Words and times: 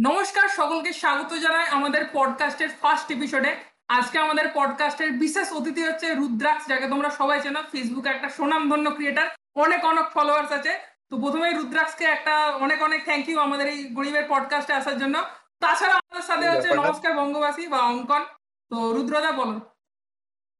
নমস্কার 0.00 0.48
সকলকে 0.48 0.92
স্বাগত 0.92 1.34
জানাই 1.34 1.66
আমাদের 1.68 2.04
পডকাস্টের 2.12 2.68
ফার্স্ট 2.68 3.10
এপিসোডে 3.10 3.56
আজকে 3.88 4.18
আমাদের 4.18 4.48
পডকাস্টের 4.54 5.12
বিশেষ 5.12 5.52
অতিথি 5.52 5.82
হচ্ছে 5.82 6.14
রুদ্রাক্ষ 6.14 6.68
যাকে 6.68 6.88
তোমরা 6.88 7.10
সবাই 7.10 7.42
চেনো। 7.42 7.62
ফেসবুকে 7.72 8.08
একটা 8.08 8.28
সুনামধন্য 8.28 8.94
ক্রিয়েটার 8.94 9.28
অনেক 9.54 9.84
অনেক 9.84 10.04
ফলোয়ার্স 10.04 10.52
আছে। 10.52 10.78
তো 11.10 11.20
প্রথমেই 11.20 11.54
রুদ্রাক্ষকে 11.54 12.04
একটা 12.04 12.46
অনেক 12.46 12.82
অনেক 12.82 13.04
থ্যাংক 13.04 13.28
ইউ 13.28 13.38
আমাদের 13.38 13.66
এই 13.66 13.84
গরিবের 13.84 14.24
পডকাস্টে 14.28 14.72
আসার 14.72 14.98
জন্য। 14.98 15.22
তাছাড়া 15.60 15.94
আমাদের 15.94 16.22
সাথে 16.22 16.50
হচ্ছে 16.50 16.74
নমস্কার 16.74 17.14
বঙ্গবাসী 17.14 17.66
বা 17.66 17.78
অঙ্কন। 17.78 18.24
তো 18.70 18.92
রুদ্রদা 18.92 19.32
বলো। 19.32 19.60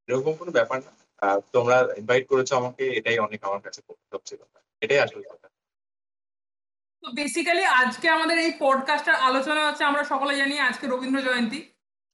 এরকম 0.07 0.33
কোনো 0.33 0.51
ব্যাপার 0.51 0.79
না। 0.79 0.91
তোমরা 1.53 1.87
ইনভাইট 1.97 2.27
করেছ 2.27 2.53
আমাকে 2.53 2.87
এটাই 2.87 3.19
অনেক 3.19 3.43
আমার 3.43 3.61
কাছে 3.61 3.81
কথা 3.87 4.59
এটাই 4.81 4.99
আসল 4.99 5.21
কথা। 5.21 5.48
তো 7.03 7.07
বেসিক্যালি 7.13 7.63
আজকে 7.81 8.07
আমাদের 8.09 8.37
এই 8.37 8.51
পডকাস্টের 8.59 9.15
আলোচনা 9.27 9.61
হচ্ছে 9.67 9.83
আমরা 9.83 10.03
সকলে 10.03 10.33
জানি 10.37 10.55
আজকে 10.59 10.85
রবীন্দ্র 10.87 11.19
জয়ন্তী, 11.21 11.59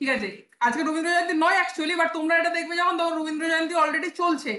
ঠিক 0.02 0.10
আছে? 0.10 0.30
আজকে 0.60 0.82
রবীন্দ্র 0.84 1.12
জয়ন্তী 1.12 1.34
নয় 1.38 1.58
অ্যাকচুয়ালি 1.60 1.96
বাট 1.96 2.10
তোমরা 2.14 2.34
এটা 2.38 2.50
দেখবে 2.50 2.74
যখন 2.76 2.96
তখন 2.98 3.14
রবীন্দ্র 3.18 3.46
জয়ন্তী 3.50 3.74
অলরেডি 3.76 4.10
চলছে। 4.12 4.54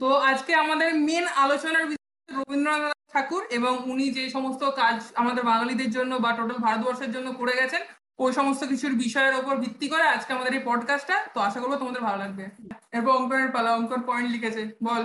তো 0.00 0.06
আজকে 0.30 0.52
আমাদের 0.54 0.88
মেন 1.06 1.24
আলোচনার 1.36 1.84
রবীন্দ্রনাথ 2.28 2.94
ঠাকুর 3.12 3.42
এবং 3.50 3.72
উনি 3.92 4.06
যে 4.10 4.24
সমস্ত 4.30 4.62
কাজ 4.70 4.96
আমাদের 5.14 5.42
বাঙালিদের 5.44 5.90
জন্য 5.90 6.12
বা 6.14 6.30
টোটাল 6.32 6.58
ভারতবর্ষের 6.58 7.10
জন্য 7.12 7.28
করে 7.32 7.54
গেছেন, 7.60 7.82
ওই 8.18 8.30
সমস্ত 8.32 8.62
কিছুর 8.64 8.92
বিষয়ের 8.94 9.34
ওপর 9.34 9.54
ভিত্তি 9.56 9.86
করে 9.88 10.04
আজকে 10.08 10.30
আমাদের 10.32 10.52
এই 10.54 10.62
পডকাস্টটা 10.64 11.16
তো 11.34 11.38
আশা 11.40 11.58
করব 11.60 11.72
তোমাদের 11.76 12.02
ভালো 12.02 12.18
লাগবে। 12.18 12.44
এরপর 12.92 13.12
অঙ্কনের 13.16 13.50
পালা, 13.52 13.70
অঙ্কন 13.74 14.00
পয়েন্ট 14.02 14.28
লিখেছে, 14.30 14.62
বল। 14.84 15.02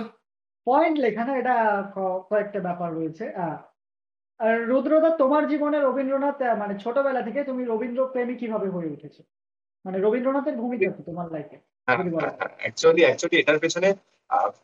পয়েন্ট 0.66 0.96
লেখা 0.98 1.22
না 1.24 1.32
এটা 1.36 1.56
কয়েকটা 2.30 2.60
ব্যাপার 2.60 2.88
রয়েছে। 2.94 3.24
আর 4.42 4.54
রুদ্রদা 4.70 5.10
তোমার 5.22 5.42
জীবনে 5.48 5.78
রবীন্দ্রনাথ 5.78 6.38
মানে 6.58 6.74
ছোটবেলা 6.84 7.20
থেকে 7.22 7.40
তুমি 7.44 7.62
রবীন্দ্র 7.64 8.00
প্রেমী 8.12 8.34
কীভাবে 8.34 8.68
হয়ে 8.68 8.92
উঠেছো? 8.94 9.22
মানে 9.84 9.96
রবীন্দ্রনাথের 9.98 10.56
ভূমিকা 10.56 10.86
তোমার 11.10 11.26
লাইফে 11.32 11.56
অ্যাকচুয়ালি 12.62 13.02
অ্যাকচুয়ালি 13.04 13.36
এটার 13.38 13.58
পেছনে 13.58 13.88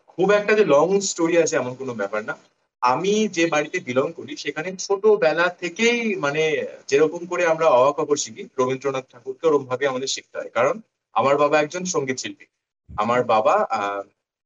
খুব 0.06 0.28
একটা 0.30 0.52
যে 0.54 0.64
লং 0.64 0.86
স্টোরি 1.00 1.34
আছে 1.38 1.54
এমন 1.56 1.72
কোনো 1.74 1.92
ব্যাপার 1.94 2.22
না। 2.24 2.34
আমি 2.82 3.14
যে 3.36 3.44
বাড়িতে 3.46 3.78
বিলং 3.80 4.08
করি 4.12 4.32
সেখানে 4.36 4.68
ছোটবেলা 4.76 5.46
থেকেই 5.62 6.00
মানে 6.16 6.42
যেরকম 6.90 7.22
করে 7.26 7.42
আমরা 7.46 7.66
অবাক 7.80 8.08
শিখি 8.24 8.42
রবীন্দ্রনাথ 8.58 9.04
ঠাকুরকে 9.12 9.44
ওরকম 9.46 9.64
ভাবে 9.64 9.84
আমাদের 9.86 10.10
শিখতে 10.14 10.36
হয়। 10.38 10.52
কারণ 10.54 10.74
আমার 11.14 11.34
বাবা 11.36 11.56
একজন 11.60 11.82
সংগীত 11.94 12.18
শিল্পী। 12.18 12.46
আমার 12.90 13.20
বাবা 13.24 13.54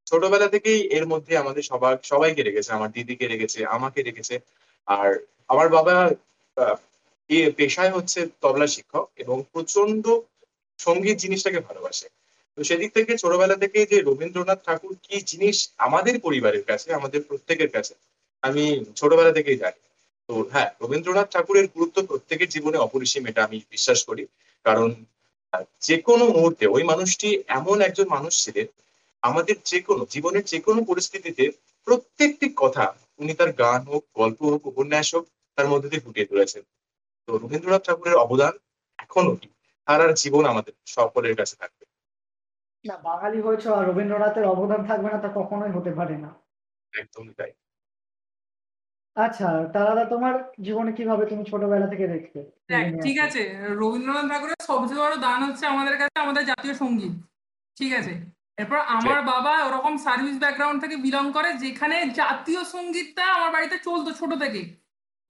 ছোটবেলা 0.06 0.48
থেকেই 0.48 0.80
এর 0.96 1.04
মধ্যে 1.06 1.32
আমাদের 1.36 1.62
সবাই 1.62 1.94
সবাইকে 2.12 2.42
রেখেছে 2.42 2.70
আমার 2.72 2.90
দিদিকে 2.92 3.26
রেখেছে 3.28 3.60
আমাকে 3.76 4.00
রেখেছে। 4.02 4.34
আর 4.88 5.10
আমার 5.48 5.68
বাবা 5.68 5.94
পেশায় 7.58 7.92
হচ্ছে 7.96 8.20
তবলা 8.40 8.66
শিক্ষক 8.66 9.06
এবং 9.16 9.36
প্রচণ্ড 9.52 10.04
সংগীত 10.78 11.16
জিনিসটাকে 11.18 11.60
ভালোবাসে। 11.60 12.08
তো 12.58 12.60
সেদিক 12.64 12.90
থেকে, 12.92 13.12
ছোটবেলা 13.18 13.56
থেকে 13.56 13.78
যে 13.90 13.96
রবীন্দ্রনাথ 14.00 14.60
ঠাকুর 14.66 14.94
কি 15.02 15.16
জিনিস 15.30 15.56
আমাদের 15.86 16.14
পরিবারের 16.20 16.64
কাছে, 16.64 16.88
আমাদের 16.98 17.20
প্রত্যেকের 17.28 17.70
কাছে, 17.70 17.94
আমি 18.42 18.64
ছোটবেলা 18.96 19.32
থেকেই 19.32 19.56
জানি। 19.56 19.80
তো 20.28 20.34
হ্যাঁ 20.52 20.70
রবীন্দ্রনাথ 20.82 21.28
ঠাকুরের 21.32 21.66
গুরুত্ব 21.74 21.98
প্রত্যেকের 22.06 22.48
জীবনে 22.48 22.78
অপরিসীম, 22.78 23.22
এটা 23.26 23.40
আমি 23.44 23.58
বিশ্বাস 23.70 24.00
করি। 24.04 24.24
কারণ 24.66 24.88
যে 25.80 25.96
কোনো 26.08 26.24
মুহূর্তে 26.26 26.64
ওই 26.66 26.82
মানুষটি 26.82 27.28
এমন 27.58 27.76
একজন 27.80 28.06
মানুষ 28.08 28.32
ছিলেন, 28.44 28.66
আমাদের 29.22 29.56
যে 29.70 29.78
কোনো, 29.80 30.02
জীবনের 30.10 30.44
যে 30.44 30.58
কোনো 30.66 30.80
পরিস্থিতিতে 30.90 31.44
প্রত্যেকটি 31.86 32.46
কথা 32.56 32.84
উনি 33.18 33.32
তার 33.34 33.52
গান 33.52 33.80
হোক 33.82 34.02
গল্প 34.16 34.40
হোক 34.42 34.62
উপন্যাস 34.66 35.08
হোক 35.14 35.24
তার 35.58 35.66
মধ্যে 35.68 35.88
দিয়ে 35.88 36.04
ফুটিয়ে 36.06 36.26
তুলেছেন। 36.26 36.62
তো 37.28 37.30
রবীন্দ্রনাথ 37.38 37.82
ঠাকুরের 37.86 38.16
অবদান 38.16 38.54
এখনও 38.98 39.34
কি? 39.36 39.48
তার 39.88 40.00
আর 40.00 40.12
জীবন 40.14 40.44
আমাদের 40.46 40.74
সকলের 40.86 41.36
কাছে 41.36 41.54
থাকবে। 41.56 41.84
না 42.84 42.96
বাঙালি 42.96 43.38
হয়েছে 43.40 43.68
আর 43.68 43.82
রবীন্দ্রনাথের 43.86 44.44
অবদান 44.44 44.80
থাকবে 44.86 45.08
না 45.12 45.18
তা 45.18 45.28
কখনোই 45.34 45.72
হতে 45.72 45.92
পারে 45.94 46.16
না। 46.18 46.30
একদমই 46.92 47.34
তাই। 47.34 47.52
আচ্ছা 49.16 49.48
তারা 49.72 50.04
তোমার 50.04 50.34
জীবনে 50.60 50.92
কীভাবে 50.92 51.24
তুমি 51.26 51.42
ছোটবেলা 51.50 51.86
থেকে 51.86 52.06
দেখতে 52.08 52.38
ঠিক 53.02 53.18
আছে। 53.20 53.42
রবীন্দ্রনাথ 53.80 54.26
ঠাকুরের 54.30 54.60
সবচেয়ে 54.66 55.00
বড় 55.00 55.14
দান 55.16 55.38
হচ্ছে 55.42 55.64
আমাদের 55.66 55.94
কাছে 55.98 56.16
আমাদের 56.20 56.42
জাতীয় 56.46 56.74
সংগীত। 56.74 57.14
ঠিক 57.76 57.92
আছে? 57.92 58.14
এরপর 58.58 58.78
আমার 58.96 59.20
বাবা 59.22 59.52
ওরকম 59.68 59.94
সার্ভিস 60.06 60.36
ব্যাকগ্রাউন্ড 60.38 60.78
থেকে 60.82 60.96
বিলং 60.96 61.24
করে 61.32 61.50
যেখানে 61.64 61.96
জাতীয় 62.20 62.60
সঙ্গীতটা 62.74 63.24
আমার 63.36 63.50
বাড়িতে 63.56 63.76
চলতো 63.78 64.10
ছোট 64.20 64.30
থেকে। 64.42 64.62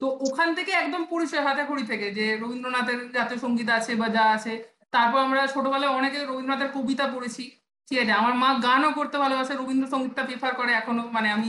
তো 0.01 0.07
ওখান 0.27 0.49
থেকে 0.55 0.73
একদম 0.73 1.03
পরিচয় 1.05 1.43
হাতে 1.47 1.63
খড়ি 1.69 1.85
থেকে 1.87 2.07
যে 2.19 2.25
রবীন্দ্রনাথের 2.43 3.01
জাতীয় 3.13 3.39
সংগীত 3.41 3.69
আছে 3.71 3.93
বা 4.01 4.09
যা 4.09 4.25
আছে। 4.37 4.53
তারপর 4.91 5.19
আমরা 5.27 5.41
ছোটবেলায় 5.55 5.93
অনেকে 5.99 6.19
রবীন্দ্রনাথের 6.21 6.71
কবিতা 6.75 7.05
পড়েছি। 7.15 7.45
ঠিক 7.89 7.99
আছে? 8.03 8.13
আমার 8.13 8.35
মা 8.35 8.49
গানও 8.67 8.91
করতে 8.93 9.17
ভালোবাসে 9.19 9.55
রবীন্দ্রসঙ্গীতটা 9.55 10.23
প্রেফার 10.29 10.53
করে 10.55 10.73
এখনও। 10.73 11.05
মানে 11.17 11.29
আমি 11.37 11.49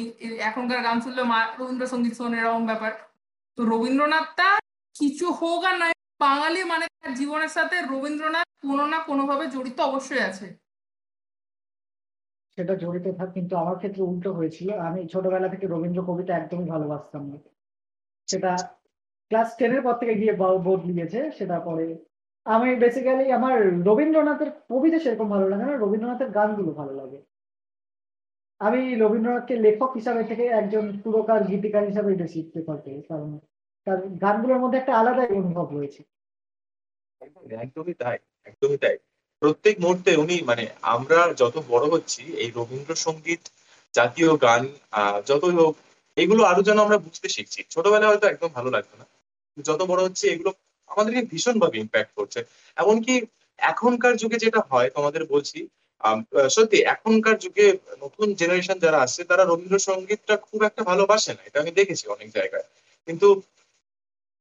এখনকার 0.49 0.79
গান 0.81 0.97
শুনলে 1.01 1.23
মা 1.23 1.39
রবীন্দ্রসঙ্গীত 1.59 2.13
শোন 2.19 2.31
এরকম 2.33 2.63
ব্যাপার। 2.65 2.91
তো 3.57 3.61
রবীন্দ্রনাথটা 3.71 4.47
কিছু 4.95 5.25
হোক 5.31 5.61
আর 5.69 5.75
নয় 5.81 5.95
বাঙালি 6.19 6.61
মানে 6.63 6.85
তার 6.99 7.11
জীবনের 7.19 7.51
সাথে 7.57 7.75
রবীন্দ্রনাথ 7.91 8.47
কোনো 8.67 8.83
না 8.87 8.97
কোনোভাবে 9.09 9.45
জড়িত 9.47 9.77
অবশ্যই 9.89 10.23
আছে। 10.29 10.47
সেটা 12.57 12.73
জড়িত 12.75 13.07
থাক, 13.17 13.29
কিন্তু 13.37 13.53
আমার 13.57 13.75
ক্ষেত্রে 13.81 14.01
উল্টো 14.03 14.29
হয়েছিল। 14.33 14.69
আমি 14.87 14.99
ছোটবেলা 15.13 15.47
থেকে 15.53 15.65
রবীন্দ্র 15.67 16.01
কবিতা 16.09 16.31
একদমই 16.35 16.67
ভালোবাসতাম 16.73 17.23
না। 17.29 17.37
সেটা 18.27 18.51
ক্লাস 19.31 19.49
টেনের 19.59 19.81
পর 19.85 19.95
থেকে 20.01 20.13
গিয়ে 20.21 20.33
বোর্ড 20.65 20.81
লিখেছে 20.89 21.19
সেটা 21.37 21.57
পরে। 21.59 21.87
আমি 22.45 22.69
বেসিক্যালি 22.75 23.25
আমার 23.37 23.55
রবীন্দ্রনাথের 23.89 24.49
কবিতা 24.71 24.97
সেরকম 25.03 25.27
ভালো 25.29 25.45
লাগে 25.49 25.65
না, 25.65 25.75
রবীন্দ্রনাথের 25.75 26.29
গানগুলো 26.29 26.71
ভালো 26.71 26.93
লাগে। 27.01 27.19
আমি 28.61 28.81
রবীন্দ্রনাথকে 28.95 29.55
লেখক 29.65 29.91
হিসাবে 29.99 30.21
থেকে 30.23 30.43
একজন 30.59 30.83
সুরকার, 31.01 31.41
গীতিকার 31.43 31.83
হিসাবে 31.89 32.11
বেশি 32.15 32.39
প্রেফার 32.51 32.77
করি 32.85 32.99
কারণ 33.09 33.29
তার 33.87 33.99
গানগুলোর 34.23 34.61
মধ্যে 34.63 34.79
একটা 34.79 34.93
আলাদাই 34.99 35.31
অনুভব 35.41 35.67
রয়েছে। 35.77 36.01
একদমই 37.65 37.95
তাই 38.01 38.17
একদমই 38.45 38.77
তাই। 38.77 38.95
প্রত্যেক 39.43 39.75
মুহূর্তে 39.83 40.11
উনি 40.23 40.35
মানে 40.49 40.63
আমরা 40.95 41.19
যত 41.41 41.55
বড় 41.71 41.85
হচ্ছি, 41.93 42.21
এই 42.43 42.49
রবীন্দ্রসঙ্গীত 42.57 43.43
জাতীয় 43.93 44.29
গান 44.45 44.61
যতই 45.29 45.55
হোক, 45.59 45.73
এগুলো 46.17 46.41
আরও 46.51 46.61
যেন 46.67 46.77
আমরা 46.85 46.97
বুঝতে 47.05 47.27
শিখছি। 47.35 47.59
ছোটবেলায় 47.73 48.09
হয়তো 48.11 48.25
একদম 48.33 48.49
ভালো 48.57 48.69
লাগতো 48.75 48.95
না। 49.01 49.05
যত 49.57 49.79
বড় 49.91 50.01
হচ্ছে, 50.07 50.25
এগুলো 50.33 50.51
আমাদেরকে 50.91 51.21
ভীষণভাবে 51.31 51.77
ইম্প্যাক্ট 51.83 52.11
করছে। 52.19 52.39
এমনকি 52.81 53.13
এখনকার 53.59 54.13
যুগে 54.21 54.37
যেটা 54.45 54.61
হয়, 54.71 54.89
তোমাদের 54.95 55.23
বলছি 55.33 55.59
সত্যি 56.55 56.77
এখনকার 56.93 57.35
যুগে 57.43 57.67
নতুন 58.03 58.27
জেনারেশন 58.39 58.77
যারা 58.85 58.99
আসছে, 59.05 59.21
তারা 59.31 59.43
রবীন্দ্রসঙ্গীতটা 59.43 60.35
খুব 60.47 60.59
একটা 60.69 60.81
ভালোবাসে 60.89 61.31
না। 61.37 61.41
এটা 61.47 61.57
আমি 61.63 61.71
দেখেছি 61.79 62.05
অনেক 62.15 62.29
জায়গায়। 62.37 62.65
কিন্তু 63.07 63.27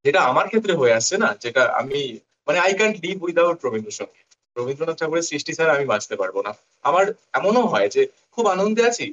যেটা 0.05 0.19
আমার 0.31 0.45
ক্ষেত্রে 0.51 0.73
হয়ে 0.79 0.95
আসছে 0.99 1.15
না, 1.23 1.29
যেটা 1.43 1.63
আমি 1.81 1.99
মানে 2.47 2.59
I 2.65 2.73
can't 2.79 2.95
live 3.05 3.17
without 3.25 3.59
Rabindrasangeet. 3.65 4.22
Rabindranath 4.55 4.97
ঠাকুরের 5.01 5.27
সৃষ্টি 5.29 5.51
ছাড়া 5.57 5.71
আমি 5.77 5.85
বাঁচতে 5.85 6.15
পারব 6.21 6.35
না। 6.47 6.51
আমার 6.85 7.05
এমনও 7.33 7.63
হয় 7.67 7.89
যে 7.95 8.01
খুব 8.35 8.45
আনন্দে 8.47 8.81
আছি 8.89 9.05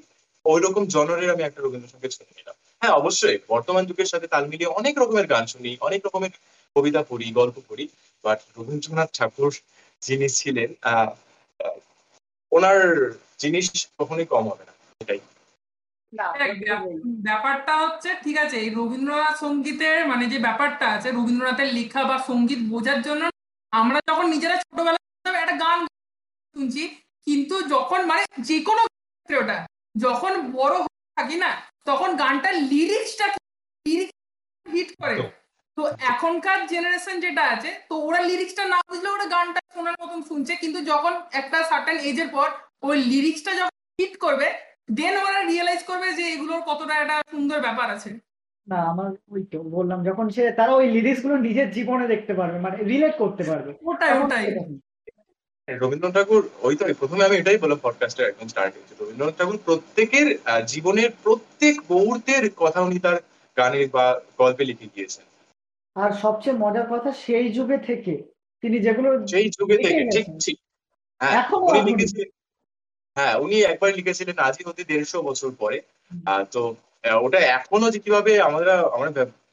ওই 0.47 0.59
রকম 0.61 0.83
জনরের 0.87 1.33
আমি 1.35 1.43
একটা 1.45 1.61
রবীন্দ্রসঙ্গীত 1.61 2.13
শুনে 2.17 2.33
নিলাম। 2.39 2.57
হ্যাঁ 2.83 2.95
অবশ্যই 3.01 3.39
বর্তমান 3.49 3.83
যুগের 3.89 4.09
সাথে 4.13 4.27
তাল 4.27 4.45
মিলিয়ে 4.47 4.75
অনেক 4.79 4.95
রকমের 4.99 5.27
গান 5.27 5.45
শুনি 5.47 5.71
অনেক 5.81 6.01
রকমের 6.07 6.33
কবিতা 6.77 7.01
পড়ি 7.03 7.27
গল্প 7.31 7.57
পড়ি 7.69 7.85
বাট 8.25 8.39
রবীন্দ্রনাথ 8.57 9.11
ঠাকুর 9.19 9.53
যিনি 10.03 10.29
ছিলেন 10.39 10.71
আহ 10.91 11.11
ওনার 12.53 12.79
জিনিস 13.41 13.67
কখনোই 13.99 14.29
কম 14.33 14.45
হবে 14.51 14.65
না 14.69 14.73
এটাই। 15.01 15.21
ব্যাপারটা 17.29 17.73
হচ্ছে 17.83 18.11
ঠিক 18.25 18.37
আছে 18.45 18.57
এই 18.65 18.71
রবীন্দ্রনাথ 18.71 19.35
সঙ্গীতের 19.41 19.99
মানে 20.07 20.25
যে 20.33 20.39
ব্যাপারটা 20.39 20.87
আছে 20.97 21.09
রবীন্দ্রনাথের 21.11 21.69
লেখা 21.79 22.03
বা 22.05 22.17
সংগীত 22.29 22.61
বোঝার 22.73 23.01
জন্য 23.03 23.23
আমরা 23.73 23.99
যখন 24.09 24.27
নিজেরা 24.35 24.57
ছোটবেলা 24.63 25.01
একটা 25.25 25.57
গান 25.65 25.79
শুনছি 26.57 26.83
কিন্তু 27.27 27.55
যখন 27.75 28.01
মানে 28.07 28.23
যে 28.49 28.57
কোনো 28.69 28.83
ক্ষেত্রে 28.87 29.37
ওটা 29.43 29.57
যখন 30.05 30.33
বড় 30.59 30.75
থাকি 31.17 31.37
না 31.45 31.51
তখন 31.89 32.11
গানটার 32.17 32.55
লিরিক্সটা 32.73 33.27
লিরিক্স 33.87 34.17
হিট 34.67 34.91
করে। 35.03 35.17
তো 35.79 35.83
এখনকার 36.13 36.59
জেনারেশন 36.67 37.17
যেটা 37.21 37.43
আছে 37.55 37.71
তো 37.89 37.95
ওরা 38.07 38.21
লিরিক্সটা 38.21 38.65
না 38.73 38.79
বুঝলে 38.89 39.09
ওরা 39.11 39.27
গানটা 39.35 39.61
শোনার 39.75 39.97
মতন 40.03 40.21
শুনছে 40.23 40.53
কিন্তু 40.57 40.79
যখন 40.83 41.13
একটা 41.41 41.59
সার্টেন 41.71 41.99
এজের 42.11 42.29
পর 42.37 42.49
ওই 42.83 42.97
লিরিক্সটা 43.13 43.53
যখন 43.61 43.77
হিট 43.99 44.15
করবে 44.17 44.47
দেন 44.99 45.15
ওরা 45.27 45.41
রিয়েলাইজ 45.43 45.81
করবে 45.83 46.09
যে 46.19 46.25
এগুলোর 46.35 46.63
কতটা 46.67 46.95
একটা 47.03 47.17
সুন্দর 47.33 47.59
ব্যাপার 47.61 47.87
আছে। 47.91 48.11
না 48.67 48.79
আমার 48.93 49.11
ওই 49.35 49.43
তো 49.53 49.59
বললাম 49.77 49.99
যখন 50.09 50.27
সে 50.29 50.43
তারা 50.59 50.73
ওই 50.75 50.87
লিরিক্সগুলো 50.95 51.37
নিজের 51.47 51.69
জীবনে 51.71 52.07
দেখতে 52.09 52.33
পারবে 52.35 52.59
মানে 52.61 52.77
রিলেট 52.91 53.15
করতে 53.19 53.43
পারবে। 53.45 53.71
ওটাই 53.83 54.13
ওটাই। 54.23 54.45
রবীন্দ্রনাথ 55.79 56.15
ঠাকুর 56.15 56.43
ওই 56.63 56.75
তো 56.77 56.83
প্রথমে 56.99 57.23
আমি 57.25 57.37
এটাই 57.37 57.59
বললাম 57.59 57.81
পডকাস্টের 57.83 58.29
একদম 58.29 58.49
স্টার্টিং 58.49 58.83
রবীন্দ্রনাথ 59.01 59.35
ঠাকুর 59.39 59.59
প্রত্যেকের 59.59 60.27
জীবনের 60.67 61.11
প্রত্যেক 61.23 61.75
মুহূর্তের 61.91 62.45
কথা 62.57 62.81
উনি 62.81 62.99
তার 62.99 63.17
গানের 63.57 63.89
বা 63.89 64.05
গল্পে 64.39 64.65
লিখে 64.65 64.93
গিয়েছেন। 64.95 65.25
আর 65.97 66.11
সবচেয়ে 66.23 66.57
মজার 66.57 66.87
কথা 66.91 67.11
সেই 67.27 67.47
যুগে 67.53 67.79
থেকে 67.79 68.13
তিনি 68.63 68.77
যেগুলো 68.81 69.09
সেই 69.27 69.47
যুগে 69.51 69.77
থেকে 69.77 70.03
ঠিক 70.11 70.27
ঠিক। 70.45 70.57
হ্যাঁ 71.21 71.43
উনি 71.69 71.81
লিখেছিলেন 71.89 72.29
হ্যাঁ 73.17 73.35
উনি 73.39 73.57
একবার 73.63 73.91
লিখেছিলেন 73.95 74.37
আজই 74.39 74.65
হতে 74.67 74.83
দেড়শো 74.85 75.19
বছর 75.23 75.51
পরে। 75.59 75.79
তো 76.53 76.63
ওটা 77.25 77.39
এখনও 77.57 77.89
যে 77.91 77.99
কীভাবে 77.99 78.33
আমরা 78.41 78.75
আমরা 78.97 79.09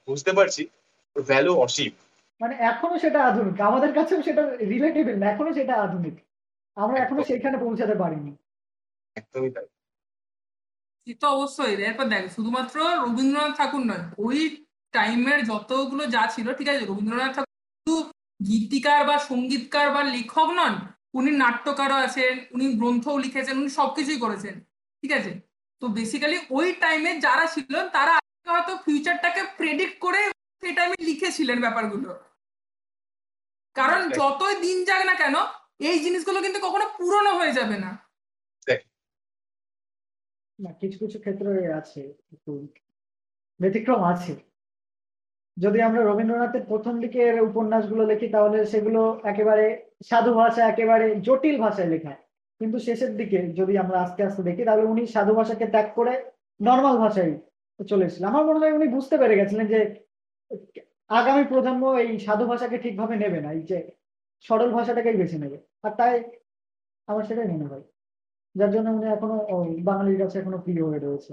বুঝতে 0.07 0.31
পারছি 0.33 0.63
ভ্যালু 1.15 1.53
অসীম। 1.65 1.93
মানে 2.41 2.55
এখনও 2.71 2.97
সেটা 3.03 3.19
আধুনিক। 3.23 3.55
আমাদের 3.61 3.91
কাছেও 3.93 4.19
সেটা 4.21 4.43
রিলেটেবল 4.71 5.15
না 5.21 5.25
এখনও 5.29 5.51
সেটা 5.53 5.73
আধুনিক। 5.85 6.15
আমরা 6.77 6.97
এখনও 6.99 7.23
সেখানে 7.23 7.57
পৌঁছাতে 7.57 7.95
পারিনি। 7.95 8.31
একদমই 9.15 9.51
তাই। 9.55 9.67
সে 11.07 11.13
তো 11.21 11.27
অবশ্যই। 11.35 11.73
এরপর 11.81 12.05
দেখ 12.13 12.23
শুধুমাত্র 12.35 12.75
রবীন্দ্রনাথ 13.03 13.53
ঠাকুর 13.59 13.83
নয় 13.89 14.03
ওই 14.25 14.39
টাইমের 14.93 15.39
যতগুলো 15.51 16.03
যা 16.15 16.23
ছিল 16.35 16.47
ঠিক 16.53 16.67
আছে 16.69 16.83
রবীন্দ্রনাথ 16.85 17.31
ঠাকুর 17.35 17.53
শুধু 17.77 17.95
গীতিকার 18.39 19.01
বা 19.09 19.15
সঙ্গীতকার 19.29 19.87
বা 19.95 20.01
লেখক 20.15 20.49
নন 20.59 20.73
উনি 21.13 21.31
নাট্যকারও 21.43 21.97
আছেন 22.05 22.33
উনি 22.55 22.65
গ্রন্থও 22.79 23.17
লিখেছেন 23.17 23.55
উনি 23.61 23.69
সবকিছুই 23.69 24.19
করেছেন 24.19 24.55
ঠিক 25.03 25.11
আছে? 25.11 25.31
তো 25.81 25.85
বেসিক্যালি 25.97 26.37
ওই 26.57 26.67
টাইমে 26.81 27.11
যারা 27.25 27.45
ছিল 27.55 27.73
তারা 27.95 28.13
হয়তো 28.47 28.73
ফিউচারটাকে 28.85 29.41
প্রেডিক্ট 29.57 29.95
করে 30.05 30.21
সেই 30.63 30.73
টাইমে 30.77 30.97
লিখেছিলেন 31.09 31.57
ব্যাপারগুলো। 31.61 32.09
কারণ 33.77 34.01
যতই 34.19 34.55
দিন 34.65 34.77
যাক 34.87 35.01
না 35.09 35.15
কেন 35.21 35.35
এই 35.89 35.97
জিনিসগুলো 36.05 36.39
কিন্তু 36.45 36.59
কখনো 36.65 36.85
পুরনো 36.97 37.31
হয়ে 37.39 37.57
যাবে 37.59 37.77
না। 37.85 37.91
না 40.59 40.69
কিছু 40.81 40.97
কিছু 41.03 41.17
ক্ষেত্রে 41.23 41.51
আছে 41.79 42.01
ব্যতিক্রম 43.59 44.01
আছে। 44.13 44.33
যদি 45.57 45.79
আমরা 45.81 46.01
রবীন্দ্রনাথের 46.01 46.63
প্রথম 46.71 46.93
দিকের 47.03 47.33
উপন্যাসগুলো 47.49 48.03
লিখি 48.11 48.27
তাহলে 48.35 48.57
সেগুলো 48.65 49.01
একেবারে 49.31 49.65
সাধু 50.09 50.31
ভাষা 50.41 50.61
একেবারে 50.67 51.07
জটিল 51.27 51.55
ভাষায় 51.65 51.91
লেখা। 51.93 52.13
কিন্তু 52.61 52.77
শেষের 52.79 53.11
দিকে 53.19 53.39
যদি 53.59 53.73
আমরা 53.83 53.97
আস্তে 54.05 54.21
আস্তে 54.23 54.41
দেখি 54.49 54.61
তাহলে 54.65 54.83
উনি 54.83 55.03
সাধু 55.15 55.33
ভাষাকে 55.39 55.65
ত্যাগ 55.73 55.87
করে 55.95 56.13
নর্মাল 56.59 56.95
ভাষায় 56.97 57.33
চলে 57.79 58.05
এসেছিলেন। 58.05 58.29
আমার 58.31 58.43
মনে 58.47 58.59
হয় 58.61 58.75
উনি 58.77 58.87
বুঝতে 58.95 59.15
পেরে 59.21 59.39
গেছিলেন 59.39 59.65
যে 59.73 59.79
আগামী 61.09 61.43
প্রজন্ম 61.51 61.83
এই 62.03 62.11
সাধু 62.25 62.43
ভাষাকে 62.51 62.77
ঠিকভাবে 62.83 63.15
নেবে 63.23 63.39
না, 63.45 63.49
এই 63.57 63.63
যে 63.71 63.77
সরল 64.45 64.69
ভাষাটাকেই 64.77 65.19
বেছে 65.21 65.37
নেবে। 65.43 65.57
আর 65.85 65.91
তাই 65.99 66.13
আমার 67.07 67.23
সেটাই 67.29 67.47
মনে 67.53 67.65
হয়। 67.71 67.83
যার 68.55 68.71
জন্য 68.75 68.87
উনি 68.97 69.07
এখনও 69.15 69.37
বাঙালির 69.89 70.17
কাছে 70.21 70.35
এখনও 70.41 70.59
প্রিয় 70.65 70.83
হয়ে 70.89 71.01
রয়েছে। 71.05 71.31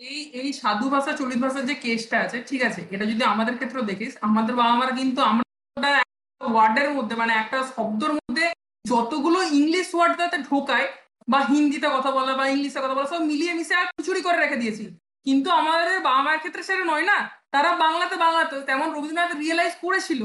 এই 0.00 0.20
এই 0.40 0.48
সাধু 0.60 0.86
ভাষা, 0.94 1.12
চলিত 1.20 1.38
ভাষার 1.44 1.64
যে 1.70 1.74
কেসটা 1.84 2.16
আছে, 2.24 2.38
ঠিক 2.50 2.60
আছে, 2.68 2.80
এটা 2.94 3.04
যদি 3.12 3.22
আমাদের 3.32 3.54
ক্ষেত্রেও 3.58 3.88
দেখিস, 3.90 4.12
আমাদের 4.28 4.54
বাবা 4.60 4.74
মারা 4.80 4.92
কিন্তু 5.00 5.20
আমরা 5.30 5.44
ওয়ার্ডের 6.40 6.88
মধ্যে 6.96 7.14
মানে 7.22 7.32
একটা 7.42 7.58
শব্দর 7.76 8.10
মধ্যে 8.18 8.46
যতগুলো 8.84 9.38
ইংলিশ 9.60 9.88
ওয়ার্ড 9.94 10.14
তাতে 10.20 10.38
ঢোকায়, 10.48 10.86
বা 11.28 11.38
হিন্দিতে 11.50 11.88
কথা 11.96 12.10
বলা, 12.18 12.32
বা 12.40 12.44
ইংলিশে 12.54 12.80
কথা 12.82 12.94
বলা, 12.96 13.08
সব 13.14 13.22
মিলিয়ে 13.30 13.52
মিশে 13.58 13.74
আর 13.80 13.86
খুচুরি 13.96 14.20
করে 14.26 14.38
রেখে 14.38 14.60
দিয়েছি। 14.62 14.84
কিন্তু 15.26 15.48
আমাদের 15.60 15.88
বাবা 16.08 16.20
মায়ের 16.26 16.40
ক্ষেত্রে 16.42 16.62
সেটা 16.68 16.84
নয় 16.92 17.06
না? 17.10 17.18
তারা 17.52 17.70
বাংলাতে 17.84 18.16
বাংলাতে 18.24 18.56
তেমন 18.68 18.88
রবীন্দ্রনাথ 18.96 19.32
রিয়েলাইজ 19.42 19.74
করেছিল 19.84 20.22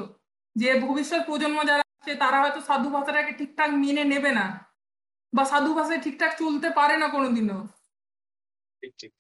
যে 0.56 0.70
ভবিষ্যৎ 0.86 1.22
প্রজন্ম 1.30 1.58
যারা 1.70 1.84
আছে 2.00 2.14
তারা 2.24 2.38
হয়তো 2.44 2.60
সাধু 2.68 2.88
ভাষাটাকে 2.96 3.32
ঠিকঠাক 3.40 3.70
মেনে 3.84 4.04
নেবে 4.14 4.32
না 4.40 4.46
বা 5.34 5.44
সাধু 5.52 5.72
ভাষায় 5.78 6.02
ঠিকঠাক 6.06 6.32
চলতে 6.42 6.68
পারে 6.80 6.96
না 7.02 7.08
কোনোদিনও। 7.16 7.60
ঠিক 8.82 8.94
ঠিক 9.00 9.12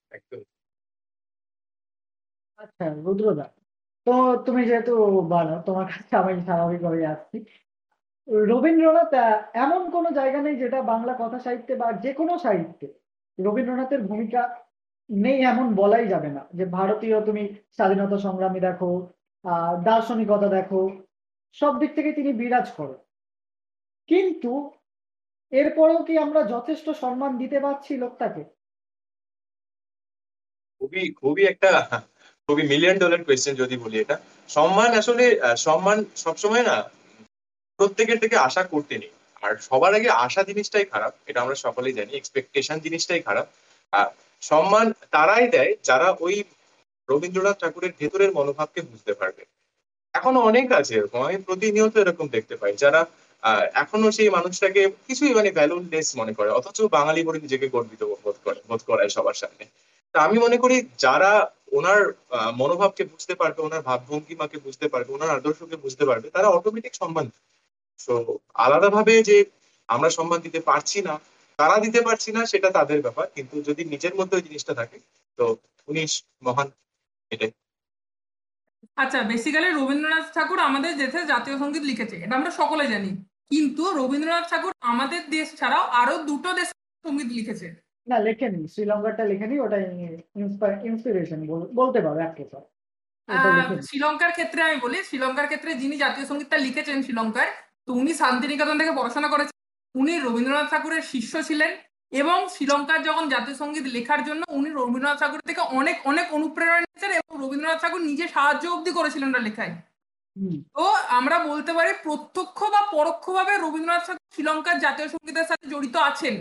আচ্ছা 2.60 2.86
রুদ্রদা 3.06 3.46
তো 4.08 4.14
তুমি 4.46 4.62
যেহেতু 4.70 4.94
বলো 5.34 5.56
তোমার 5.68 5.86
কাছে 5.92 6.14
আমি 6.22 6.34
স্বাভাবিকভাবে 6.48 7.02
আসছি। 7.14 7.38
রবীন্দ্রনাথ 8.52 9.12
এমন 9.66 9.82
কোনো 9.96 10.10
জায়গা 10.20 10.40
নেই 10.46 10.56
যেটা 10.64 10.80
বাংলা 10.92 11.14
কথা 11.22 11.38
সাহিত্যে 11.46 11.74
বা 11.82 11.88
যে 12.04 12.12
কোনো 12.20 12.34
সাহিত্যে 12.46 12.88
রবীন্দ্রনাথের 13.38 14.02
ভূমিকা 14.10 14.42
নেই 15.10 15.40
এমন 15.52 15.68
বলাই 15.76 16.06
যাবে 16.14 16.30
না 16.38 16.44
যে 16.58 16.66
ভারতীয় 16.78 17.18
তুমি 17.26 17.44
স্বাধীনতা 17.78 18.18
সংগ্রামী 18.18 18.60
দেখো 18.60 18.90
দার্শনিকতা 19.88 20.48
দেখো, 20.58 20.82
সব 21.58 21.74
দিক 21.80 21.92
থেকে 21.96 22.12
তিনি 22.18 22.32
বিরাজ 22.34 22.68
করেন। 22.78 23.00
কিন্তু 24.10 24.52
এরপরেও 25.52 26.00
কি 26.08 26.14
আমরা 26.18 26.42
যথেষ্ট 26.54 26.88
সম্মান 27.04 27.32
দিতে 27.42 27.58
পারছি 27.60 27.92
লোকটাকে? 28.04 28.44
খুবই 30.82 31.04
খুবই 31.20 31.44
একটা, 31.52 31.72
খুবই 32.50 32.64
মিলিয়ন 32.72 32.98
ডলার 33.00 33.22
কোয়েশ্চেন 33.24 33.56
যদি 33.56 33.76
বলি 33.78 33.98
এটা। 34.00 34.16
সম্মান 34.50 34.90
আসলে 35.02 35.26
সম্মান 35.58 35.98
সবসময় 36.24 36.64
না 36.70 36.76
প্রত্যেকের 37.80 38.20
থেকে 38.20 38.36
আশা 38.48 38.64
করতে 38.64 38.96
নেই। 39.02 39.14
আর 39.46 39.54
সবার 39.68 39.92
আগে 39.98 40.10
আশা 40.26 40.42
জিনিসটাই 40.50 40.86
খারাপ, 40.94 41.14
এটা 41.30 41.40
আমরা 41.42 41.56
সকলেই 41.66 41.98
জানি 42.00 42.12
এক্সপেকটেশন 42.14 42.78
জিনিসটাই 42.86 43.22
খারাপ। 43.28 43.48
সম্মান 44.44 44.88
তারাই 45.14 45.46
দেয় 45.56 45.72
যারা 45.90 46.08
ওই 46.26 46.36
রবীন্দ্রনাথ 47.10 47.56
ঠাকুরের 47.62 47.94
ভেতরের 48.00 48.32
মনোভাবকে 48.38 48.82
বুঝতে 48.92 49.14
পারবে। 49.20 49.44
এখনও 50.14 50.40
অনেক 50.50 50.68
আছে 50.80 50.94
এরকম, 51.00 51.20
আমি 51.28 51.38
প্রতিনিয়ত 51.48 51.94
এরকম 52.04 52.26
দেখতে 52.36 52.56
পাই, 52.62 52.74
যারা 52.84 53.02
এখনও 53.84 54.10
সেই 54.18 54.30
মানুষটাকে 54.38 54.82
কিছুই 55.08 55.34
মানে 55.38 55.50
ভ্যালুলেস 55.58 56.08
মনে 56.22 56.34
করে, 56.38 56.50
অথচ 56.50 56.78
বাঙালি 56.98 57.22
বলে 57.28 57.40
নিজেকে 57.46 57.68
গর্বিত 57.76 58.02
বোধ 58.24 58.38
করে, 58.46 58.60
বোধ 58.70 58.82
করায় 58.90 59.12
সবার 59.16 59.38
সামনে। 59.42 59.66
তা 60.16 60.18
আমি 60.28 60.38
মনে 60.46 60.58
করি 60.64 60.78
যারা 61.06 61.32
ওনার 61.78 62.02
মনোভাবকে 62.60 63.04
বুঝতে 63.12 63.34
পারবে, 63.42 63.60
ওনার 63.62 63.82
ভাবভঙ্গিমাকে 63.82 64.58
বুঝতে 64.66 64.86
পারবে, 64.94 65.10
ওনার 65.14 65.32
আদর্শকে 65.38 65.78
বুঝতে 65.84 66.04
পারবে, 66.10 66.28
তারা 66.36 66.48
অটোমেটিক 66.58 66.94
সম্মান 67.02 67.26
তো 68.00 68.16
আলাদাভাবে 68.66 69.14
যে 69.30 69.38
আমরা 69.90 70.10
সম্মান 70.18 70.40
দিতে 70.46 70.60
পারছি 70.70 70.98
না 71.08 71.14
তারা 71.60 71.76
দিতে 71.86 72.00
পারছি 72.08 72.30
না 72.38 72.42
সেটা 72.52 72.70
তাদের 72.78 73.00
ব্যাপার। 73.06 73.26
কিন্তু 73.36 73.56
যদি 73.68 73.82
নিজের 73.94 74.14
মধ্যে 74.20 74.36
ওই 74.38 74.44
জিনিসটা 74.48 74.74
থাকে 74.80 74.98
তো 75.40 75.46
উনি 75.88 76.04
মহান 76.46 76.68
এটাই। 77.32 77.52
আচ্ছা 79.04 79.20
বেসিক্যালি 79.32 79.70
রবীন্দ্রনাথ 79.72 80.26
ঠাকুর 80.36 80.60
আমাদের 80.70 80.94
দেশে 81.02 81.20
জাতীয় 81.34 81.56
সংগীত 81.64 81.84
লিখেছে 81.92 82.16
এটা 82.24 82.34
আমরা 82.40 82.52
সকলে 82.62 82.86
জানি। 82.94 83.12
কিন্তু 83.52 83.84
রবীন্দ্রনাথ 84.00 84.46
ঠাকুর 84.52 84.74
আমাদের 84.92 85.22
দেশ 85.36 85.48
ছাড়াও 85.60 85.84
আরও 86.02 86.16
দুটো 86.30 86.50
দেশ 86.60 86.68
সংগীত 87.06 87.30
লিখেছে। 87.40 87.68
না 88.08 88.18
লেখেনি 88.28 88.62
শ্রীলঙ্কারটা 88.74 89.24
লেখেনি 89.32 89.56
ওটা 89.66 89.78
ইন্সপিরেশন 90.90 91.40
বলতে 91.80 92.00
পারো 92.06 92.20
এক 92.28 92.34
লেখেনি। 92.40 93.82
শ্রীলঙ্কার 93.88 94.32
ক্ষেত্রে 94.38 94.60
আমি 94.68 94.78
বলি 94.86 94.98
শ্রীলঙ্কার 95.08 95.48
ক্ষেত্রে 95.52 95.72
যিনি 95.82 95.96
জাতীয় 96.04 96.26
সঙ্গীতটা 96.30 96.58
লিখেছেন 96.66 96.98
শ্রীলঙ্কায় 97.06 97.52
তো 97.86 97.90
উনি 98.02 98.12
শান্তিনিকেতন 98.22 98.76
থেকে 98.82 98.94
পড়াশোনা 99.00 99.30
করেছেন। 99.34 99.55
উনি 99.96 100.14
রবীন্দ্রনাথ 100.18 100.68
ঠাকুরের 100.72 101.04
শিষ্য 101.14 101.34
ছিলেন 101.50 101.72
এবং 102.12 102.38
শ্রীলঙ্কার 102.54 103.00
যখন 103.08 103.24
জাতীয় 103.34 103.56
সংগীত 103.62 103.86
লেখার 103.96 104.22
জন্য 104.28 104.42
উনি 104.60 104.70
রবীন্দ্রনাথ 104.72 105.18
ঠাকুর 105.22 105.42
থেকে 105.50 105.62
অনেক 105.80 105.98
অনেক 106.12 106.26
অনুপ্রেরণা 106.38 106.80
নিয়েছেন 106.84 107.12
এবং 107.20 107.34
রবীন্দ্রনাথ 107.44 107.80
ঠাকুর 107.84 108.02
নিজে 108.10 108.26
সাহায্য 108.36 108.64
অবধি 108.76 108.92
করেছিলেন 108.98 109.30
ওটা 109.32 109.46
লেখায়। 109.48 109.74
তো 110.76 110.86
আমরা 111.20 111.38
বলতে 111.50 111.72
পারি 111.78 111.92
প্রত্যক্ষ 112.06 112.60
বা 112.74 112.82
পরোক্ষভাবে 112.96 113.54
রবীন্দ্রনাথ 113.56 114.04
ঠাকুর 114.08 114.32
শ্রীলঙ্কার 114.34 114.78
জাতীয় 114.86 115.08
সঙ্গীতের 115.14 115.50
সাথে 115.50 115.66
জড়িত 115.74 115.96
আছেন। 116.10 116.36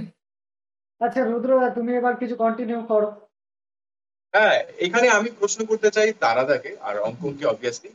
আচ্ছা 1.00 1.20
রুদ্র 1.20 1.50
তুমি 1.76 1.90
এবার 2.00 2.14
কিছু 2.20 2.34
কন্টিনিউ 2.42 2.80
করো। 2.92 3.08
হ্যাঁ 4.34 4.56
এখানে 4.86 5.06
আমি 5.18 5.28
প্রশ্ন 5.40 5.60
করতে 5.70 5.88
চাই 5.96 6.08
তারাদাকে 6.22 6.70
আর 6.88 6.94
অঙ্কনকে 7.08 7.44
অবভিয়াসলি 7.52 7.90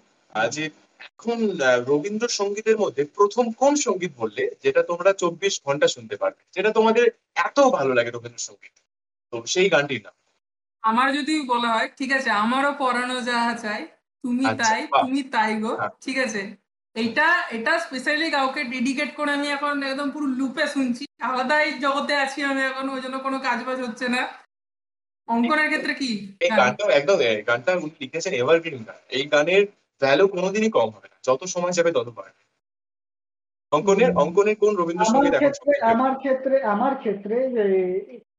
যে 0.55 0.63
এখন 0.99 1.37
রবীন্দ্রসঙ্গীতের 1.87 2.77
মধ্যে 2.77 3.03
প্রথম 3.17 3.45
কোন 3.51 3.73
সংগীত 3.75 4.11
বললে 4.17 4.43
যেটা 4.63 4.81
তোমরা 4.83 5.11
চব্বিশ 5.13 5.53
ঘণ্টা 5.65 5.87
শুনতে 5.87 6.15
পারবে? 6.17 6.41
যেটা 6.53 6.69
তোমাদের 6.71 7.05
এত 7.35 7.57
ভালো 7.67 7.91
লাগে 7.93 8.11
রবীন্দ্রসঙ্গীত। 8.11 8.75
তো 9.33 9.37
সেই 9.45 9.69
গানটির 9.69 10.01
নাম। 10.05 10.15
আমার 10.83 11.07
যদি 11.13 11.35
বলা 11.47 11.69
হয় 11.73 11.89
ঠিক 11.97 12.11
আছে 12.13 12.29
আমারও 12.43 12.71
পড়ানো 12.73 13.17
যাহা 13.21 13.53
চাই 13.55 13.81
তুমি 14.23 14.45
আচ্ছা, 14.45 14.63
তাই 14.63 14.81
তুমি 14.95 15.19
তাই 15.31 15.53
গো 15.61 15.71
হ্যাঁ। 15.75 15.91
ঠিক 16.01 16.17
আছে। 16.17 16.41
এইটা 16.95 17.27
এটা 17.49 17.73
স্পেশালি 17.79 18.27
কাউকে 18.31 18.61
ডেডিকেট 18.63 19.09
করে 19.15 19.31
আমি 19.33 19.47
এখন 19.47 19.83
একদম 19.83 20.07
পুরো 20.11 20.27
লুপে 20.39 20.65
শুনছি। 20.67 21.03
আলাদাই 21.21 21.67
জগতে 21.79 22.13
আছি 22.15 22.39
আমি 22.43 22.61
এখন 22.61 22.85
ওই 22.89 23.01
জন্য 23.01 23.15
কোনো 23.19 23.37
কাজ 23.39 23.59
বাজ 23.63 23.79
হচ্ছে 23.81 24.07
না। 24.09 24.21
অঙ্কনের 25.27 25.67
ক্ষেত্রে 25.67 25.93
কি? 25.93 26.11
এই 26.41 26.49
হ্যাঁ। 26.49 26.59
গানটা 26.59 26.83
একদম 26.91 27.17
এই 27.21 27.41
গানটা 27.43 27.71
উনি 27.75 27.95
লিখেছেন 27.99 28.33
এভারগ্রিন 28.33 28.83
গান। 28.83 28.99
এই 29.09 29.23
গানের 29.25 29.63
ভ্যালু 30.01 30.25
কোনোদিনই 30.27 30.71
কম 30.71 30.89
হবে 30.89 31.07
না। 31.11 31.17
যত 31.23 31.41
সময় 31.45 31.71
যাবে 31.71 31.91
তত 31.91 32.09
বাড়বে। 32.17 32.41
অঙ্কনের। 33.71 34.11
অঙ্কনের 34.15 34.57
কোন 34.57 34.73
রবীন্দ্রসঙ্গীত 34.75 35.33
এখন 35.33 35.53
আমার 35.93 36.13
ক্ষেত্রে 36.15 36.55
আমার 36.65 36.93
ক্ষেত্রে 36.95 37.35
যে 37.49 37.65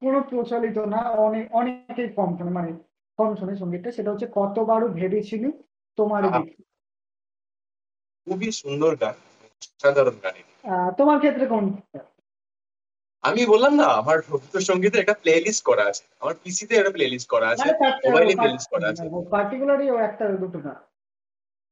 কোনো 0.01 0.19
প্রচলিত 0.23 0.79
না 0.95 1.01
অনেক 1.27 1.45
অনেকেই 1.53 2.09
কম 2.19 2.31
শোনে। 2.39 2.51
মানে 2.51 2.71
কম 3.19 3.31
শোনে 3.37 3.55
সঙ্গীতটা। 3.57 3.91
সেটা 3.93 4.11
হচ্ছে 4.11 4.29
কতবারও 4.35 4.89
ভেবেছিলি 4.99 5.49
তোমার 5.99 6.23
খুবই 8.27 8.49
সুন্দর 8.63 8.93
গান 8.97 9.17
সাধারণ 9.83 10.17
গান 10.23 10.35
তোমার 10.99 11.19
ক্ষেত্রে 11.19 11.45
কোন 11.47 11.65
আমি 13.25 13.43
বললাম 13.47 13.73
না 13.75 13.87
আমার 14.01 14.17
রবীন্দ্রসঙ্গীতের 14.25 15.03
একটা 15.03 15.17
প্লে 15.23 15.33
লিস্ট 15.41 15.63
করা 15.65 15.85
আছে। 15.91 16.05
আমার 16.21 16.35
পিসিতে 16.43 16.73
একটা 16.77 16.93
প্লে 16.93 17.07
লিস্ট 17.07 17.29
করা 17.31 17.47
আছে। 17.49 17.69
মোবাইলে 18.05 18.35
প্লে 18.35 18.49
লিস্ট 18.49 18.69
করা 18.71 18.87
আছে। 18.89 19.05
পার্টিকুলারই 19.31 19.87
একটা 20.09 20.25
দুটো 20.43 20.59
না 20.59 20.75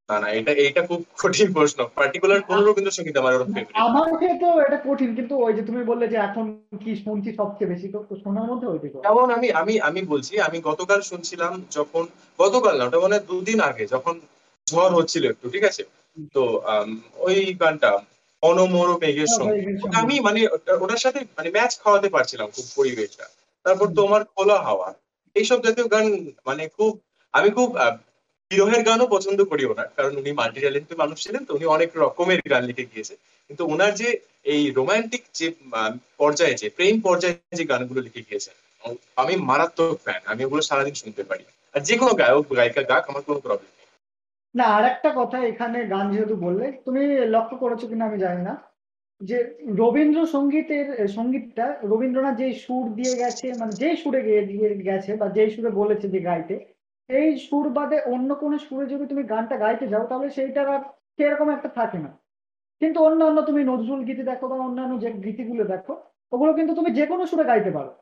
না 0.09 0.17
না 0.23 0.29
এটা 0.39 0.53
এটা 0.69 0.83
খুব 0.91 1.01
কঠিন 1.23 1.49
প্রশ্ন। 1.57 1.79
পার্টিকুলার 1.99 2.41
কোন 2.49 2.59
রবীন্দ্রসঙ্গীত 2.61 3.17
আমার 3.19 3.33
ফেভারিট 3.39 3.69
আমার 3.87 4.09
ক্ষেত্রেও 4.21 4.57
এটা 4.67 4.79
কঠিন 4.87 5.11
কিন্তু 5.19 5.35
ওই 5.45 5.53
যে 5.57 5.63
তুমি 5.69 5.81
বললে 5.91 6.07
যে 6.13 6.19
এখন 6.29 6.45
কি 6.83 6.93
শুনছি 7.05 7.31
সবচেয়ে 7.41 7.71
বেশি 7.73 7.87
শোনার 8.25 8.47
মধ্যে 8.51 8.67
ওইটি 8.69 8.89
যেমন 9.07 9.29
আমি 9.37 9.49
আমি 9.61 9.75
আমি 9.89 10.01
বলছি 10.13 10.33
আমি 10.49 10.59
গতকাল 10.71 11.01
শুনছিলাম 11.11 11.53
যখন 11.77 12.05
গতকাল 12.39 12.75
না 12.79 12.85
ওটা 12.87 12.99
মানে 13.05 13.17
দুদিন 13.29 13.59
আগে 13.71 13.85
যখন 13.95 14.15
ঝড় 14.67 14.93
হচ্ছিল 14.99 15.23
একটু 15.33 15.47
ঠিক 15.55 15.65
আছে? 15.71 15.83
তো 16.35 16.43
ওই 17.27 17.37
গানটা 17.63 17.91
অনমর 18.43 18.89
মেঘের 19.03 19.31
সঙ্গে। 19.37 19.61
আমি 20.01 20.15
মানে 20.27 20.41
ওটার 20.83 21.01
সাথে 21.05 21.21
মানে 21.39 21.49
ম্যাচ 21.57 21.73
খাওয়াতে 21.83 22.09
পারছিলাম 22.17 22.49
খুব 22.57 22.67
পরিবেশটা। 22.79 23.27
তারপর 23.65 23.87
তোমার 24.01 24.23
খোলা 24.33 24.57
হাওয়া 24.67 24.89
এইসব 25.37 25.59
জাতীয় 25.67 25.87
গান 25.95 26.07
মানে 26.49 26.63
খুব 26.77 26.93
আমি 27.35 27.49
খুব 27.59 27.69
বিরহের 28.51 28.83
গানও 28.89 29.07
পছন্দ 29.15 29.39
করি 29.51 29.63
ওনার, 29.73 29.89
কারণ 29.97 30.13
উনি 30.21 30.31
মাল্টি 30.41 30.61
ট্যালেন্টেড 30.63 30.99
মানুষ 31.03 31.17
ছিলেন 31.25 31.43
তো, 31.47 31.51
উনি 31.59 31.67
অনেক 31.77 31.91
রকমের 32.03 32.41
গান 32.53 32.63
লিখে 32.71 32.91
গিয়েছে। 32.93 33.15
কিন্তু 33.51 33.63
ওনার 33.73 33.93
যে 34.01 34.09
এই 34.53 34.63
রোমান্টিক 34.79 35.23
যে 35.39 35.47
পর্যায়ে 36.21 36.55
যে, 36.61 36.67
প্রেম 36.79 36.95
পর্যায়ে 37.07 37.37
যে 37.59 37.65
গানগুলো 37.73 38.01
লিখে 38.07 38.27
গিয়েছে 38.29 38.51
আমি 39.23 39.35
মারাত্মক 39.51 39.97
ফ্যান 40.05 40.23
আমি 40.33 40.41
ওগুলো 40.47 40.63
সারাদিন 40.69 40.95
শুনতে 41.03 41.23
পারি। 41.31 41.45
আর 41.75 41.81
যে 41.89 41.95
কোনো 42.01 42.13
গায়ক, 42.21 42.45
গায়িকা 42.59 42.83
গাক 42.91 43.05
আমার 43.11 43.23
কোনো 43.29 43.39
প্রবলেম 43.47 43.73
নেই। 43.77 43.87
না 44.55 44.67
আর 44.77 44.85
একটা 44.93 45.11
কথা 45.21 45.39
এখানে 45.51 45.79
গান 45.95 46.07
যেহেতু 46.13 46.35
বললে, 46.47 46.67
তুমি 46.87 47.01
লক্ষ্য 47.35 47.57
করেছ 47.63 47.83
কিনা 47.91 48.05
আমি 48.09 48.19
জানি 48.25 48.41
না, 48.49 48.55
যে 49.21 49.39
রবীন্দ্র 49.83 50.21
সঙ্গীতের 50.35 50.87
সঙ্গীতটা 51.17 51.67
রবীন্দ্রনাথ 51.93 52.35
যে 52.43 52.49
সুর 52.65 52.85
দিয়ে 52.99 53.15
গেছে 53.23 53.47
মানে 53.61 53.73
যে 53.83 53.91
সুরে 54.03 54.21
গিয়ে 54.27 54.43
দিয়ে 54.51 54.69
গেছে 54.89 55.11
বা 55.21 55.27
যে 55.37 55.45
সুরে 55.55 55.71
বলেছে 55.81 56.07
যে 56.15 56.21
গাইতে 56.29 56.57
এই 57.11 57.29
সুর 57.39 57.67
বাদে 57.69 57.99
অন্য 58.15 58.31
কোনো 58.35 58.57
সুরে 58.59 58.87
যদি 58.87 59.05
তুমি 59.07 59.23
গানটা 59.23 59.57
গাইতে 59.57 59.87
যাও, 59.89 60.05
তাহলে 60.07 60.29
সেইটার 60.31 60.67
আর 60.69 60.81
সেরকম 61.17 61.49
একটা 61.51 61.69
থাকে 61.69 61.99
না। 61.99 62.11
কিন্তু 62.81 62.99
অন্যান্য 63.01 63.39
তুমি 63.43 63.61
নজরুল 63.65 64.01
গীতি 64.05 64.23
দেখো 64.23 64.49
বা 64.49 64.57
অন্যান্য 64.57 64.93
যে 65.01 65.09
গীতিগুলো 65.27 65.65
দেখো, 65.65 65.93
ওগুলো 66.33 66.53
কিন্তু 66.55 66.73
তুমি 66.75 66.91
যে 66.91 67.05
কোনো 67.07 67.23
সুরে 67.27 67.45
গাইতে 67.45 67.71
পারো। 67.71 67.93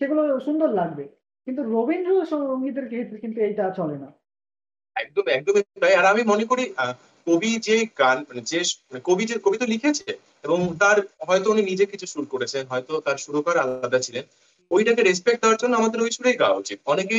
সেগুলো 0.00 0.22
সুন্দর 0.40 0.70
লাগবে। 0.70 1.04
কিন্তু 1.46 1.62
রবীন্দ্র 1.74 2.26
সঙ্গীতের 2.26 2.86
ক্ষেত্রে 2.86 3.18
কিন্তু 3.18 3.38
এইটা 3.40 3.64
চলে 3.70 3.96
না। 3.98 4.08
একদম, 4.96 5.24
একদমই 5.28 5.62
তাই। 5.82 5.94
আর 5.94 6.06
আমি 6.12 6.22
মনে 6.22 6.44
করি 6.44 6.64
কবি 7.26 7.50
যে 7.58 7.76
গান 7.98 8.16
মানে 8.28 8.42
যে 8.50 8.60
মানে 8.90 9.00
কবি 9.04 9.24
যে, 9.30 9.36
কবি 9.44 9.56
তো 9.58 9.66
লিখেছে, 9.66 10.08
এবং 10.44 10.58
তার 10.80 10.96
হয়তো 11.28 11.46
উনি 11.50 11.62
নিজে 11.62 11.84
কিছু 11.86 12.06
সুর 12.06 12.26
করেছেন, 12.30 12.62
হয়তো 12.66 12.92
তার 13.00 13.16
সুরকার 13.24 13.56
আলাদা 13.58 13.98
ছিলেন। 13.98 14.24
ওইটাকে 14.70 15.02
রেসপেক্ট 15.02 15.40
দেওয়ার 15.42 15.60
জন্য 15.62 15.74
আমাদের 15.80 16.00
ওই 16.04 16.10
সুরেই 16.16 16.40
গাওয়া 16.42 16.60
উচিত। 16.62 16.78
অনেকে 16.92 17.18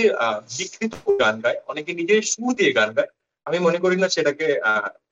বিকৃত 0.58 0.94
গান 1.24 1.36
গায়, 1.44 1.60
অনেকে 1.72 1.92
নিজের 2.00 2.22
সুর 2.32 2.52
দিয়ে 2.60 2.72
গান 2.80 2.90
গায়। 2.98 3.10
আমি 3.48 3.58
মনে 3.68 3.80
করি 3.84 3.98
না 4.04 4.08
সেটাকে 4.16 4.48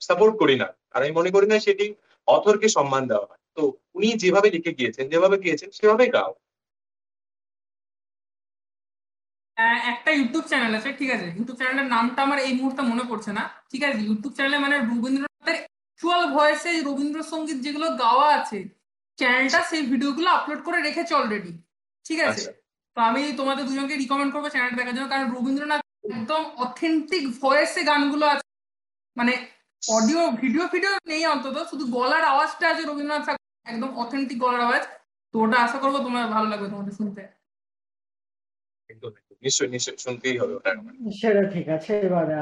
সাপোর্ট 0.08 0.34
করি 0.42 0.56
না। 0.62 0.68
আর 0.94 1.00
আমি 1.04 1.14
মনে 1.20 1.30
করি 1.36 1.48
না 1.52 1.58
সেটি 1.68 1.86
অথরকে 2.28 2.68
সম্মান 2.78 3.04
দেওয়া 3.12 3.28
হয়। 3.30 3.42
তো 3.58 3.62
উনি 3.98 4.08
যেভাবে 4.24 4.48
লিখে 4.56 4.72
গিয়েছেন, 4.80 5.06
যেভাবে 5.14 5.38
গিয়েছেন, 5.44 5.70
সেভাবেই 5.80 6.12
গাও 6.18 6.32
একটা 9.92 10.10
ইউটিউব 10.20 10.46
চ্যানেল 10.52 10.74
আছে, 10.80 10.90
ঠিক 11.00 11.10
আছে? 11.16 11.28
ইউটিউব 11.38 11.58
চ্যানেলের 11.60 11.88
নামটা 11.96 12.20
আমার 12.28 12.40
এই 12.48 12.54
মুহূর্তে 12.60 12.82
মনে 12.92 13.04
পড়ছে 13.10 13.32
না। 13.38 13.44
ঠিক 13.72 13.82
আছে? 13.88 14.00
ইউটিউব 14.08 14.34
চ্যানেলে 14.38 14.58
মানে 14.66 14.76
রবীন্দ্রনাথের 14.90 15.58
অ্যাকচুয়াল 15.62 16.24
ভয়েসে 16.36 16.72
রবীন্দ্রসঙ্গীত 16.88 17.58
যেগুলো 17.66 17.88
গাওয়া 18.04 18.28
আছে 18.38 18.60
চ্যানেলটা 19.20 19.60
সেই 19.70 19.84
ভিডিওগুলো 19.92 20.30
আপলোড 20.38 20.62
করে 20.68 20.80
রেখেছে 20.88 21.14
অলরেডি 21.20 21.52
ঠিক 22.08 22.20
আছে? 22.20 22.42
আচ্ছা। 22.42 22.52
তো 22.98 23.00
আমি 23.10 23.22
তোমাদের 23.38 23.64
দুজনকে 23.66 23.96
রিকমেন্ড 23.96 24.32
করব 24.34 24.46
চ্যানেলটা 24.50 24.78
দেখার 24.80 24.96
জন্য। 24.98 25.08
কারণ 25.10 25.26
রবীন্দ্রনাথ 25.36 25.82
একদম 26.18 26.42
অথেন্টিক 26.66 27.24
ভয়েসে 27.42 27.82
গানগুলো 27.84 28.26
আছে। 28.34 28.48
মানে 29.18 29.34
অডিও 29.84 30.22
ভিডিও 30.42 30.64
ফিডিও 30.68 30.94
নেই 31.12 31.24
অন্তত। 31.26 31.58
শুধু 31.72 31.86
গলার 31.98 32.24
আওয়াজটা 32.24 32.66
আছে 32.72 32.84
রবীন্দ্রনাথ 32.84 33.24
ঠাকুর। 33.28 33.46
একদম 33.66 33.90
অথেন্টিক 33.98 34.38
গলার 34.40 34.64
আওয়াজ। 34.68 34.84
তো 35.34 35.36
ওটা 35.40 35.58
আশা 35.66 35.78
করব 35.80 35.96
তোমার 35.98 36.24
ভালো 36.36 36.48
লাগবে 36.50 36.68
তোমাদের 36.70 36.94
শুনতে। 36.94 37.22
নিশ্চয়ই 39.44 39.70
নিশ্চয়ই 39.76 40.00
শুনতেই 40.06 40.36
হবে 40.42 40.54
ওটা। 40.56 40.72
সেটা 41.22 41.44
ঠিক 41.54 41.68
আছে। 41.70 41.92
এবারে 42.08 42.36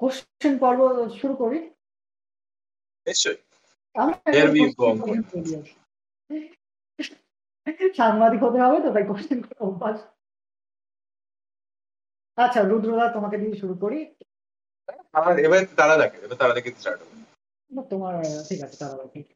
কোশ্চেন 0.00 0.54
পর্ব 0.58 0.80
শুরু 1.20 1.34
করি। 1.34 1.58
নিশ্চয়ই। 3.06 3.38
সাংবাদিক 8.00 8.40
হতে 8.44 8.58
হবে 8.64 8.78
তো 8.84 8.88
তাই 8.94 9.04
কোশ্চেন 9.10 9.38
অভ্যাস। 9.66 9.98
আচ্ছা 12.38 12.60
রুদ্রদা 12.62 13.06
তোমাকে 13.16 13.36
দিয়ে 13.42 13.56
শুরু 13.62 13.74
করি। 13.74 13.98
আর 15.18 15.34
এবার 15.46 15.60
তারা 15.80 15.94
দেখে 16.02 16.18
এবার 16.18 16.38
তারা 16.42 16.52
দেখে 16.54 16.70
স্টার্ট 16.72 17.00
হবে। 17.02 17.16
তোমার 17.90 18.14
ঠিক 18.48 18.60
আছে 18.64 18.76
তারা 18.82 19.04
ঠিক 19.14 19.26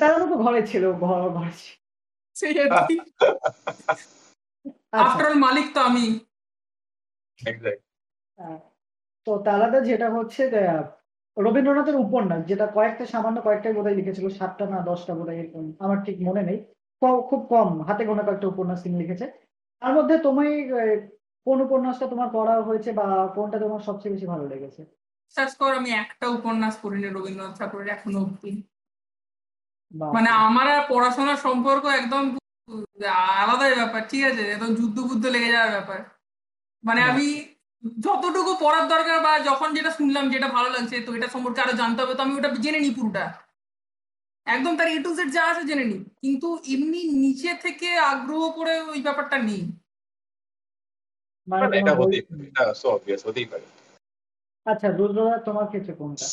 তারা 0.00 0.16
তো 0.22 0.36
ঘরে 0.44 0.60
ছিল 0.66 0.84
ঘর 1.04 1.20
ঘরে 1.30 1.52
ছিল। 1.60 1.74
সেই 2.36 2.52
আর 2.60 2.70
কি 2.88 2.96
আচ্ছা 4.92 5.02
আফটার 5.02 5.32
মালিক 5.36 5.66
তো 5.74 5.80
আমি। 5.80 6.04
এক্স্যাক্ট 7.38 7.82
আহ, 8.38 8.58
তো 9.26 9.32
তালাদা 9.46 9.78
যেটা 9.80 10.08
হচ্ছে 10.10 10.42
আহ, 10.64 10.84
রবীন্দ্রনাথের 11.36 11.96
উপন্যাস 11.96 12.40
যেটা 12.50 12.66
কয়েকটা 12.66 13.04
সামান্য 13.06 13.38
কয়েকটাই 13.42 13.74
বোধহয় 13.76 13.98
লিখেছিল 14.00 14.26
সাতটা 14.38 14.64
না 14.66 14.78
দশটা 14.80 15.12
বোধহয় 15.14 15.38
এরকম 15.40 15.64
আমার 15.80 15.98
ঠিক 16.06 16.16
মনে 16.20 16.42
নেই। 16.42 16.58
খুব 17.28 17.40
কম 17.52 17.68
হাতে 17.88 18.02
গোনা 18.08 18.22
কয়েকটা 18.26 18.46
উপন্যাস 18.52 18.78
তিনি 18.84 18.96
লিখেছে 19.02 19.26
তার 19.82 19.92
মধ্যে 19.96 20.14
তুমি 20.26 20.46
কোন 21.46 21.58
উপন্যাসটা 21.66 22.06
তোমার 22.12 22.28
পড়া 22.36 22.54
হয়েছে 22.68 22.90
বা 23.00 23.06
কোনটা 23.36 23.58
তোমার 23.64 23.80
সবচেয়ে 23.88 24.12
বেশি 24.14 24.26
ভালো 24.32 24.44
লেগেছে? 24.52 24.82
কর 25.60 25.70
আমি 25.80 25.90
একটা 26.02 26.26
উপন্যাস 26.38 26.74
পড়িনি 26.82 27.08
রবীন্দ্রনাথ 27.08 27.54
ঠাকুরের 27.58 27.88
এখনও 27.94 28.20
অব্দি 28.24 28.52
মানে 30.14 30.30
আমার 30.46 30.66
আর 30.74 30.82
পড়াশোনার 30.92 31.38
সম্পর্ক 31.46 31.84
একদম 32.00 32.22
আলাদাই 33.40 33.74
ব্যাপার 33.80 34.02
ঠিক 34.10 34.22
আছে? 34.30 34.42
একদম 34.54 34.70
যুদ্ধ 34.78 34.96
বুদ্ধ 35.08 35.24
লেগে 35.34 35.54
যাওয়ার 35.54 35.72
ব্যাপার। 35.76 35.98
মানে 36.84 37.00
আমি 37.10 37.26
যতটুকু 38.04 38.52
পড়ার 38.62 38.84
দরকার 38.92 39.16
বা 39.26 39.32
যখন 39.48 39.68
যেটা 39.76 39.90
শুনলাম 39.98 40.24
যেটা 40.34 40.48
ভালো 40.56 40.68
লাগছে 40.74 40.96
তো 41.06 41.10
এটা 41.18 41.28
সম্পর্কে 41.34 41.62
আরও 41.64 41.74
জানতে 41.80 42.00
হবে 42.02 42.14
তো 42.16 42.22
আমি 42.26 42.32
ওটা 42.38 42.50
জেনে 42.64 42.80
নি 42.84 42.90
পুরোটা। 42.98 43.24
একদম 44.46 44.72
তার 44.76 44.88
এ 44.88 44.98
টু 45.02 45.10
জেড 45.14 45.30
যা 45.32 45.42
আছে 45.50 45.62
জেনে 45.70 45.84
নিই 45.84 46.02
কিন্তু 46.22 46.48
এমনি 46.74 47.00
নিচে 47.24 47.50
থেকে 47.62 47.88
আগ্রহ 48.12 48.42
করে 48.50 48.74
ওই 48.92 49.00
ব্যাপারটা 49.02 49.36
নেই। 49.38 49.62
মানে 51.48 51.64
পারে 53.52 53.66
আচ্ছা 54.66 54.88
রুদ্রদা 54.88 55.36
তোমার 55.38 55.66
ক্ষেত্রে 55.66 55.92
কোনটা? 55.94 56.26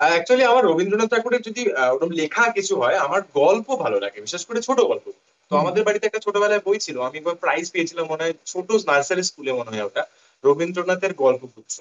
অ্যাকচুয়ালি 0.00 0.44
আমার 0.44 0.62
রবীন্দ্রনাথ 0.64 1.08
ঠাকুরের 1.12 1.42
যদি 1.42 1.62
ওরকম 1.92 2.10
লেখা 2.10 2.44
কিছু 2.48 2.74
হয় 2.76 2.96
আমার 2.96 3.20
গল্প 3.34 3.68
ভালো 3.76 3.96
লাগে 4.00 4.18
বিশেষ 4.20 4.42
করে 4.46 4.60
ছোট 4.62 4.78
গল্প। 4.80 5.06
তো 5.50 5.52
আমাদের 5.56 5.82
বাড়িতে 5.84 6.04
একটা 6.06 6.24
ছোটবেলায় 6.26 6.62
বই 6.66 6.78
ছিল 6.78 6.96
আমি 7.00 7.16
একবার 7.18 7.36
প্রাইজ 7.36 7.66
পেয়েছিলাম 7.70 8.06
মনে 8.08 8.22
হয় 8.24 8.34
ছোট 8.46 8.68
নার্সারি 8.86 9.22
স্কুলে 9.22 9.52
মনে 9.52 9.70
হয় 9.70 9.84
ওটা 9.84 10.02
রবীন্দ্রনাথের 10.44 11.12
গল্প 11.14 11.42
গুচ্ছ 11.54 11.76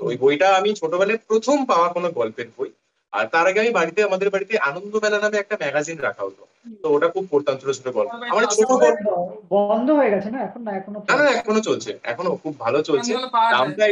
তো 0.00 0.02
ওই 0.04 0.16
বইটা 0.16 0.48
আমি 0.56 0.70
ছোটবেলায় 0.74 1.20
প্রথম 1.28 1.56
পাওয়া 1.66 1.88
কোনো 1.92 2.08
গল্পের 2.10 2.48
বই। 2.56 2.70
আর 3.12 3.24
তার 3.34 3.44
আগে 3.50 3.60
আমি 3.64 3.72
বাড়িতে 3.78 4.00
আমাদের 4.08 4.28
বাড়িতে 4.34 4.54
আনন্দ 4.68 4.92
মেলা 5.04 5.18
নামে 5.24 5.36
একটা 5.40 5.56
ম্যাগাজিন 5.62 5.98
রাখা 6.06 6.22
হতো। 6.26 6.42
তো 6.82 6.86
ওটা 6.94 7.08
খুব 7.14 7.24
পড়তাম 7.32 7.54
ছোট 7.60 7.70
ছোট 7.78 7.86
গল্প 7.96 8.10
আমার 8.32 8.44
ছোট 8.56 8.70
গল্প 8.82 9.06
বন্ধ 9.54 9.88
হয়ে 9.98 10.12
গেছে 10.14 10.28
না? 10.34 10.38
এখন 10.48 10.60
না 10.66 10.72
এখনও 10.80 10.98
না 11.08 11.14
না 11.18 11.32
এখনও 11.40 11.62
চলছে। 11.68 11.90
এখনও 12.12 12.32
খুব 12.42 12.54
ভালো 12.64 12.78
চলছে। 12.88 13.12
দামটা 13.54 13.84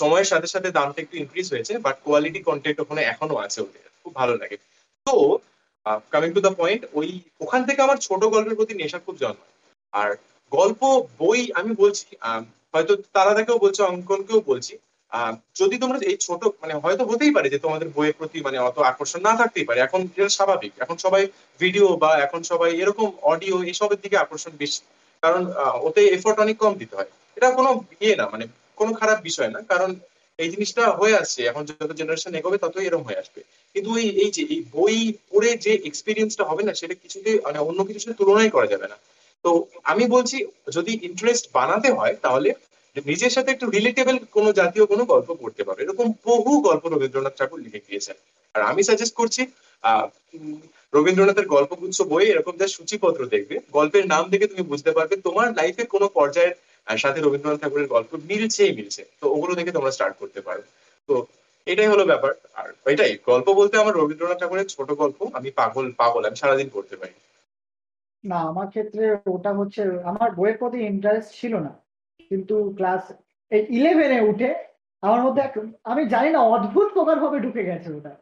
সময়ের 0.00 0.28
সাথে 0.32 0.48
সাথে 0.54 0.68
দামটা 0.78 0.98
একটু 1.04 1.14
ইনক্রিজ 1.22 1.46
হয়েছে 1.52 1.72
বাট 1.86 1.96
কোয়ালিটি 2.04 2.40
কন্টেন্ট 2.48 2.78
ওখানে 2.84 3.02
এখনও 3.12 3.36
আছে 3.44 3.58
ওদের। 3.66 3.84
খুব 4.02 4.12
ভালো 4.20 4.34
লাগে। 4.40 4.56
তো 5.06 5.14
কামিং 6.12 6.30
টু 6.36 6.40
দ্য 6.46 6.52
পয়েন্ট 6.60 6.82
ওই 6.98 7.08
ওখান 7.44 7.60
থেকে 7.68 7.80
আমার 7.86 7.98
ছোট 8.06 8.22
গল্পের 8.34 8.56
প্রতি 8.58 8.74
নেশা 8.80 8.98
খুব 9.06 9.16
জন্মায়। 9.22 9.52
আর 9.92 10.08
গল্প 10.52 10.80
বই 11.20 11.40
আমি 11.60 11.70
বলছি 11.82 12.06
হয়তো 12.72 12.92
তারাদাকেও 13.14 13.58
বলছি 13.64 13.80
অঙ্কনকেও 13.90 14.40
বলছি 14.50 14.72
যদি 15.60 15.76
তোমরা 15.82 15.98
এই 16.10 16.16
ছোট 16.26 16.40
মানে 16.62 16.74
হয়তো 16.84 17.02
হতেই 17.10 17.32
পারে 17.36 17.48
যে 17.54 17.58
তোমাদের 17.64 17.88
বইয়ের 17.96 18.16
প্রতি 18.18 18.38
মানে 18.46 18.58
অত 18.68 18.76
আকর্ষণ 18.90 19.20
না 19.28 19.32
থাকতেই 19.40 19.66
পারে, 19.68 19.78
এখন 19.86 20.00
এটা 20.16 20.32
স্বাভাবিক, 20.38 20.72
এখন 20.84 20.96
সবাই 21.04 21.22
ভিডিও 21.60 21.86
বা 22.02 22.10
এখন 22.26 22.40
সবাই 22.50 22.70
এরকম 22.82 23.08
অডিও 23.32 23.56
এসবের 23.72 24.00
দিকে 24.04 24.16
আকর্ষণ 24.24 24.52
বেশি, 24.62 24.82
কারণ 25.22 25.42
ওতে 25.86 26.02
এফোর্ট 26.16 26.36
অনেক 26.44 26.56
কম 26.62 26.72
দিতে 26.82 26.94
হয়। 26.98 27.10
এটা 27.36 27.48
কোনো 27.58 27.70
ইয়ে 28.02 28.14
না 28.20 28.24
মানে 28.32 28.44
কোনো 28.78 28.90
খারাপ 29.00 29.18
বিষয় 29.28 29.50
না, 29.54 29.60
কারণ 29.72 29.90
এই 30.38 30.48
জিনিসটা 30.54 30.82
হয়ে 31.00 31.14
আসছে, 31.20 31.40
এখন 31.50 31.62
যত 31.68 31.90
জেনারেশন 32.00 32.32
এগোবে 32.38 32.58
ততই 32.64 32.86
এরকম 32.88 33.04
হয়ে 33.08 33.20
আসবে। 33.22 33.40
কিন্তু 33.74 33.88
ওই 33.96 34.04
এই 34.22 34.30
যে, 34.36 34.42
এই 34.54 34.60
বই 34.76 34.96
পড়ে 35.30 35.50
যে 35.64 35.72
এক্সপিরিয়েন্সটা 35.88 36.44
হবে 36.50 36.62
না, 36.68 36.72
সেটা 36.80 36.94
কিছুতে 37.02 37.30
মানে 37.46 37.58
অন্য 37.68 37.80
কিছুর 37.86 38.04
সাথে 38.04 38.20
তুলনাই 38.20 38.54
করা 38.56 38.68
যাবে 38.72 38.86
না। 38.92 38.96
তো 39.44 39.50
আমি 39.92 40.04
বলছি, 40.14 40.36
যদি 40.76 40.92
ইন্টারেস্ট 41.08 41.44
বানাতে 41.56 41.88
হয়, 41.98 42.14
তাহলে 42.24 42.48
নিজের 42.96 43.32
সাথে 43.36 43.50
একটু 43.52 43.66
রিলেটেবল 43.76 44.16
কোনো 44.36 44.48
জাতীয় 44.60 44.84
কোনো 44.92 45.02
গল্প 45.12 45.28
পড়তে 45.40 45.62
পারো। 45.66 45.78
এরকম 45.84 46.06
বহু 46.28 46.52
গল্প 46.68 46.84
রবীন্দ্রনাথ 46.86 47.34
ঠাকুর 47.38 47.60
লিখে 47.64 47.86
গিয়েছেন। 47.88 48.16
আর 48.54 48.60
আমি 48.70 48.80
সাজেস্ট 48.88 49.14
করছি 49.20 49.42
রবীন্দ্রনাথের 50.92 51.46
গল্পগুচ্ছ 51.54 51.98
বই 52.12 52.26
এরকম 52.32 52.54
যা 52.60 52.66
সূচিপত্র 52.76 53.20
দেখবে, 53.34 53.54
গল্পের 53.78 54.04
নাম 54.12 54.24
দেখে 54.32 54.50
তুমি 54.52 54.62
বুঝতে 54.70 54.90
পারবে 54.96 55.14
তোমার 55.26 55.46
লাইফের 55.58 55.86
কোনো 55.94 56.06
পর্যায়ের 56.18 56.54
সাথে 57.04 57.18
রবীন্দ্রনাথ 57.20 57.58
ঠাকুরের 57.62 57.88
গল্প 57.94 58.10
মিলছেই 58.30 58.72
মিলছে। 58.78 59.02
তো 59.20 59.24
ওগুলো 59.34 59.52
দেখে 59.58 59.76
তোমরা 59.76 59.94
স্টার্ট 59.96 60.14
করতে 60.22 60.40
পারো। 60.46 60.62
তো 61.08 61.14
এটাই 61.66 61.88
হলো 61.92 62.04
ব্যাপার। 62.10 62.32
আর 62.60 62.68
এটাই, 62.92 63.12
গল্প 63.30 63.46
বলতে 63.60 63.74
আমার 63.82 63.94
রবীন্দ্রনাথ 63.96 64.38
ঠাকুরের 64.42 64.68
ছোট 64.74 64.88
গল্প, 65.02 65.18
আমি 65.38 65.48
পাগল 65.60 65.86
পাগল, 66.00 66.22
আমি 66.28 66.36
সারাদিন 66.42 66.68
পড়তে 66.74 66.94
পারি। 67.00 67.14
না, 68.24 68.38
আমার 68.50 68.66
ক্ষেত্রে 68.74 69.04
ওটা 69.34 69.50
হচ্ছে, 69.58 69.82
আমার 70.10 70.28
বইয়ের 70.38 70.58
প্রতি 70.60 70.78
ইন্টারেস্ট 70.92 71.30
ছিল 71.40 71.54
না। 71.66 71.72
কিন্তু 72.30 72.74
ক্লাস 72.76 73.02
এই 73.52 73.62
ইলেভেনে 73.68 74.18
উঠে 74.20 74.50
আমার 75.02 75.20
মধ্যে 75.22 75.42
আমি 75.84 76.02
জানি 76.04 76.28
না 76.30 76.40
অদ্ভুত 76.40 76.88
প্রকার 76.92 77.16
ভাবে 77.20 77.38
ঢুকে 77.40 77.62
গেছে 77.64 77.88
ওটা। 77.92 78.12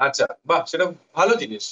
আচ্ছা 0.00 0.26
বাহ 0.46 0.64
সেটা 0.64 0.84
ভালো 1.14 1.32
জিনিস 1.34 1.64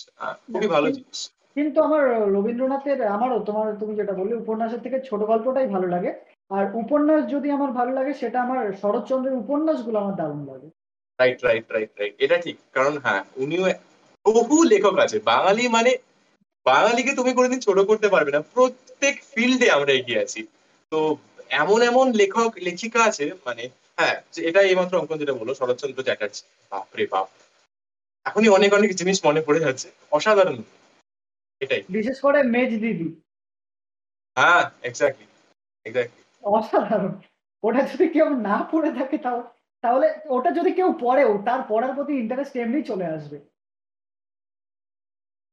খুবই 0.52 0.68
ভালো 0.68 0.88
জিনিস। 0.90 1.18
কিন্তু 1.56 1.78
আমার 1.82 2.02
রবীন্দ্রনাথের 2.32 2.98
আমারও 3.06 3.38
তোমার 3.40 3.66
তুমি 3.80 3.92
যেটা 3.94 4.12
বললে 4.12 4.34
উপন্যাসের 4.34 4.80
থেকে 4.80 4.98
ছোট 5.00 5.20
গল্পটাই 5.22 5.66
ভালো 5.66 5.86
লাগে। 5.86 6.10
আর 6.50 6.64
উপন্যাস 6.74 7.20
যদি 7.30 7.50
আমার 7.50 7.70
ভালো 7.72 7.92
লাগে 7.92 8.12
সেটা 8.14 8.38
আমার 8.42 8.72
শরৎচন্দ্রের 8.82 9.40
উপন্যাসগুলো 9.42 9.96
আমার 9.98 10.14
দারুণ 10.16 10.42
লাগে। 10.46 10.68
রাইট 11.18 11.38
রাইট 11.44 11.66
রাইট 11.72 11.90
রাইট 12.00 12.14
এটা 12.18 12.36
ঠিক। 12.38 12.56
কারণ 12.72 12.98
হ্যাঁ 12.98 13.22
উনিও 13.36 13.64
বহু 14.26 14.56
লেখক 14.62 14.98
আছে। 14.98 15.16
বাঙালি 15.24 15.64
মানে 15.68 15.90
বাঙালিকে 16.66 17.12
তুমি 17.16 17.30
কোনোদিন 17.34 17.60
ছোট 17.60 17.78
করতে 17.78 18.08
পারবে 18.08 18.30
না। 18.30 18.40
প্রত্যেক 18.54 19.14
ফিল্ডে 19.32 19.70
আমরা 19.70 19.92
এগিয়ে 19.92 20.22
আছি। 20.22 20.46
তো 20.92 20.98
এমন 21.50 21.78
এমন 21.82 22.06
লেখক 22.12 22.50
লেখিকা 22.58 23.00
আছে 23.04 23.24
মানে 23.46 23.64
হ্যাঁ 23.98 24.16
এটা 24.40 24.60
এইমাত্র 24.62 24.94
অঙ্কন 24.98 25.16
যেটা 25.18 25.34
বলল 25.34 25.50
শরৎচন্দ্র 25.54 26.02
চ্যাটার্জি। 26.02 26.42
বাপরে 26.72 27.04
বাপ। 27.06 27.28
এখনই 28.26 28.48
অনেক 28.48 28.70
অনেক 28.74 28.90
জিনিস 28.94 29.18
মনে 29.24 29.40
পড়ে 29.40 29.60
যাচ্ছে। 29.60 29.88
অসাধারণ। 30.12 30.58
এটাই। 31.60 31.82
বিশেষ 31.88 32.16
করে 32.20 32.38
মেজ 32.46 32.70
দিদি। 32.80 33.08
হ্যাঁ 34.36 34.64
এক্স্যাক্টলি 34.82 35.26
এক্স্যাক্টলি 35.86 36.22
অসাধারণ। 36.44 37.12
ওটা 37.62 37.82
যদি 37.90 38.06
কেউ 38.08 38.28
না 38.40 38.56
পড়ে 38.70 38.90
থাকে 38.94 39.16
তাও 39.18 39.38
তাহলে 39.84 40.06
ওটা 40.28 40.50
যদি 40.50 40.70
কেউ 40.72 40.88
পড়েও 41.00 41.32
তার 41.46 41.60
পড়ার 41.68 41.92
প্রতি 41.94 42.12
ইন্টারেস্ট 42.14 42.54
এমনি 42.56 42.80
চলে 42.82 43.06
আসবে। 43.06 43.38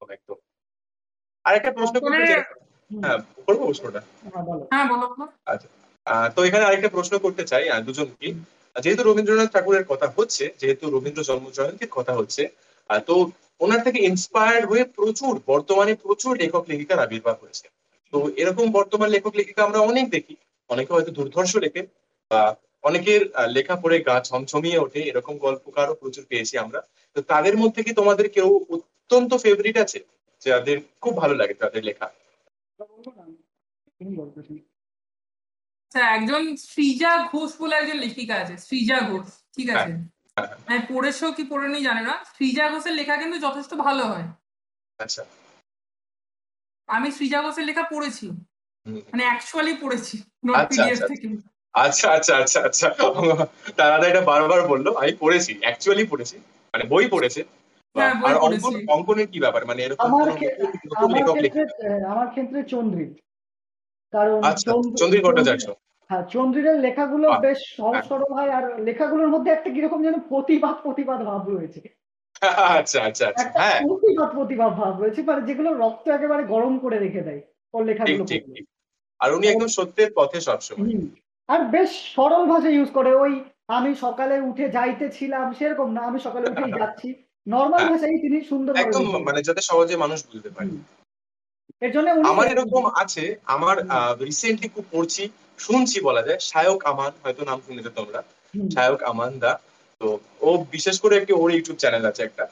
একদম। 0.01 0.38
আরেকটা 1.46 1.72
প্রশ্ন 1.72 1.96
করতে 2.00 2.24
চাই। 2.27 2.42
হ্যাঁ 2.92 3.18
করব 3.46 3.62
প্রশ্নটা? 3.62 4.01
হ্যাঁ, 4.25 4.44
বলো। 4.44 4.63
হ্যাঁ 4.72 4.86
বলো 4.89 5.06
বলো। 5.12 5.25
আহ, 5.46 5.58
তো 6.36 6.40
এখানে 6.48 6.64
আরেকটা 6.66 6.90
প্রশ্ন 6.96 7.14
করতে 7.26 7.44
চাই 7.52 7.64
দুজনকে। 7.88 8.28
যেহেতু 8.76 9.02
রবীন্দ্রনাথ 9.04 9.50
ঠাকুরের 9.56 9.86
কথা 9.92 10.08
হচ্ছে, 10.18 10.44
যেহেতু 10.62 10.84
রবীন্দ্র 10.96 11.22
জন্ম 11.30 11.46
জয়ন্তীর 11.58 11.92
কথা 11.98 12.14
হচ্ছে 12.20 12.44
তো 13.08 13.16
ওনার 13.64 13.82
থেকে 13.86 14.00
ইন্সপায়ার্ড 14.10 14.64
হয়ে 14.72 14.84
প্রচুর, 14.98 15.34
বর্তমানে 15.52 15.94
প্রচুর 16.04 16.34
লেখক, 16.42 16.64
লেখিকার 16.72 17.04
আবির্ভাব 17.06 17.38
হয়েছে। 17.44 17.66
তো 18.14 18.18
এরকম 18.42 18.66
বর্তমান 18.78 19.10
লেখক, 19.16 19.34
লেখিকা 19.40 19.62
আমরা 19.68 19.80
অনেক 19.90 20.06
দেখি। 20.16 20.36
অনেকে 20.70 20.92
হয়তো 20.96 21.12
দুর্ধর্ষ 21.18 21.54
লেখে, 21.66 21.82
বা 22.32 22.42
অনেকের 22.84 23.22
লেখা 23.56 23.76
পড়ে 23.84 23.98
গা 24.08 24.16
ছমছমিয়ে 24.28 24.82
ওঠে, 24.86 25.00
এরকম 25.12 25.36
গল্পকারও 25.46 26.00
প্রচুর 26.02 26.24
পেয়েছি 26.32 26.56
আমরা। 26.64 26.80
তো 27.16 27.20
তাদের 27.32 27.56
মধ্যে 27.62 27.82
কি 27.86 27.92
তোমাদের 28.00 28.28
কেউ 28.36 28.50
অত্যন্ত 28.76 29.32
ফেভারিট 29.44 29.78
আছে, 29.86 30.00
যাদের 30.42 30.78
খুব 31.04 31.14
ভালো 31.22 31.36
লাগে 31.42 31.56
তাদের 31.64 31.82
লেখা? 31.90 32.08
আচ্ছা 35.98 36.16
একজন 36.16 36.44
সৃজা 36.66 37.12
ঘোষ 37.32 37.51
বলে 37.60 37.74
একজন 37.75 37.98
লেখিকা 37.98 38.36
আছে 38.36 38.56
সৃজা 38.58 38.98
ঘোষ 39.01 39.27
ঠিক 39.56 39.68
আছে? 39.70 39.92
হ্যাঁ। 40.38 40.50
আমি 40.68 40.80
পড়েছো 40.89 41.25
কি 41.32 41.44
পড়েনি 41.44 41.80
জানে 41.84 42.01
না? 42.01 42.13
সৃজা 42.38 42.66
ঘোষের 42.70 42.94
লেখা 42.94 43.16
কিন্তু 43.18 43.38
যথেষ্ট 43.39 43.72
ভালো 43.77 44.04
হয়। 44.08 44.27
আচ্ছা। 45.00 45.22
আমি 46.89 47.08
সৃজা 47.12 47.39
ঘোষের 47.42 47.66
লেখা 47.66 47.84
পড়েছি। 47.84 48.25
মানে 49.12 49.24
অ্যাকচুয়ালি 49.24 49.74
পড়েছি 49.82 50.16
নোট 50.46 50.56
আচ্ছা, 50.56 50.70
পিডিএফ 50.70 50.92
আচ্ছা। 50.92 51.08
থেকে। 51.08 51.27
আচ্ছা 51.74 52.08
আচ্ছা 52.12 52.34
আচ্ছা 52.38 52.60
আচ্ছা। 52.62 52.88
তারা 53.75 54.06
এটা 54.08 54.22
বারবার 54.22 54.62
বলল 54.68 54.88
আমি 54.96 55.12
পড়েছি 55.20 55.51
অ্যাকচুয়ালি 55.62 56.04
পড়েছি 56.08 56.36
মানে 56.74 56.84
বই 56.84 57.06
পড়েছে। 57.08 57.42
হ্যাঁ, 57.96 58.13
আর 58.24 58.36
অঙ্কন। 58.38 58.74
অঙ্কনের 58.88 59.27
কি 59.27 59.39
ব্যাপার? 59.39 59.62
মানে 59.66 59.80
এরকম 59.84 60.06
আমার 60.06 60.30
ক্ষেত্রে 60.36 60.66
আমার 62.06 62.28
ক্ষেত্রে 62.30 62.60
চন্দ্রিত 62.63 63.12
কারণ 64.13 64.39
আচ্ছা 64.43 64.72
চন্দ্র- 64.72 64.95
চন্দ্রী 64.98 65.19
ভট্টাচার্য। 65.22 65.65
হ্যাঁ 66.10 66.24
চন্দ্রিরের 66.34 66.78
লেখাগুলো 66.86 67.28
বেশ 67.46 67.60
সহজ 67.78 67.93
হ্যাঁ। 67.93 68.08
সরল 68.10 68.32
হয় 68.38 68.52
আর 68.58 68.63
লেখাগুলোর 68.88 69.30
মধ্যে 69.34 69.50
একটা 69.52 69.70
কীরকম 69.76 70.00
যেন 70.04 70.15
প্রতিবাদ 70.32 70.76
প্রতিবাদ 70.86 71.20
ভাব 71.30 71.43
রয়েছে। 71.50 71.82
আচ্ছা 72.78 73.00
আচ্ছা 73.08 73.24
আচ্ছা 73.32 73.48
হ্যাঁ। 73.58 73.80
প্রতিবাদ 73.88 74.30
প্রতিবাদ 74.36 74.72
ভাব 74.82 74.93
রয়েছে 75.02 75.20
মানে 75.30 75.41
যেগুলো 75.50 75.70
রক্ত 75.84 76.06
একেবারে 76.08 76.43
গরম 76.54 76.74
করে 76.84 76.98
রেখে 77.00 77.22
দেয় 77.22 77.41
ওর 77.74 77.82
লেখাগুলো 77.89 78.24
আর 79.20 79.30
উনি 79.34 79.46
একদম 79.48 79.70
সত্যের 79.78 80.10
পথে 80.17 80.38
সবসময়। 80.41 80.89
আর 81.50 81.62
বেশ 81.76 81.91
সরল 82.15 82.43
ভাষা 82.46 82.70
ইউজ 82.70 82.89
করে 82.91 83.12
ওই 83.15 83.34
আমি 83.70 83.91
সকালে 84.06 84.36
উঠে 84.41 84.65
যাইতেছিলাম 84.70 85.46
সেরকম 85.54 85.88
না 85.93 86.02
আমি 86.10 86.20
সকালে 86.20 86.46
উঠেই 86.52 86.74
যাচ্ছি। 86.82 87.08
নর্মাল 87.48 87.80
হ্যাঁ। 87.80 87.89
ভাষাই 87.91 88.17
তিনি 88.24 88.38
সুন্দর 88.52 88.74
একদম 88.76 89.04
মানে 89.28 89.39
যাতে 89.48 89.62
সহজে 89.70 89.96
মানুষ 89.98 90.20
বুঝতে 90.28 90.50
পারে। 90.56 90.70
এর 91.82 91.91
জন্য 91.96 92.08
আমার 92.32 92.48
এরকম 92.54 92.84
আছে 93.04 93.24
আমার 93.56 93.76
রিসেন্টলি 94.22 94.67
খুব 94.76 94.86
পড়ছি 94.91 95.24
শুনছি 95.60 95.98
বলা 96.02 96.22
যায় 96.22 96.39
শায়ক 96.41 96.80
আমান 96.86 97.12
হয়তো 97.24 97.41
নাম 97.43 97.60
শুনেছো 97.67 97.89
তোমরা। 97.89 98.20
শায়ক 98.72 99.04
আমান 99.04 99.32
দা। 99.39 99.52
তো 100.02 100.08
ও 100.41 100.50
বিশেষ 100.72 100.96
করে 101.00 101.13
একটি 101.17 101.34
ওর 101.34 101.50
ইউটিউব 101.52 101.78
চ্যানেল 101.78 102.06
আছে 102.06 102.22
একটা। 102.24 102.46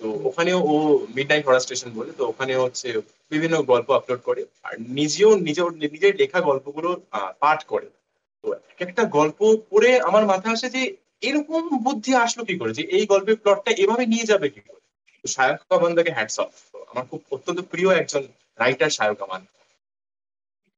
তো 0.00 0.06
ওখানেও 0.24 0.58
ও 0.68 0.74
মিড 1.14 1.28
নাইট 1.28 1.44
হরার 1.46 1.60
স্টেশন 1.60 1.90
বলে 1.94 2.12
তো 2.12 2.22
ওখানে 2.28 2.52
হচ্ছে 2.56 2.86
বিভিন্ন 3.32 3.54
গল্প 3.62 3.88
আপলোড 3.90 4.20
করে 4.22 4.42
আর 4.64 4.74
নিজেও 4.90 5.30
নিজের 5.38 5.66
নিজের 5.94 6.14
লেখা 6.16 6.40
গল্পগুলো 6.40 6.90
আহ, 7.10 7.30
পাঠ 7.40 7.64
করে। 7.64 7.88
তো 8.44 8.46
এক 8.72 8.80
একটা 8.86 9.04
গল্প 9.08 9.38
পড়ে 9.70 10.00
আমার 10.00 10.24
মাথায় 10.26 10.54
আসে 10.54 10.68
যে 10.68 10.82
এরকম 11.22 11.62
বুদ্ধি 11.78 12.12
আসলো 12.16 12.42
কি 12.44 12.54
করে? 12.58 12.72
যে 12.72 12.82
এই 12.90 13.04
গল্পের 13.06 13.36
প্লটটা 13.36 13.70
এভাবে 13.78 14.04
নিয়ে 14.06 14.26
যাবে 14.26 14.46
কি 14.48 14.60
করে? 14.60 14.80
তো 15.24 15.28
শায়ক 15.28 15.58
আমান 15.70 15.92
দাকে 15.94 16.10
হ্যাটস 16.12 16.36
অফ 16.38 16.52
আমার 16.90 17.04
খুব 17.10 17.20
অত্যন্ত 17.30 17.60
প্রিয় 17.70 17.90
একজন 17.96 18.22
রাইটার 18.58 18.90
শায়ক 18.90 19.18
আমান। 19.22 19.42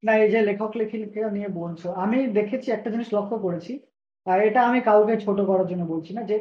না, 0.03 0.13
এই 0.23 0.29
যে 0.35 0.41
লেখক 0.49 0.73
লেখিকা 0.81 1.31
নিয়ে 1.37 1.51
বলছো, 1.61 1.89
আমি 2.05 2.19
দেখেছি 2.39 2.69
একটা 2.71 2.89
জিনিস 2.95 3.09
লক্ষ্য 3.17 3.37
করেছি, 3.47 3.73
আর 4.27 4.39
এটা 4.49 4.61
আমি 4.69 4.81
কাউকে 4.89 5.15
ছোট 5.27 5.39
করার 5.51 5.67
জন্য 5.71 5.83
বলছি 5.93 6.11
না, 6.17 6.23
যে 6.31 6.37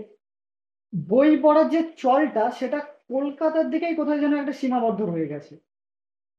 বই 0.94 1.30
পড়ার 1.44 1.68
যে 1.74 1.82
চলটা, 2.04 2.44
সেটা 2.60 2.80
কলকাতার 3.14 3.68
দিকেই 3.74 3.96
কোথায় 4.00 4.22
যেন 4.24 4.34
একটা 4.38 4.54
সীমাবদ্ধ 4.62 5.00
রয়ে 5.02 5.32
গেছে। 5.34 5.54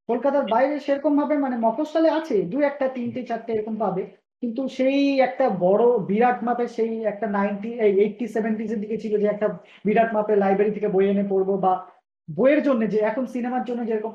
কলকাতার 0.09 0.45
বাইরে 0.53 0.75
সেরকম 0.85 1.13
ভাবে 1.19 1.35
মানে 1.37 1.55
মফস্বলে 1.65 2.09
আছে, 2.19 2.35
দু 2.51 2.57
একটা, 2.61 2.85
তিনটে, 2.95 3.21
চারটে 3.29 3.49
এরকম 3.53 3.75
পাবে, 3.83 4.03
কিন্তু 4.43 4.61
সেই 4.77 4.99
একটা 5.27 5.45
বড় 5.65 5.83
বিরাট 6.09 6.39
মাপে 6.47 6.65
সেই 6.77 6.93
একটা 7.11 7.27
নাইনটি 7.37 7.69
এইটটি 8.01 8.25
সেভেন্টিজ 8.35 8.69
এর 8.73 8.79
দিকে 8.83 8.97
ছিল 9.03 9.13
যে 9.23 9.27
একটা 9.31 9.47
বিরাট 9.85 10.09
মাপে 10.15 10.33
লাইব্রেরি 10.43 10.71
থেকে 10.77 10.89
বই 10.95 11.05
এনে 11.11 11.25
পড়ব 11.31 11.49
বা 11.65 11.73
বইয়ের 12.29 12.61
জন্য 12.67 12.81
যে, 12.93 12.99
এখন 13.09 13.23
সিনেমার 13.33 13.63
জন্য 13.69 13.81
যেরকম 13.89 14.11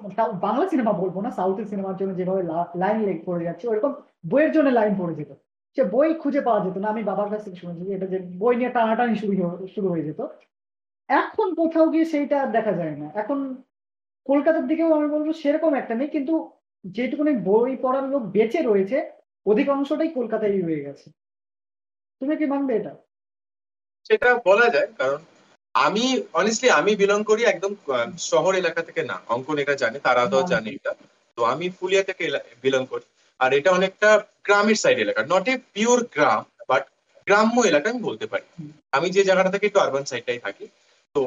বাংলা 0.47 0.64
সিনেমা 0.73 0.92
বলব 1.03 1.16
না, 1.25 1.31
সাউথের 1.38 1.66
সিনেমার 1.73 1.99
জন্য 2.01 2.12
যেভাবে 2.19 2.42
লাইন 2.83 2.99
লেগ 3.07 3.19
পড়ে 3.29 3.47
যাচ্ছে, 3.49 3.64
ওরকম 3.73 3.92
বইয়ের 4.31 4.53
জন্য 4.57 4.69
লাইন 4.79 4.92
পড়ে 5.01 5.14
যেত। 5.19 5.33
সে 5.77 5.83
বই 5.95 6.11
খুঁজে 6.23 6.40
পাওয়া 6.47 6.61
যেত 6.64 6.77
না। 6.83 6.88
আমি 6.95 7.03
বাবার 7.11 7.29
কাছ 7.33 7.40
থেকে 7.47 7.59
শুনেছি 7.62 7.83
এটা 7.97 8.07
যে 8.12 8.19
বই 8.42 8.55
নিয়ে 8.61 8.75
টানাটানি 8.77 9.14
শুরু 9.23 9.33
শুরু 9.75 9.88
হয়ে 9.92 10.07
যেত। 10.09 10.21
এখন 11.09 11.47
কোথাও 11.61 11.87
গিয়ে 11.92 12.07
সেইটা 12.12 12.37
আর 12.42 12.49
দেখা 12.57 12.73
যায় 12.81 12.97
না। 13.03 13.07
এখন 13.23 13.38
কলকাতার 14.27 14.64
দিকেও 14.71 14.97
আমি 14.99 15.09
বলব 15.14 15.29
সেরকম 15.42 15.73
একটা 15.81 15.95
নেই, 16.01 16.11
কিন্তু 16.14 16.35
যেটুকুনি 16.97 17.33
বই 17.49 17.73
পড়ার 17.85 18.07
লোক 18.12 18.23
বেঁচে 18.37 18.61
রয়েছে, 18.62 18.99
অধিকাংশটাই 19.47 20.11
কলকাতায় 20.19 20.55
রয়ে 20.55 20.85
গেছে। 20.87 21.07
তুমি 22.21 22.35
কি 22.40 22.47
মানবে 22.53 22.73
এটা? 22.81 22.92
সেটা 24.09 24.29
বলা 24.49 24.66
যায়, 24.75 24.88
কারণ 25.01 25.21
আমি 25.77 26.05
অনেস্টলি 26.33 26.69
আমি 26.71 26.93
বিলং 26.97 27.21
করি 27.25 27.43
একদম 27.45 27.73
শহর 28.31 28.53
এলাকা 28.55 28.81
থেকে 28.83 29.03
না। 29.03 29.17
অঙ্কন 29.29 29.57
এটা 29.59 29.75
জানে 29.75 29.99
তারা 29.99 30.23
তো 30.27 30.37
হ্যাঁ। 30.39 30.49
জানে 30.53 30.69
এটা। 30.71 30.93
তো 31.39 31.41
আমি 31.45 31.67
ফুলিয়া 31.71 32.03
থেকে 32.03 32.25
বিলং 32.62 32.83
করি। 32.87 33.07
আর 33.41 33.51
এটা 33.55 33.71
অনেকটা 33.73 34.11
গ্রামের 34.45 34.79
সাইড 34.79 34.99
এলাকা। 34.99 35.21
নট 35.33 35.47
এ 35.49 35.55
পিওর 35.75 35.99
গ্রাম 36.15 36.43
বাট 36.69 36.83
গ্রাম্য 37.27 37.57
এলাকা 37.67 37.87
আমি 37.91 38.01
বলতে 38.01 38.27
পারি। 38.27 38.47
আমি 38.93 39.07
যে 39.11 39.23
জায়গাটা 39.25 39.51
থেকে 39.51 39.67
একটু 39.67 39.81
আরবান 39.81 40.05
সাইডটাই 40.05 40.41
থাকি। 40.41 40.67
তো 41.15 41.21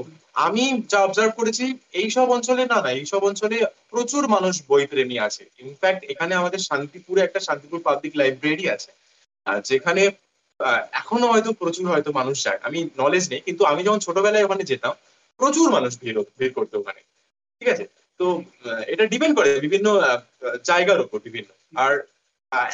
আমি 0.46 0.64
যা 0.92 1.00
অবজার্ভ 1.08 1.32
করেছি 1.36 1.66
এইসব 1.94 2.28
অঞ্চলে 2.30 2.64
না 2.66 2.78
না 2.82 2.90
এইসব 2.92 3.22
অঞ্চলে 3.24 3.58
প্রচুর 3.92 4.24
মানুষ 4.28 4.54
বই 4.70 4.84
প্রেমী 4.86 5.18
আছে 5.20 5.44
ইনফ্যাক্ট 5.60 6.02
এখানে 6.04 6.34
আমাদের 6.36 6.60
শান্তিপুরে 6.60 7.22
একটা 7.24 7.40
শান্তিপুর 7.40 7.80
পাবলিক 7.82 8.14
লাইব্রেরি 8.16 8.66
আছে। 8.70 8.92
আর 9.48 9.58
যেখানে 9.62 10.04
এখনও 11.00 11.28
হয়তো 11.34 11.50
প্রচুর 11.62 11.86
হয়তো 11.93 12.10
মানুষ 12.19 12.38
যায়। 12.45 12.60
আমি 12.67 12.80
নলেজ 13.02 13.24
নেই, 13.32 13.41
কিন্তু 13.48 13.63
আমি 13.72 13.82
যখন 13.88 14.00
ছোটবেলায় 14.06 14.45
ওখানে 14.48 14.63
যেতাম, 14.72 14.93
প্রচুর 15.39 15.67
মানুষ 15.76 15.91
ভিড় 16.02 16.19
ভিড় 16.39 16.54
করতো 16.58 16.76
ওখানে। 16.82 17.02
ঠিক 17.60 17.69
আছে? 17.74 17.86
তো 18.19 18.26
এটা 18.93 19.04
ডিপেন্ড 19.13 19.34
করে 19.38 19.50
বিভিন্ন 19.65 19.88
জায়গার 20.69 21.00
উপর 21.06 21.17
বিভিন্ন। 21.28 21.50
আর 21.84 21.93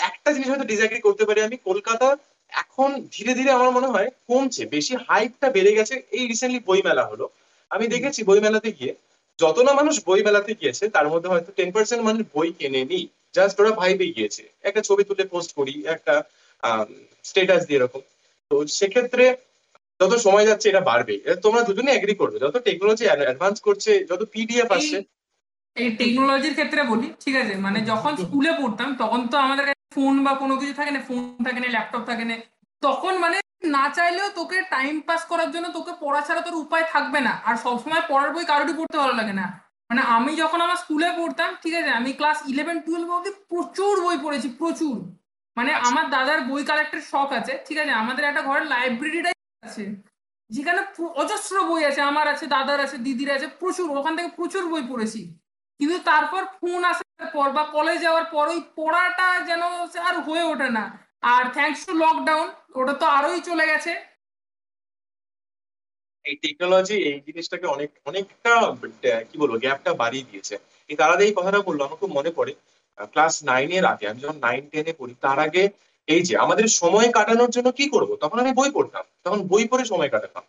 একটা 0.10 0.30
জিনিস 0.36 0.48
হয়তো 0.52 0.67
ডিসঅ্যাগ্রি 0.71 1.00
করতে 1.08 1.24
পারি 1.28 1.39
আমি, 1.48 1.58
কলকাতা 1.69 2.08
এখন 2.52 2.89
ধীরে 3.15 3.34
ধীরে 3.39 3.52
আমার 3.58 3.69
মনে 3.78 3.89
হয় 3.93 4.10
কমছে। 4.30 4.63
বেশি 4.76 4.93
হাইপটা 5.08 5.48
বেড়ে 5.56 5.71
গেছে। 5.78 5.95
এই 6.17 6.24
রিসেন্টলি 6.32 6.62
বই 6.69 6.82
মেলা 6.88 7.04
হলো। 7.12 7.26
আমি 7.71 7.86
দেখেছি 7.93 8.19
বই 8.30 8.39
মেলাতে 8.45 8.69
গিয়ে 8.80 8.93
যত 9.39 9.58
না 9.67 9.71
মানুষ 9.80 9.95
বই 10.08 10.21
মেলাতে 10.28 10.52
গিয়েছে, 10.60 10.84
তার 10.95 11.08
মধ্যে 11.13 11.30
হয়তো 11.34 11.50
টেন 11.58 11.69
পার্সেন্ট 11.76 12.02
মানুষ 12.08 12.21
বই 12.36 12.50
কেনেনি। 12.60 13.02
জাস্ট 13.38 13.56
ওরা 13.62 13.71
ভাইবে 13.82 14.06
গিয়েছে। 14.15 14.43
একটা 14.67 14.82
ছবি 14.88 15.04
তুলে 15.10 15.24
পোস্ট 15.34 15.52
করি, 15.58 15.76
একটা 15.95 16.13
স্টেটাস 17.24 17.65
দিয়ে 17.65 17.80
এরকম। 17.80 18.00
তো 18.50 18.68
সেক্ষেত্রে 18.68 19.38
যত 20.02 20.15
সময় 20.15 20.46
যাচ্ছে 20.46 20.70
এটা 20.70 20.82
বাড়বে। 20.82 21.36
তোমরা 21.44 21.62
দুজনে 21.62 21.91
এগ্রি 21.91 22.15
করবে। 22.15 22.39
যত 22.39 22.58
টেকনোলজি 22.58 23.06
অ্যাডভান্স 23.06 23.62
করছে 23.62 24.06
যত 24.06 24.24
পিডিএফ 24.32 24.72
আসছে। 24.72 25.04
এই- 25.76 25.96
টেকনোলজির 25.98 26.52
ক্ষেত্রে 26.52 26.84
বলি 26.84 27.13
ঠিক 27.20 27.36
আছে? 27.36 27.56
মানে 27.56 27.82
যখন 27.82 28.15
স্কুলে 28.15 28.52
পড়তাম 28.52 28.96
তখন 28.96 29.28
তো 29.28 29.38
আমাদের 29.38 29.65
কাছে 29.65 29.96
ফোন 29.96 30.24
বা 30.24 30.34
কোনো 30.34 30.58
কিছু 30.58 30.74
থাকে 30.74 30.91
না 30.91 31.02
ফোন 31.08 31.38
থাকে 31.44 31.60
না 31.60 31.68
ল্যাপটপ 31.68 32.06
থাকে 32.06 32.26
না। 32.26 32.38
তখন 32.82 33.18
মানে 33.18 33.41
না 33.63 33.89
চাইলেও 33.89 34.30
তোকে 34.30 34.62
টাইম 34.62 35.02
পাস 35.02 35.26
করার 35.26 35.52
জন্য 35.52 35.70
তোকে 35.70 35.91
পড়া 36.00 36.22
ছাড়া 36.22 36.41
তোর 36.41 36.54
উপায় 36.54 36.84
থাকবে 36.91 37.20
না। 37.20 37.30
আর 37.30 37.56
সবসময় 37.56 38.02
পড়ার 38.08 38.34
বই 38.34 38.46
কারোরই 38.46 38.74
পড়তে 38.74 38.98
ভালো 38.98 39.13
লাগে 39.13 39.34
না। 39.34 39.62
মানে 39.89 40.02
আমি 40.02 40.36
যখন 40.36 40.62
আমার 40.62 40.76
স্কুলে 40.76 41.12
পড়তাম 41.18 41.56
ঠিক 41.63 41.74
আছে? 41.74 41.89
আমি 41.89 42.13
ক্লাস 42.13 42.38
ইলেভেন 42.48 42.80
টুয়েলভ 42.80 43.12
অব্দি 43.12 43.32
প্রচুর 43.50 44.06
বই 44.06 44.18
পড়েছি 44.24 44.50
প্রচুর। 44.50 45.25
মানে 45.58 45.72
আমার 45.88 46.06
দাদার 46.15 46.39
বই 46.50 46.63
কালেক্টের 46.70 47.02
শখ 47.12 47.30
আছে 47.39 47.54
ঠিক 47.68 47.78
আছে? 47.82 47.94
আমাদের 48.04 48.24
একটা 48.30 48.41
ঘরের 48.48 48.65
লাইব্রেরিটাই 48.74 49.36
আছে 49.63 49.86
যেখানে 50.50 50.82
অজস্র 51.22 51.56
বই 51.70 51.82
আছে 51.89 52.02
আমার 52.12 52.26
আছে 52.34 52.46
দাদার 52.56 52.80
আছে 52.86 52.98
দিদির 53.06 53.30
আছে 53.38 53.48
প্রচুর 53.62 53.88
ওখান 54.00 54.13
থেকে 54.18 54.30
প্রচুর 54.39 54.63
বই 54.72 54.84
পড়েছি। 54.91 55.22
কিন্তু 55.80 55.98
তারপর 56.10 56.41
ফোন 56.58 56.82
আসার 56.91 57.30
পর 57.36 57.48
বা 57.58 57.63
কলেজ 57.76 57.98
যাওয়ার 58.06 58.26
পর 58.34 58.46
ওই 58.54 58.60
পড়াটা 58.78 59.28
যেন 59.50 59.62
আর 60.08 60.15
হয়ে 60.28 60.46
ওঠে 60.52 60.70
না। 60.78 60.84
আর 61.34 61.44
থ্যাঙ্কস 61.56 61.82
টু 61.88 61.94
লকডাউন 62.04 62.48
ওটা 62.80 62.94
তো 63.02 63.06
আরোই 63.18 63.39
চলে 63.50 63.65
গেছে। 63.72 63.91
এই 66.26 66.36
টেকনোলজি 66.44 66.96
এই 67.10 67.18
জিনিসটাকে 67.28 67.65
অনেক 67.76 67.89
অনেকটা 68.10 68.54
কি 69.30 69.36
বলব 69.41 69.54
গ্যাপটা 69.63 69.91
বাড়িয়ে 70.02 70.28
দিয়েছে। 70.30 70.56
এই 70.89 70.96
তার 71.00 71.10
আগে 71.13 71.24
এই 71.28 71.34
কথাটা 71.38 71.60
বলল 71.68 71.80
আমার 71.88 72.00
খুব 72.02 72.12
মনে 72.18 72.32
পড়ে। 72.38 72.54
ক্লাস 73.05 73.34
নাইনের 73.43 73.86
আগে 73.86 74.05
আমি 74.08 74.19
যখন 74.21 74.38
নাইন 74.39 74.63
টেনে 74.71 74.93
পড়ি 74.99 75.13
তার 75.21 75.39
আগে 75.39 75.63
এই 76.08 76.21
যে 76.27 76.34
আমাদের 76.38 76.67
সময় 76.79 77.08
কাটানোর 77.17 77.51
জন্য 77.55 77.67
কি 77.71 77.86
করব? 77.89 78.10
তখন 78.23 78.38
আমি 78.43 78.51
বই 78.53 78.69
পড়তাম। 78.71 79.03
তখন 79.25 79.39
বই 79.51 79.63
পড়ে 79.67 79.84
সময় 79.86 80.12
কাটাতাম। 80.13 80.43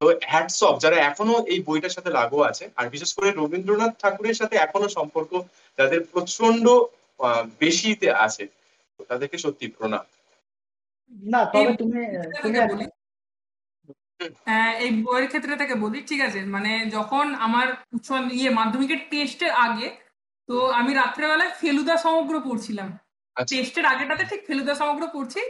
তো 0.00 0.04
হ্যাটস 0.30 0.58
অফ 0.62 0.74
যারা 0.84 0.96
এখনও 1.02 1.36
এই 1.52 1.60
বইটার 1.66 1.94
সাথে 1.96 2.10
লাগু 2.18 2.38
আছে 2.50 2.64
আর 2.78 2.86
বিশেষ 2.94 3.10
করে 3.16 3.28
রবীন্দ্রনাথ 3.32 3.92
ঠাকুরের 4.02 4.36
সাথে 4.40 4.54
এখনও 4.58 4.88
সম্পর্ক 4.98 5.32
যাদের 5.78 6.00
প্রচণ্ড 6.12 6.66
আহ, 7.20 7.42
বেশিতে 7.60 8.08
আছে 8.24 8.44
তাদেরকে 9.10 9.36
সত্যি 9.38 9.66
প্রণাম। 9.68 10.04
না 11.28 11.40
তবে 11.52 11.72
তুমি 11.80 11.98
আহ, 14.48 14.72
এই 14.84 14.90
বইয়ের 15.04 15.26
ক্ষেত্রে 15.28 15.54
থেকে 15.56 15.74
বলি 15.74 15.98
ঠিক 16.08 16.20
আছে? 16.28 16.40
মানে 16.54 16.70
যখন 16.96 17.26
আমার 17.46 17.66
উচ্চ 17.96 18.08
ইয়ে 18.34 18.50
মাধ্যমিকের 18.58 19.00
টেস্টের 19.10 19.52
আগে 19.66 19.86
তো 20.48 20.54
আমি 20.70 20.92
রাত্রেবেলায় 20.94 21.52
ফেলুদা 21.60 21.96
সমগ্র 21.96 22.34
পড়ছিলাম। 22.40 22.88
আচ্ছা। 23.36 23.56
টেস্টের 23.56 23.86
আগেটাতে 23.86 24.24
ঠিক 24.24 24.40
ফেলুদা 24.46 24.74
সমগ্র 24.74 25.04
পড়ছি। 25.14 25.40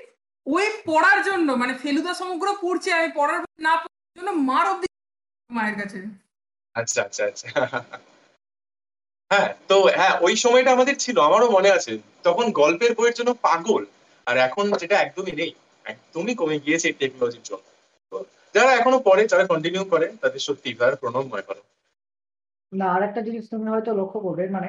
ওই 0.47 0.67
পড়ার 0.87 1.19
জন্য 1.25 1.49
মানে 1.53 1.75
ফেলুদা 1.75 2.13
সমগ্র 2.15 2.47
পড়ছি 2.63 2.89
আমি 2.93 3.09
পড়ার 3.15 3.41
না 3.59 3.73
পড়ার 3.77 4.13
জন্য 4.17 4.31
মার 4.49 4.67
অব্দি 4.67 4.89
মায়ের 5.51 5.77
কাছে। 5.81 5.99
আচ্ছা 6.77 7.01
আচ্ছা 7.03 7.23
আচ্ছা। 7.25 7.49
হ্যাঁ 9.31 9.51
তো 9.69 9.77
হ্যাঁ 9.99 10.15
ওই 10.21 10.35
সময়টা 10.37 10.71
আমাদের 10.73 10.97
ছিল 10.99 11.17
আমারও 11.21 11.49
মনে 11.51 11.71
আছে। 11.71 11.93
তখন 12.25 12.47
গল্পের 12.61 12.93
বইয়ের 12.95 13.17
জন্য 13.19 13.31
পাগল 13.47 13.83
আর 14.27 14.37
এখন 14.47 14.65
যেটা 14.81 14.97
একদমই 15.01 15.35
নেই 15.41 15.53
একদমই 15.87 16.35
কমে 16.41 16.57
গিয়েছে 16.65 16.89
টেকনোলজির 17.01 17.45
জন্য। 17.51 17.65
যারা 18.55 18.71
এখনও 18.75 18.99
পড়ে 18.99 19.23
যারা 19.33 19.45
কন্টিনিউ 19.47 19.85
করে 19.85 20.07
তাদের 20.23 20.41
সত্যি 20.49 20.69
তারা 20.75 20.97
প্রণমময় 20.97 21.45
করো। 21.49 21.63
না 22.73 22.87
আর 22.95 23.03
একটা 23.09 23.21
জিনিস 23.27 23.43
তুমি 23.53 23.67
হয়তো 23.73 23.91
লক্ষ্য 24.01 24.19
করবে 24.27 24.45
মানে 24.57 24.69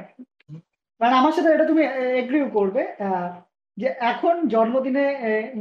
মানে 1.02 1.14
আমার 1.20 1.34
সাথে 1.36 1.50
এটা 1.56 1.66
তুমি 1.72 1.84
এগ্রিও 2.22 2.48
করবে 2.58 2.82
যে 3.78 3.88
এখন 4.12 4.36
জন্মদিনে 4.54 5.06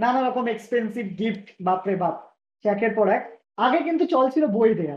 নানা 0.03 0.21
রকম 0.21 0.45
এক্সপেন্সিভ 0.49 1.05
গিফট 1.21 1.47
বাপরে 1.67 1.95
বাপ 2.03 2.17
একের 2.65 2.93
পর 2.99 3.07
এক। 3.17 3.25
আগে 3.67 3.79
কিন্তু 3.89 4.05
চল 4.15 4.25
ছিল 4.35 4.45
বই 4.59 4.71
দেয়া, 4.81 4.97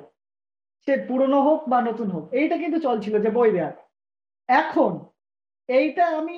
সে 0.87 0.93
পুরনো 1.07 1.39
হোক 1.47 1.59
বা 1.71 1.79
নতুন 1.89 2.07
হোক, 2.15 2.25
এইটা 2.39 2.55
কিন্তু 2.63 2.77
চল 2.85 2.95
ছিল 3.05 3.15
যে 3.25 3.29
বই 3.37 3.49
দেয়া। 3.55 3.69
এখন 4.49 4.91
এইটা 5.69 6.03
আমি 6.19 6.35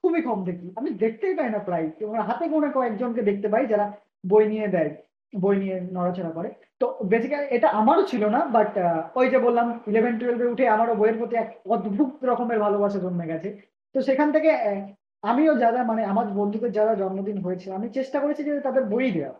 খুবই 0.00 0.20
কম 0.28 0.38
দেখি, 0.48 0.66
আমি 0.78 0.90
দেখতেই 1.02 1.34
পাই 1.38 1.50
না 1.54 1.60
প্রায় 1.68 1.86
হাতে 2.28 2.44
গোনা 2.52 2.70
কয়েকজনকে 2.76 3.22
দেখতে 3.30 3.48
পাই 3.52 3.64
যারা 3.72 3.86
বই 4.30 4.44
নিয়ে 4.52 4.68
দেয়। 4.74 4.92
বই 5.32 5.56
নিয়ে 5.62 5.76
নড়াচড়া 5.96 6.32
করে। 6.38 6.48
তো 6.80 6.86
বেসিক্যালি 7.12 7.46
এটা 7.56 7.68
আমারও 7.80 8.04
ছিল 8.12 8.22
না 8.34 8.40
বাট 8.56 8.70
ওই 9.18 9.26
যে 9.32 9.38
বললাম 9.46 9.66
ইলেভেন 9.90 10.14
টুয়েলভে 10.20 10.50
উঠে 10.52 10.64
আমারও 10.74 10.98
বইয়ের 11.00 11.18
প্রতি 11.20 11.34
এক 11.38 11.48
অদ্ভুত 11.74 12.10
রকমের 12.30 12.58
ভালোবাসা 12.64 12.98
জন্মে 13.04 13.30
গেছে। 13.32 13.48
তো 13.94 13.98
সেখান 14.08 14.28
থেকে 14.34 14.50
আমিও 15.24 15.52
যারা 15.62 15.80
মানে 15.90 16.02
আমার 16.12 16.26
বন্ধুদের 16.38 16.72
যারা 16.78 16.92
জন্মদিন 17.02 17.38
হয়েছে 17.44 17.66
আমি 17.76 17.86
চেষ্টা 17.98 18.18
করেছি 18.22 18.42
যে 18.46 18.52
তাদের 18.68 18.84
বই 18.92 19.08
দেওয়া 19.16 19.34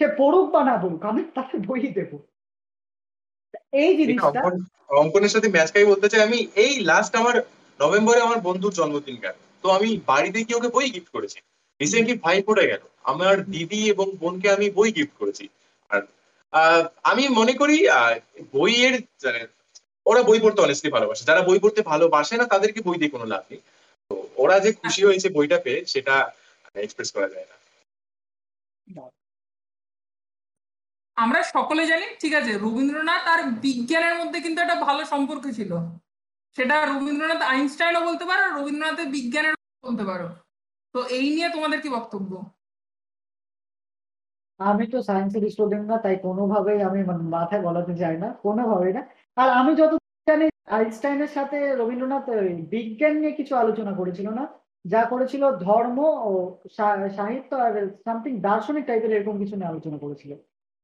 সে 0.00 0.06
পড়ুক 0.20 0.46
বা 0.54 0.60
না 0.68 0.74
পড়ুক 0.82 1.02
আমি 1.10 1.22
তাকে 1.36 1.56
বই 1.68 1.80
দেবো। 1.98 2.16
এই 3.82 3.92
জিনিসটা 4.00 4.40
অঙ্কন 4.40 4.54
অঙ্কনের 5.00 5.32
সাথে 5.34 5.48
ম্যাচ 5.54 5.68
খাই 5.72 5.90
বলতে 5.92 6.06
চাই 6.10 6.22
আমি 6.28 6.38
এই 6.64 6.72
লাস্ট 6.90 7.12
আমার 7.20 7.36
নভেম্বরে 7.80 8.20
আমার 8.26 8.38
বন্ধুর 8.46 8.76
জন্মদিন 8.78 9.16
গেল। 9.24 9.36
তো 9.64 9.66
আমি 9.76 9.88
বাড়িতে 10.10 10.38
গিয়ে 10.46 10.58
ওকে 10.58 10.70
বই 10.76 10.88
গিফট 10.94 11.10
করেছি। 11.16 11.38
রিসেন্টলি 11.80 12.14
ভাই 12.24 12.38
পড়ে 12.48 12.64
গেল? 12.70 12.82
আমার 13.12 13.34
দিদি 13.54 13.80
এবং 13.94 14.06
বোনকে 14.22 14.48
আমি 14.56 14.66
বই 14.78 14.90
গিফট 14.96 15.14
করেছি। 15.20 15.44
আর 16.52 16.80
আমি 17.10 17.24
মনে 17.38 17.54
করি 17.60 17.76
বইয়ের 18.54 18.94
মানে, 19.24 19.40
ওরা 20.06 20.20
বই 20.28 20.38
পড়তে 20.44 20.60
অনেস্টলি 20.62 20.90
ভালোবাসে। 20.96 21.22
যারা 21.30 21.42
বই 21.48 21.58
পড়তে 21.62 21.80
ভালোবাসে 21.92 22.34
না 22.40 22.46
তাদেরকে 22.52 22.80
বই 22.86 22.96
দিয়ে 23.00 23.14
কোনো 23.14 23.26
লাভ 23.32 23.42
নেই। 23.50 23.60
তো 24.10 24.14
ওরা 24.42 24.56
যে 24.64 24.70
খুশি 24.80 25.00
হয়েছে 25.08 25.28
বইটা 25.36 25.58
পেয়ে 25.64 25.80
সেটা 25.92 26.14
এক্সপ্রেস 26.84 27.10
করা 27.16 27.28
যায় 27.34 27.46
না। 27.50 27.56
আমরা 31.16 31.40
সকলে 31.56 31.82
জানি 31.90 32.06
ঠিক 32.22 32.32
আছে 32.40 32.52
রবীন্দ্রনাথ 32.64 33.24
আর 33.32 33.40
বিজ্ঞানের 33.66 34.14
মধ্যে 34.20 34.38
কিন্তু 34.44 34.58
একটা 34.60 34.76
ভালো 34.86 35.02
সম্পর্ক 35.12 35.44
ছিল। 35.58 35.72
সেটা 36.56 36.76
রবীন্দ্রনাথ 36.84 37.40
আইনস্টাইনও 37.52 38.06
বলতে 38.08 38.24
পারো 38.30 38.44
রবীন্দ্রনাথের 38.58 39.08
বিজ্ঞানের 39.16 39.54
বলতে 39.88 40.04
পারো। 40.10 40.28
তো 40.92 41.04
এই 41.04 41.34
নিয়ে 41.34 41.48
তোমাদের 41.48 41.80
কি 41.80 41.88
বক্তব্য? 41.88 42.44
আমি 44.58 44.86
তো 44.86 45.02
সায়েন্সের 45.02 45.50
স্টুডেন্ট 45.50 45.90
না 45.90 45.98
তাই 45.98 46.16
কোনোভাবেই 46.16 46.82
আমি 46.82 47.04
মানে 47.04 47.22
মাথায় 47.22 47.62
গলাতে 47.62 47.96
চাই 47.96 48.18
না 48.18 48.32
কোনোভাবেই 48.32 48.92
না। 48.92 49.06
আর 49.36 49.50
আমি 49.50 49.74
যত 49.74 49.94
জানি 50.28 50.48
আইনস্টাইনের 50.66 51.28
সাথে 51.28 51.76
রবীন্দ্রনাথ 51.76 52.28
বিজ্ঞান 52.68 53.12
নিয়ে 53.12 53.32
কিছু 53.32 53.56
আলোচনা 53.56 53.92
করেছিল 53.92 54.30
না। 54.30 54.48
যা 54.86 55.02
করেছিল 55.02 55.56
ধর্ম 55.56 55.98
ও 55.98 56.58
সাহিত্য 57.16 57.56
আর 57.56 57.90
সামথিং 58.04 58.40
দার্শনিক 58.40 58.86
টাইপের 58.86 59.10
এরকম 59.10 59.38
কিছু 59.38 59.56
নিয়ে 59.56 59.68
আলোচনা 59.68 59.98
করেছিল। 59.98 60.32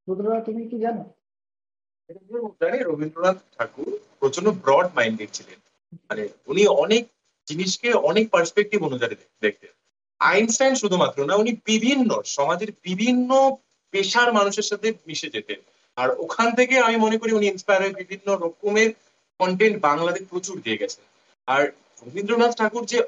রুদ্রদা 0.09 0.41
তুমি 0.41 0.69
কি 0.69 0.79
জানো? 0.79 1.05
জানি 2.61 2.79
রবীন্দ্রনাথ 2.79 3.37
ঠাকুর 3.59 3.99
প্রচণ্ড 4.21 4.49
ব্রড 4.49 4.87
মাইন্ডেড 4.95 5.29
ছিলেন। 5.33 5.59
মানে 6.09 6.29
উনি 6.47 6.67
অনেক 6.67 7.09
জিনিসকে 7.49 7.93
অনেক 7.93 8.31
পার্সপেক্টিভ 8.31 8.85
অনুযায়ী 8.85 9.15
দেখ- 9.15 9.43
দেখতেন। 9.43 9.86
আইনস্টাইন 10.21 10.75
শুধুমাত্র 10.83 11.19
না, 11.29 11.35
উনি 11.43 11.53
বিভিন্ন, 11.71 12.11
সমাজের 12.37 12.71
বিভিন্ন 12.89 13.31
পেশার 13.95 14.29
মানুষের 14.39 14.67
সাথে 14.71 14.89
মিশে 15.09 15.29
যেতেন। 15.35 15.61
আর 15.97 16.09
ওখান 16.25 16.49
থেকে 16.59 16.75
আমি 16.87 16.97
মনে 17.05 17.17
করি 17.21 17.31
উনি 17.39 17.47
ইন্সপায়ার 17.49 17.83
হয়ে 17.83 18.01
বিভিন্ন 18.03 18.29
রকমের 18.45 18.91
কন্টেন্ট 19.41 19.77
বাংলাতে 19.87 20.21
প্রচুর 20.31 20.57
দিয়ে 20.65 20.81
গেছেন। 20.83 21.05
আর 21.49 21.63
রবীন্দ্রনাথ 22.07 22.53
ঠাকুর 22.61 22.85
যে 22.93 22.99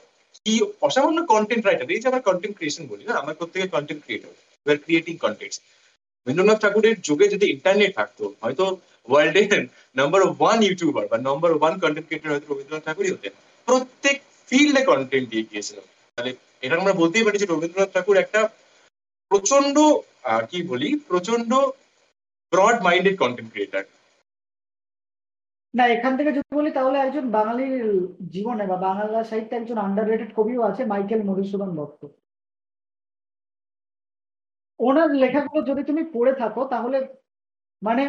কি 0.46 0.54
অসামান্য 0.86 1.18
কন্টেন্ট 1.32 1.62
রাইটার 1.64 1.92
এই 1.94 2.00
যে 2.02 2.08
আমরা 2.10 2.26
কন্টেন্ট 2.28 2.54
ক্রিয়েশন 2.58 2.84
বলি 2.92 3.04
না, 3.08 3.14
আমরা 3.20 3.34
প্রত্যেকে 3.38 3.68
content 3.74 4.00
creator 4.04 4.32
we 4.66 4.76
creating 4.84 5.14
content 5.24 5.54
Rabindranath 6.20 6.58
ঠাকুরের 6.64 6.96
যুগে 7.06 7.26
যদি 7.34 7.46
ইন্টারনেট 7.54 7.92
থাকতো, 7.98 8.24
হয়তো 8.42 8.64
ওয়ার্ল্ডের 9.08 9.62
নাম্বার 9.98 10.20
ওয়ান 10.40 10.58
ইউটিউবার 10.68 11.04
বা 11.10 11.16
নাম্বার 11.28 11.50
ওয়ান 11.58 11.74
কন্টেন্ট 11.82 12.06
ক্রিয়েটর 12.08 12.32
হয়তো 12.32 12.46
রবীন্দ্রনাথ 12.48 12.84
ঠাকুরই 12.88 13.12
হতেন। 13.14 13.32
প্রত্যেক 13.68 14.16
ফিল্ডে 14.48 14.82
কন্টেন্ট 14.90 15.26
দিয়ে 15.32 15.46
গিয়েছিলেন 15.50 15.86
তাহলে 16.18 16.32
এটা 16.64 16.74
আমরা 16.80 16.94
বলতেই 17.02 17.24
পারি 17.26 17.36
যে 17.42 17.46
রবীন্দ্রনাথ 17.46 17.90
ঠাকুর 17.94 18.16
একটা 18.24 18.40
প্রচণ্ড 19.30 19.76
কি 20.50 20.58
বলি 20.70 20.88
প্রচণ্ড 21.10 21.50
ব্রড 22.52 22.76
মাইন্ডেড 22.86 23.16
কন্টেন্ট 23.22 23.50
ক্রিয়েটার 23.52 23.84
না, 25.74 25.84
এখান 25.96 26.12
থেকে 26.18 26.30
যদি 26.36 26.48
বলি 26.58 26.70
তাহলে 26.78 26.96
একজন 27.00 27.24
বাঙালির 27.38 27.84
জীবনে 28.34 28.64
বা 28.70 28.76
বাংলা 28.88 29.20
সাহিত্যে 29.30 29.58
একজন 29.58 29.78
আন্ডাররেটেড 29.86 30.30
কবিও 30.38 30.66
আছে, 30.68 30.82
মাইকেল 30.92 31.20
মধুসূদন 31.28 31.70
দত্ত। 31.78 32.02
ওনার 34.80 35.10
লেখাগুলো 35.22 35.60
যদি 35.70 35.82
তুমি 35.90 36.02
পড়ে 36.14 36.32
থাকো, 36.42 36.62
তাহলে 36.74 36.98
মানে 37.82 38.02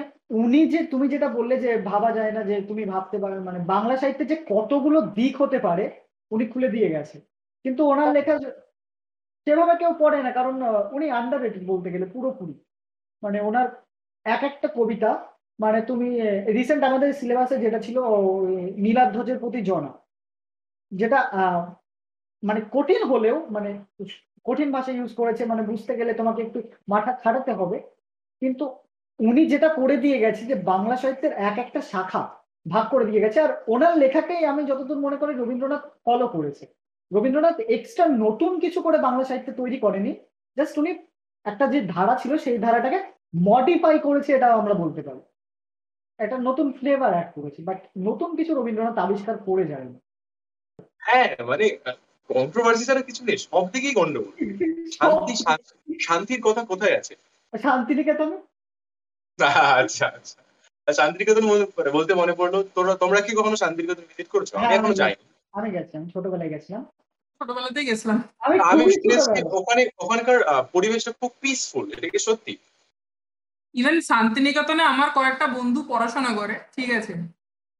উনি 0.43 0.61
যে, 0.73 0.79
তুমি 0.93 1.05
যেটা 1.13 1.27
বললে 1.37 1.55
যে 1.65 1.71
ভাবা 1.91 2.09
যায় 2.17 2.33
না 2.37 2.41
যে 2.49 2.55
তুমি 2.69 2.83
ভাবতে 2.93 3.17
পারো 3.23 3.35
মানে 3.49 3.59
বাংলা 3.73 3.95
সাহিত্যে 4.01 4.25
যে 4.31 4.37
কতগুলো 4.53 4.97
দিক 5.17 5.33
হতে 5.43 5.59
পারে, 5.67 5.85
উনি 6.31 6.45
খুলে 6.51 6.69
দিয়ে 6.75 6.93
গেছে। 6.95 7.17
কিন্তু 7.65 7.81
ওনার 7.91 8.09
লেখা 8.17 8.33
সেভাবে 9.47 9.73
কেউ 9.81 9.91
পড়ে 10.01 10.19
না 10.25 10.31
কারণ 10.37 10.55
উনি 10.95 11.07
আন্ডার 11.19 11.39
রেটেড 11.41 11.63
বলতে 11.71 11.87
গেলে 11.93 12.05
পুরোপুরি। 12.15 12.55
মানে 13.23 13.37
ওনার 13.49 13.67
এক 14.25 14.41
একটা 14.49 14.67
কবিতা 14.77 15.11
মানে 15.59 15.79
তুমি 15.89 16.07
রিসেন্ট 16.57 16.81
আমাদের 16.89 17.09
সিলেবাসে 17.19 17.55
যেটা 17.65 17.79
ছিল 17.85 17.97
নীলাধ্বজের 18.85 19.37
প্রতি 19.43 19.59
জনা 19.69 19.91
যেটা 20.91 21.19
মানে 22.43 22.61
কঠিন 22.75 23.01
হলেও 23.11 23.37
মানে 23.55 23.69
কঠিন 24.45 24.69
ভাষা 24.75 24.91
ইউজ 24.91 25.11
করেছে 25.19 25.43
মানে 25.45 25.63
বুঝতে 25.71 25.93
গেলে 25.99 26.11
তোমাকে 26.13 26.41
একটু 26.43 26.59
মাথা 26.87 27.11
খাটাতে 27.23 27.51
হবে। 27.59 27.77
কিন্তু 28.41 28.65
উনি 29.19 29.41
যেটা 29.53 29.69
করে 29.79 29.95
দিয়ে 30.03 30.17
গেছে 30.17 30.43
যে 30.51 30.55
বাংলা 30.71 30.95
সাহিত্যের 31.01 31.33
এক 31.49 31.55
একটা 31.63 31.79
শাখা 31.91 32.23
ভাগ 32.65 32.85
করে 32.93 33.05
দিয়ে 33.09 33.23
গেছে 33.25 33.39
আর 33.45 33.51
ওনার 33.73 33.93
লেখাকেই 33.97 34.43
আমি 34.51 34.61
যতদূর 34.69 34.99
মনে 35.05 35.17
করি 35.21 35.33
রবীন্দ্রনাথ 35.33 35.83
ফলো 36.05 36.27
করেছে। 36.35 36.65
রবীন্দ্রনাথ 37.11 37.57
এক্সট্রা 37.75 38.05
নতুন 38.25 38.51
কিছু 38.63 38.79
করে 38.85 38.97
বাংলা 39.07 39.23
সাহিত্য 39.29 39.49
তৈরি 39.61 39.77
করেনি। 39.85 40.11
জাস্ট 40.57 40.75
উনি 40.81 40.91
একটা 41.45 41.65
যে 41.73 41.79
ধারা 41.93 42.13
ছিল 42.21 42.31
সেই 42.45 42.57
ধারাটাকে 42.65 42.99
মডিফাই 43.47 43.95
করেছে 44.07 44.29
এটা 44.33 44.47
আমরা 44.61 44.75
বলতে 44.83 45.01
পারি। 45.07 45.21
একটা 46.19 46.37
নতুন 46.47 46.67
ফ্লেভার 46.79 47.11
অ্যাড 47.15 47.29
করেছি 47.37 47.59
বাট 47.69 47.79
নতুন 48.07 48.29
কিছু 48.39 48.51
রবীন্দ্রনাথ 48.53 48.97
আবিষ্কার 49.05 49.35
করে 49.47 49.63
যায়নি। 49.71 49.95
হ্যাঁ 51.07 51.29
মানে 51.49 51.65
কন্ট্রোভার্সি 52.29 52.83
ছাড়া 52.89 53.03
কিছু 53.09 53.21
নেই 53.27 53.37
সব 53.47 53.63
দিকেই 53.73 53.97
গন্ডগোল। 53.99 54.33
শান্তি 54.97 55.33
শান্তি 55.45 55.73
শান্তির 56.07 56.41
কথা 56.47 56.61
কোথায় 56.71 56.95
আছে? 56.99 57.13
শান্তিনিকেতনে? 57.53 58.37
আচ্ছা 59.81 60.05
আচ্ছা। 60.17 60.39
শান্তিনিকেতন 60.87 61.43
বলতে 61.97 62.13
মনে 62.21 62.33
পড়ল 62.39 62.55
তোমরা 62.77 62.93
তোমরা 63.03 63.19
কি 63.25 63.31
কখনো 63.39 63.55
শান্তিনিকেতন 63.63 64.05
ভিজিট 64.09 64.27
করেছ? 64.33 64.49
আমি 64.53 64.65
হ্যাঁ, 64.65 64.77
এখনও 64.77 64.95
আমি 65.07 65.15
আমি 65.53 65.69
গেছিলাম 65.75 66.03
ছোটবেলায় 66.13 66.51
গেছিলাম। 66.53 66.83
ছোটবেলাতেই 67.41 67.87
গেছিলাম। 67.89 68.17
আমি 68.71 68.83
শুনেছি 68.95 69.29
ওখানে 69.59 69.81
ওখানকার 69.99 70.37
পরিবেশটা 70.73 71.11
খুব 71.19 71.31
পিসফুল 71.41 71.85
এটা 71.95 72.07
কি 72.13 72.19
সত্যি? 72.27 72.53
ইভেন 73.75 73.97
শান্তিনিকেতনে 74.09 74.83
আমার 74.93 75.09
কয়েকটা 75.17 75.45
বন্ধু 75.57 75.81
পড়াশোনা 75.91 76.31
করে 76.39 76.55
ঠিক 76.75 76.89
আছে? 76.99 77.13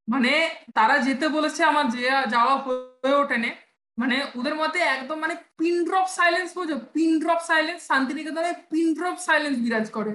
মানে 0.07 0.31
তারা 0.77 0.95
যেতে 1.07 1.25
বলেছে 1.37 1.61
আমার 1.71 1.85
যে 1.93 2.01
যাওয়া 2.33 2.55
হয়ে 2.63 3.15
ওঠেনে 3.15 3.51
মানে 3.97 4.15
ওদের 4.39 4.55
মতে 4.55 4.79
একদম 4.95 5.17
মানে 5.19 5.35
পিন 5.59 5.75
ড্রপ 5.87 6.07
সাইলেন্স 6.17 6.49
বোঝো? 6.57 6.75
পিন 6.93 7.11
ড্রপ 7.21 7.41
সাইলেন্স 7.49 7.81
শান্তিনিকেতনে 7.89 8.51
পিন 8.71 8.87
ড্রপ 8.97 9.17
সাইলেন্স 9.27 9.55
বিরাজ 9.63 9.87
করে। 9.97 10.11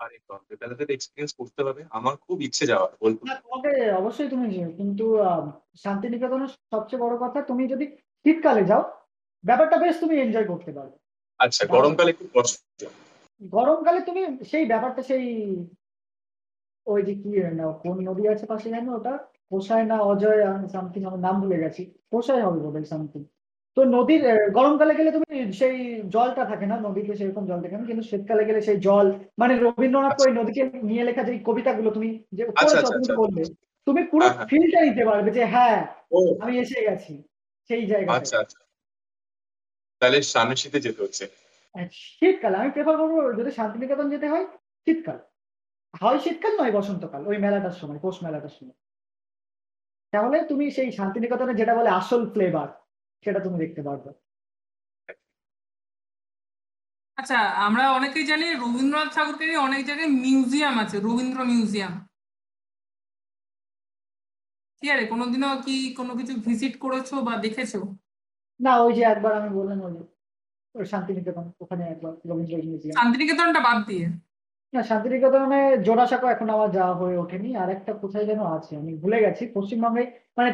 আরে 0.00 0.16
বাপরে 0.28 0.54
তাহলে 0.60 0.74
তো 0.80 0.92
এক্সপিরিয়েন্স 0.92 1.32
করতে 1.40 1.60
হবে। 1.66 1.82
আমার 1.98 2.14
খুব 2.24 2.36
ইচ্ছে 2.46 2.64
যাওয়ার 2.70 2.92
বলব 3.02 3.18
তোমাকে 3.44 3.70
অবশ্যই 4.00 4.28
তুমি 4.32 4.46
যেও 4.54 4.70
কিন্তু 4.80 5.04
আহ, 5.26 5.44
শান্তিনিকেতনের 5.84 6.50
সবচেয়ে 6.72 7.02
বড় 7.04 7.14
কথা 7.22 7.38
তুমি 7.50 7.64
যদি 7.72 7.86
শীতকালে 8.26 8.62
যাও 8.64 8.82
ব্যাপারটা 9.44 9.76
বেশ 9.78 9.94
তুমি 10.00 10.14
এনজয় 10.16 10.46
করতে 10.46 10.70
পারবে 10.72 10.96
আচ্ছা 11.40 11.62
গরমকালে 11.66 12.12
খুব 12.12 12.28
কষ্ট 12.34 12.58
গরমকালে 13.40 14.00
তুমি 14.00 14.22
সেই 14.44 14.64
ব্যাপারটা 14.66 15.02
সেই 15.02 15.24
ওই 16.86 17.00
যে 17.02 17.14
কি 17.14 17.28
না 17.52 17.64
কোন 17.82 17.96
নদী 18.00 18.24
আছে 18.26 18.44
পাশে 18.46 18.68
জানো 18.70 18.90
ওটা? 18.94 19.14
কোষায় 19.50 19.84
না 19.84 19.96
অজয় 20.02 20.40
সামথিং 20.68 21.00
আমার 21.04 21.20
নাম 21.20 21.34
ভুলে 21.40 21.58
গেছি। 21.58 21.82
কোষায় 22.12 22.42
হবে 22.42 22.58
বোধহয় 22.60 22.84
সামথিং 22.84 23.20
তো 23.76 23.80
নদীর 23.96 24.22
গরমকালে 24.52 24.94
গেলে 24.94 25.10
তুমি 25.12 25.26
সেই 25.52 25.76
জলটা 26.08 26.42
থাকে 26.44 26.66
না 26.66 26.76
নদীতে 26.78 27.12
সেরকম 27.16 27.44
জল 27.46 27.58
থাকে 27.62 27.76
না 27.76 27.84
কিন্তু 27.86 28.04
শীতকালে 28.10 28.42
গেলে 28.44 28.60
সেই 28.60 28.78
জল 28.78 29.06
মানে 29.38 29.54
রবীন্দ্রনাথ 29.56 30.16
ওই 30.20 30.32
নদীকে 30.32 30.62
নিয়ে 30.82 31.04
লেখা 31.04 31.22
যে 31.22 31.32
কবিতাগুলো 31.38 31.88
তুমি 31.90 32.08
যে 32.32 32.42
আচ্ছা, 32.52 32.76
আচ্ছা, 32.80 32.80
তুমি 32.88 32.98
আচ্ছা। 32.98 33.14
বললে 33.14 33.42
তুমি 33.86 34.02
পুরো 34.02 34.24
হ্যাঁ, 34.24 34.34
হ্যাঁ। 34.36 34.48
ফিলটা 34.50 34.80
নিতে 34.80 35.02
পারবে 35.04 35.30
যে 35.30 35.42
হ্যাঁ 35.44 35.78
আমি 36.42 36.52
এসে 36.58 36.78
গেছি। 36.88 37.14
সেই 37.70 37.84
জায়গায় 37.86 38.16
আচ্ছা 38.18 38.36
আচ্ছা। 38.38 38.58
তাহলে 40.02 40.18
সামনের 40.22 40.56
শীতে 40.56 40.78
যেতে 40.80 41.00
হচ্ছে। 41.02 41.24
শীতকালে। 41.92 42.56
আমি 42.56 42.70
প্রেফার 42.70 42.96
করব 42.96 43.14
যদি 43.38 43.50
শান্তিনিকেতন 43.50 44.06
যেতে 44.10 44.26
হয় 44.28 44.46
শীতকাল। 44.86 45.18
হয় 46.00 46.18
শীতকাল 46.18 46.52
নয় 46.60 46.72
বসন্তকাল 46.72 47.22
ওই 47.26 47.36
মেলাটার 47.38 47.76
সময় 47.80 47.98
পৌষ 47.98 48.16
মেলাটার 48.22 48.54
সময়। 48.58 48.78
তাহলে 50.12 50.38
তুমি 50.48 50.64
সেই 50.70 50.92
শান্তিনিকেতনে 50.92 51.52
যেটা 51.54 51.74
বলে 51.74 51.90
আসল 51.90 52.22
ফ্লেভার 52.30 52.68
সেটা 53.24 53.40
তুমি 53.40 53.56
দেখতে 53.58 53.82
পারবে। 53.82 54.10
আচ্ছা 57.18 57.38
আমরা 57.66 57.84
অনেকেই 57.92 58.26
জানি 58.26 58.46
রবীন্দ্রনাথ 58.54 59.10
ঠাকুরকে 59.14 59.46
অনেক 59.58 59.82
জায়গায় 59.86 60.10
মিউজিয়াম 60.24 60.74
আছে 60.78 60.96
রবীন্দ্র 60.98 61.38
মিউজিয়াম 61.44 61.94
ঠিক 64.82 64.90
আছে 64.94 65.04
কোনোদিনও 65.12 65.50
কি 65.66 65.74
কোনো 65.98 66.12
কিছু 66.18 66.32
ভিজিট 66.46 66.74
করেছ 66.84 67.08
বা 67.26 67.32
দেখেছ? 67.44 67.72
না 68.60 68.72
ওই 68.84 68.92
যে 68.96 69.02
একবার 69.04 69.32
আমি 69.40 69.50
বললাম 69.58 69.78
ওই 69.86 69.94
ওই 70.74 70.84
শান্তিনিকেতন 70.92 71.44
ওখানে 71.62 71.82
একবার 71.92 72.12
রবীন্দ্র 72.30 72.56
মিউজিয়াম 72.66 72.96
শান্তিনিকেতনটা 72.98 73.60
বাদ 73.68 73.78
দিয়ে? 73.90 74.06
না 74.72 74.80
শান্তিনিকেতনে 74.90 75.60
জোড়াসাঁকো 75.86 76.26
এখন 76.26 76.48
আমার 76.50 76.68
যাওয়া 76.70 76.94
হয়ে 77.00 77.16
ওঠেনি 77.18 77.50
আর 77.56 77.68
একটা 77.70 77.92
কোথায় 78.02 78.26
যেন 78.30 78.40
আছে 78.56 78.72
আমি 78.76 78.92
ভুলে 79.02 79.18
গেছি 79.24 79.42
পশ্চিমবঙ্গে 79.56 80.04
মানে 80.38 80.50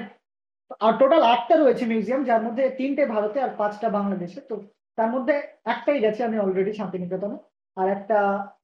আর 0.81 0.93
টোটাল 1.01 1.23
আটটা 1.33 1.55
রয়েছে 1.57 1.85
মিউজিয়াম 1.87 2.23
যার 2.29 2.43
মধ্যে 2.47 2.65
তিনটে 2.79 3.03
ভারতে 3.15 3.39
আর 3.41 3.53
পাঁচটা 3.61 3.89
বাংলাদেশে 3.89 4.41
তো 4.51 4.55
তার 4.99 5.09
মধ্যে 5.15 5.35
একটাই 5.67 5.99
গেছে 6.05 6.21
আমি 6.25 6.37
অলরেডি 6.39 6.73
শান্তিনিকেতনে 6.81 7.37
আর 7.77 7.87
একটা 7.97 8.19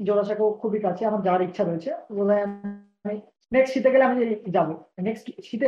জোড়াসাঁকো 0.06 0.46
খুবই 0.62 0.80
কাছে 0.86 1.02
আমার 1.04 1.22
যাওয়ার 1.26 1.42
ইচ্ছা 1.42 1.62
রয়েছে 1.64 1.90
বোধহয় 2.16 2.44
আমি 3.04 3.16
নেক্সট 3.52 3.72
শীতে 3.74 3.88
গেলে 3.92 4.04
আমি 4.04 4.16
যাব। 4.56 4.68
নেক্সট 5.06 5.26
শীতে। 5.48 5.66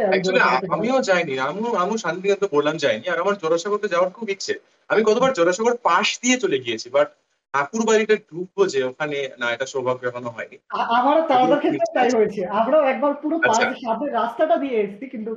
আমিও 0.76 0.96
যাইনি। 1.08 1.34
আমিও 1.48 1.70
আমিও 1.82 1.98
শান্তিনিকেতন 2.04 2.48
বললাম 2.56 2.74
যাইনি। 2.76 3.06
আর 3.08 3.18
আমার 3.24 3.34
জোড়াসাগরতে 3.42 3.88
যাওয়ার 3.88 4.10
খুব 4.16 4.26
ইচ্ছে। 4.34 4.52
আমি 4.90 5.00
কতবার 5.04 5.30
জোড়াসাগর 5.32 5.74
পাশ 5.88 6.08
দিয়ে 6.22 6.36
চলে 6.36 6.58
গিয়েছি 6.64 6.88
বাট 6.96 7.08
ঠাকুর 7.54 7.82
বাড়িটা 7.88 8.14
ঢুকবো 8.30 8.62
যে 8.66 8.80
ওখানে 8.84 9.18
না 9.40 9.46
এটা 9.54 9.66
সৌভাগ্য 9.66 10.02
এখনও 10.06 10.30
হয়নি। 10.36 10.56
আমারও 10.96 11.22
তাড়াতাড়ি 11.28 11.60
ক্ষেত্রে 11.62 11.86
তাই 11.96 12.08
হয়েছে। 12.10 12.40
আমরাও 12.60 12.82
একবার 12.92 13.12
পুরো 13.22 13.36
আচ্ছা। 13.44 13.64
সামনে 13.84 14.06
রাস্তাটা 14.10 14.56
দিয়ে 14.56 14.76
এসেছি 14.82 15.06
কিন্তু 15.14 15.32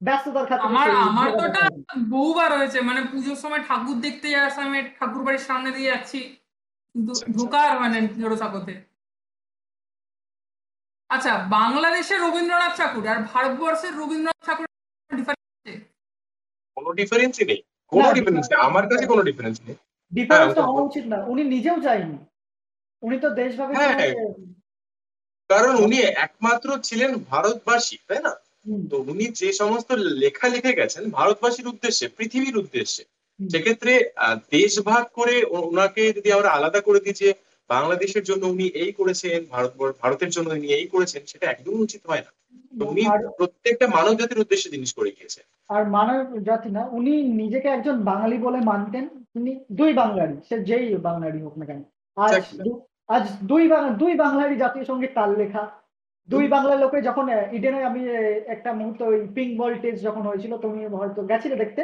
ব্যস্ততার 0.00 0.60
আমার 0.68 0.86
আমার 1.08 1.28
তো। 1.32 1.44
বহুবার 2.14 2.50
হয়েছে। 2.58 2.78
মানে 2.80 3.00
পুজোর 3.12 3.38
সময় 3.44 3.62
ঠাকুর 3.68 3.96
দেখতে 4.00 4.26
যাওয়ার 4.30 4.52
সময় 4.58 4.82
ঠাকুর 4.98 5.22
বাড়ির 5.26 5.44
সামনে 5.48 5.70
দিয়ে 5.76 5.90
যাচ্ছি। 5.92 6.18
কিন্তু 6.94 7.12
আচ্ছা, 7.12 7.24
আচ্ছা। 7.24 7.34
ঢোকার 7.36 7.70
মানে 7.80 7.98
জোড়াসাঁকোতে। 8.20 8.74
আচ্ছা 11.10 11.32
বাংলাদেশের 11.50 12.18
রবীন্দ্রনাথ 12.20 12.72
ঠাকুর 12.78 13.04
আর 13.06 13.18
ভারতবর্ষের 13.30 13.92
রবীন্দ্রনাথ 13.94 14.40
ঠাকুর 14.46 14.66
কোনো 16.76 16.90
ডিফারেন্সই 16.98 17.44
নেই। 17.46 17.60
কোনো 17.92 18.08
ডিফারেন্স 18.16 18.46
নেই। 18.48 18.58
আমার 18.66 18.84
কাছে 18.90 19.04
কোনো 19.06 19.22
ডিফারেন্স 19.28 19.56
নেই। 19.66 19.76
ডিফারেন্সটা 20.12 20.54
হ্যাঁ, 20.56 20.68
হওয়া 20.68 20.86
উচিত 20.88 21.04
না। 21.12 21.18
উনি 21.32 21.42
নিজেও 21.54 21.76
চাইনি 21.82 22.18
উনি 23.02 23.16
তো 23.18 23.28
দেশভাবে 23.40 23.72
হ্যাঁ। 23.74 24.12
কারণ 25.50 25.74
উনি 25.84 25.96
একমাত্র 26.18 26.68
ছিলেন 26.88 27.10
ভারতবাসী 27.30 27.96
তাই 28.08 28.20
না? 28.26 28.32
তো 28.90 28.96
উনি 29.10 29.24
যে 29.40 29.48
সমস্ত 29.60 29.88
লেখা 30.22 30.46
লিখে 30.48 30.78
গেছেন 30.80 31.02
ভারতবাসীর 31.10 31.66
উদ্দেশ্যে 31.66 32.06
পৃথিবীর 32.16 32.56
উদ্দেশ্যে 32.56 33.02
সেক্ষেত্রে 33.40 33.92
আহ, 34.16 34.36
দেশ 34.52 34.72
ভাগ 34.88 35.04
করে 35.16 35.34
ওনাকে 35.58 36.02
যদি 36.16 36.28
আমরা 36.32 36.48
আলাদা 36.50 36.80
করে 36.82 37.00
দিই 37.00 37.18
যে 37.20 37.28
বাংলাদেশের 37.70 38.24
জন্য 38.24 38.42
উনি 38.46 38.66
এই 38.82 38.90
করেছেন 38.92 39.38
ভারত 39.54 39.72
ভারতের 40.02 40.30
জন্য 40.30 40.48
উনি 40.50 40.68
এই 40.78 40.86
করেছেন 40.86 41.22
সেটা 41.26 41.46
একদমই 41.48 41.84
উচিত 41.86 42.02
হয় 42.10 42.24
না। 42.26 42.30
উনি 42.84 43.02
প্রত্যেকটা 43.38 43.86
মানব 43.88 44.14
জাতির 44.20 44.42
উদ্দেশ্যে 44.44 44.72
জিনিস 44.74 44.90
করে 44.98 45.10
গিয়েছেন। 45.10 45.44
আর 45.70 45.82
মানব 45.96 46.24
জাতি 46.48 46.70
না 46.70 46.82
উনি 46.98 47.12
নিজেকে 47.42 47.68
একজন 47.68 47.96
বাঙালি 48.10 48.36
বলে 48.38 48.58
মানতেন 48.70 49.04
উনি 49.34 49.52
দুই 49.70 49.90
বাংলারই 49.92 50.36
সে 50.48 50.56
যেই 50.60 50.86
বাংলারই 51.08 51.40
হোক 51.46 51.54
না 51.58 51.64
কেন। 51.68 51.80
আজ 52.16 52.34
আজ 53.08 53.24
দুই 53.42 53.62
দুই 54.02 54.12
বাংলারই 54.24 54.56
জাতীয় 54.56 54.84
সংগীত 54.84 55.12
তার 55.14 55.30
লেখা 55.38 55.62
দুই 56.28 56.44
বাংলার 56.48 56.78
লোকে 56.78 56.98
যখন 57.08 57.24
ইডেনে 57.52 57.80
আমি 57.90 58.00
একটা 58.54 58.70
মুহূর্ত 58.72 59.00
ওই 59.02 59.18
পিঙ্ক 59.36 59.52
বল 59.60 59.72
টেস্ট 59.82 60.00
যখন 60.04 60.22
হয়েছিল 60.28 60.52
তুমি 60.64 60.80
হয়তো 60.92 61.20
গেছিলে 61.22 61.56
দেখতে 61.56 61.82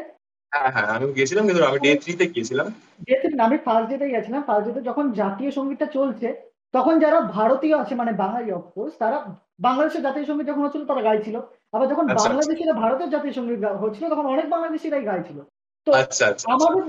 হ্যাঁ 0.52 0.70
হ্যাঁ 0.74 0.88
আমি 0.94 1.04
গিয়েছিলাম 1.16 1.44
কিন্তু 1.46 1.62
আমি 1.64 1.78
ডে 1.84 1.90
থ্রিতে 2.02 2.24
গিয়েছিলাম। 2.34 2.66
ডেতে 3.06 3.26
আমি 3.46 3.56
ফার্স্ট 3.66 3.88
ডেতে 3.90 4.06
গেছিলাম 4.14 4.42
ফার্স্ট 4.48 4.66
ডেতে 4.66 4.80
যখন 4.90 5.04
জাতীয় 5.12 5.50
সঙ্গীতটা 5.50 5.86
চলছে 5.96 6.28
তখন 6.74 6.94
যারা 7.04 7.18
ভারতীয় 7.36 7.74
আছে 7.78 7.94
মানে 7.94 8.12
বাঙালি 8.12 8.50
অফকোর্স 8.52 8.92
তারা 8.98 9.18
বাংলাদেশের 9.58 10.02
জাতীয় 10.02 10.26
সংগীত 10.28 10.46
যখন 10.48 10.62
হচ্ছিল 10.64 10.82
তারা 10.84 11.02
গাইছিল। 11.02 11.36
আবার 11.74 11.86
যখন 11.88 12.04
আচ্ছা, 12.04 12.14
আচ্ছা। 12.14 12.28
বাংলাদেশিরা 12.28 12.74
ভারতের 12.74 13.10
জাতীয় 13.10 13.32
সংগীত 13.32 13.62
হচ্ছিল 13.82 14.04
তখন 14.08 14.26
অনেক 14.26 14.46
বাংলাদেশিরাই 14.48 15.04
গাইছিল। 15.04 15.38
তো 15.86 15.90
আচ্ছা। 15.92 16.26
আমাদের 16.54 16.84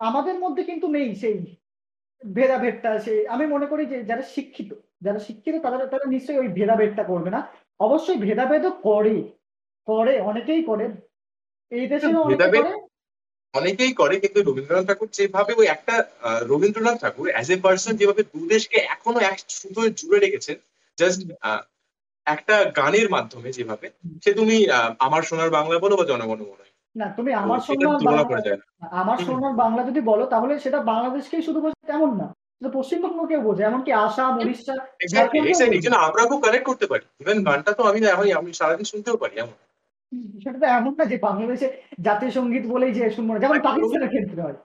আমাদের 0.00 0.36
মধ্যে 0.38 0.62
কিন্তু 0.64 0.86
নেই 0.88 1.08
সেই 1.14 1.36
ভেদাভেদটা 2.22 2.90
সে 2.98 3.14
আমি 3.28 3.44
মনে 3.46 3.66
করি 3.66 3.82
যে 3.86 3.98
যারা 4.04 4.24
শিক্ষিত 4.34 4.70
যারা 5.02 5.18
শিক্ষিত 5.18 5.54
তারা 5.64 5.76
তারা 5.86 6.06
নিশ্চয়ই 6.06 6.38
ওই 6.38 6.48
ভেদাভেদটা 6.48 7.04
করবে 7.04 7.30
না। 7.30 7.40
অবশ্যই 7.80 8.18
ভেদাভেদও 8.18 8.72
করে 8.82 9.16
করে 9.88 10.14
অনেকেই 10.20 10.62
করে। 10.62 10.86
এই 11.72 11.86
দেশে 11.86 12.06
অনেকে 12.16 12.46
করে। 12.56 12.72
অনেকেই 13.54 13.92
করে 13.92 14.14
কিন্তু 14.20 14.38
রবীন্দ্রনাথ 14.40 14.84
ঠাকুর 14.88 15.08
যেভাবে 15.12 15.52
ওই 15.54 15.66
একটা 15.66 15.94
Rabindranath 16.48 16.96
Thakur 17.02 17.26
as 17.32 17.48
a 17.50 17.56
person 17.64 17.92
যেভাবে 17.96 18.22
দু 18.32 18.40
দেশকে 18.48 18.78
এখনও 18.94 19.20
এক 19.20 19.36
সুতোয় 19.58 19.90
জুড়ে 19.90 20.18
রেখেছেন 20.18 20.56
জাস্ট 20.98 21.20
একটা 22.26 22.56
গানের 22.78 23.08
মাধ্যমে 23.10 23.48
যেভাবে 23.52 23.86
সে 24.24 24.30
তুমি 24.34 24.56
আমার 24.98 25.22
সোনার 25.22 25.50
বাংলা 25.50 25.76
বলো 25.78 25.94
বা 25.96 26.04
জনগণ 26.04 26.40
মনে 26.42 26.66
না 26.96 27.06
তুমি 27.18 27.30
আমার 27.42 27.58
সোনার 27.66 27.98
বাংলা 28.08 28.24
না। 28.52 28.66
আমার 29.02 29.18
সোনার 29.26 29.54
বাংলা 29.54 29.80
যদি 29.82 30.00
বলো 30.10 30.24
তাহলে 30.26 30.54
সেটা 30.58 30.78
বাংলাদেশকেই 30.92 31.42
শুধু 31.42 31.58
বোঝে 31.64 31.88
তেমন 31.90 32.10
না 32.20 32.26
সেটা 32.56 32.70
পশ্চিমবঙ্গকেও 32.78 33.40
বোঝে 33.40 33.62
এমনকি 33.64 33.90
আসাম 34.04 34.32
উড়িষ্যা 34.38 34.74
আমরা 36.06 36.22
খুব 36.30 36.40
কানেক্ট 36.42 36.66
করতে 36.70 36.86
পারি। 36.86 37.04
ইভেন 37.22 37.38
গানটা 37.46 37.70
তো 37.78 37.82
আমি 37.90 37.98
এখন 38.06 38.26
আমি 38.40 38.50
সারাদিন 38.60 38.86
শুনতেও 38.92 39.20
পারি 39.22 39.34
এমন। 39.38 39.56
সেটা 40.12 40.58
তো 40.58 40.66
এমন 40.66 40.94
না 40.94 41.04
যে 41.04 41.18
বাংলাদেশে 41.18 41.66
জাতীয় 42.00 42.30
সংগীত 42.30 42.66
বলেই 42.66 42.94
যে 42.94 43.10
শুনব 43.10 43.32
না 43.32 43.38
যেমন। 43.38 43.60
পাকিস্তানের 43.60 44.08
ক্ষেত্রে 44.08 44.42
হয়। 44.42 44.58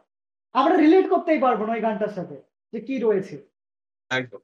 আমরা 0.55 0.75
রিলেট 0.77 1.09
করতেই 1.09 1.39
পারব 1.39 1.65
না 1.65 1.73
ওই 1.73 1.81
গানটার 1.81 2.09
সাথে 2.09 2.35
যে 2.73 2.79
কি 2.81 2.99
রয়েছে। 2.99 3.35
একদম। 4.11 4.41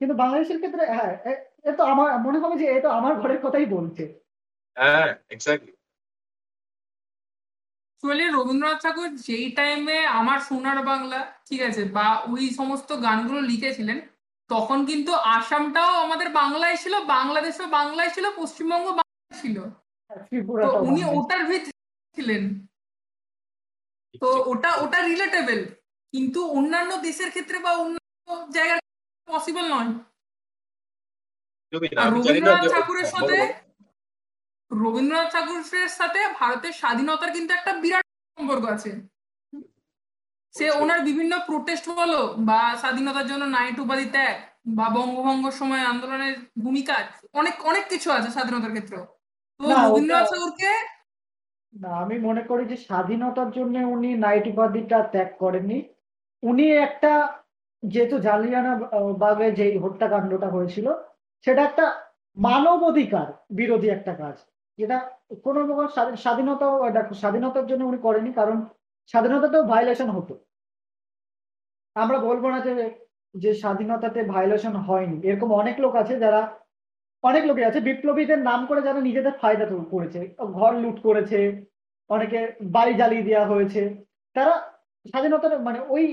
কিন্তু 0.00 0.14
বাংলাদেশের 0.16 0.56
ক্ষেত্রে 0.56 0.86
হ্যাঁ 0.86 1.12
এ- 1.24 1.42
এ 1.64 1.72
তো 1.72 1.84
আমার 1.84 2.20
মনে 2.20 2.38
হবে 2.38 2.56
যে 2.58 2.66
এ 2.66 2.80
তো 2.80 2.88
আমার 2.88 3.14
ঘরের 3.14 3.40
কথাই 3.42 3.66
বলছে। 3.66 4.04
হ্যাঁ 4.76 5.14
এক্স্যাক্টলি 5.30 5.72
অ্যাকচুয়ালি 7.90 8.26
রবীন্দ্রনাথ 8.28 8.82
ঠাকুর 8.82 9.16
যেই 9.16 9.50
টাইমে 9.50 10.06
আমার 10.18 10.38
সোনার 10.38 10.84
বাংলা 10.84 11.18
ঠিক 11.46 11.60
আছে 11.62 11.84
বা 11.88 12.06
ওই 12.32 12.50
সমস্ত 12.50 12.92
গানগুলো 13.02 13.40
লিখেছিলেন 13.40 13.98
তখন 14.50 14.86
কিন্তু 14.86 15.12
আসামটাও 15.14 15.92
আমাদের 15.96 16.28
বাংলায় 16.32 16.76
ছিল 16.76 16.94
বাংলাদেশও 17.06 17.66
বাংলায় 17.68 18.10
ছিল 18.14 18.24
পশ্চিমবঙ্গ 18.36 18.86
বাংলায় 18.90 19.42
ছিল। 19.42 19.56
তো 20.64 20.68
উনি 20.88 21.02
ওটার 21.18 21.42
ভিতরে 21.50 21.76
ছিলেন। 22.16 22.42
তো 24.22 24.28
ওটা 24.52 24.70
ওটা 24.84 24.98
রিলেটেবল 25.10 25.60
কিন্তু 26.14 26.40
অন্যান্য 26.58 26.90
দেশের 27.06 27.30
ক্ষেত্রে 27.34 27.58
বা 27.64 27.72
অন্যান্য 27.82 28.28
জায়গায় 28.56 28.82
পসিবল 29.28 29.64
নয়। 29.74 29.90
রবীন্দ্রনাথ 31.72 32.64
ঠাকুরের 32.74 33.08
সাথে 33.14 33.36
রবীন্দ্রনাথ 34.70 35.28
ঠাকুরের 35.34 35.92
সাথে 35.98 36.20
ভারতের 36.40 36.74
স্বাধীনতার 36.80 37.30
কিন্তু 37.36 37.50
একটা 37.54 37.72
বিরাট 37.82 38.04
সম্পর্ক 38.38 38.64
আছে। 38.76 38.90
সে 40.54 40.66
ওনার 40.82 41.00
বিভিন্ন 41.08 41.32
প্রোটেস্ট 41.48 41.86
বলো 42.00 42.20
বা 42.48 42.60
স্বাধীনতার 42.82 43.26
জন্য 43.30 43.44
নাইট 43.56 43.76
উপাধি 43.84 44.06
ত্যাগ 44.14 44.36
বা 44.78 44.86
বঙ্গভঙ্গ 44.96 45.44
সময় 45.60 45.84
আন্দোলনের 45.92 46.34
ভূমিকা 46.64 46.94
অনেক 47.40 47.54
অনেক 47.70 47.84
কিছু 47.92 48.08
আছে 48.16 48.28
স্বাধীনতার 48.36 48.74
ক্ষেত্রে 48.74 48.98
তো 49.60 49.66
রবীন্দ্রনাথ 49.76 50.26
ঠাকুরকে? 50.30 50.72
না 51.72 51.90
আমি 52.02 52.16
মনে 52.28 52.42
করি 52.50 52.64
যে 52.72 52.76
স্বাধীনতার 52.86 53.48
জন্য 53.50 53.74
উনি 53.94 54.10
নাইট 54.24 54.44
উপাধিটা 54.52 54.98
ত্যাগ 55.12 55.30
করেননি। 55.40 55.78
উনি 56.42 56.64
একটা 56.86 57.12
যেহেতু 57.82 58.16
জালিয়ানা 58.18 58.72
বাগে 59.24 59.48
যে 59.58 59.66
হত্যাকাণ্ডটা 59.84 60.48
হয়েছিল 60.50 60.86
সেটা 61.44 61.62
একটা 61.64 61.84
মানবাধিকার 62.36 63.28
বিরোধী 63.50 63.88
একটা 63.92 64.12
কাজ। 64.22 64.36
যেটা 64.78 64.96
কোনো 65.44 65.60
প্রকার 65.68 65.88
স্বাধীনতা 66.24 66.66
দেখো 66.96 67.12
স্বাধীনতার 67.22 67.66
জন্য 67.70 67.82
উনি 67.84 67.98
করেনি 68.06 68.30
কারণ 68.32 68.56
স্বাধীনতাতেও 69.14 69.64
ভায়োলেশন 69.72 70.08
হতো। 70.16 70.34
আমরা 71.96 72.18
বলব 72.28 72.44
না 72.54 72.58
যে 72.66 72.72
যে 73.34 73.50
স্বাধীনতাতে 73.62 74.20
ভায়োলেশন 74.34 74.74
হয়নি। 74.86 75.16
এরকম 75.28 75.48
অনেক 75.52 75.76
লোক 75.84 75.94
আছে 76.02 76.14
যারা 76.24 76.40
অনেক 77.24 77.42
লোকে 77.48 77.62
আছে, 77.68 77.80
বিপ্লবীদের 77.88 78.40
নাম 78.48 78.60
করে 78.68 78.80
যারা 78.86 79.00
নিজেদের 79.08 79.34
ফায়দা 79.40 79.66
করেছে। 79.94 80.20
ঘর 80.58 80.72
লুট 80.82 80.96
করেছে, 81.06 81.38
অনেকে 82.10 82.38
বাড়ি 82.76 82.92
জ্বালিয়ে 83.00 83.26
দেওয়া 83.28 83.50
হয়েছে। 83.52 83.82
তারা 84.36 84.54
স্বাধীনতার 85.12 85.54
মানে 85.66 85.78
ওই 85.94 86.04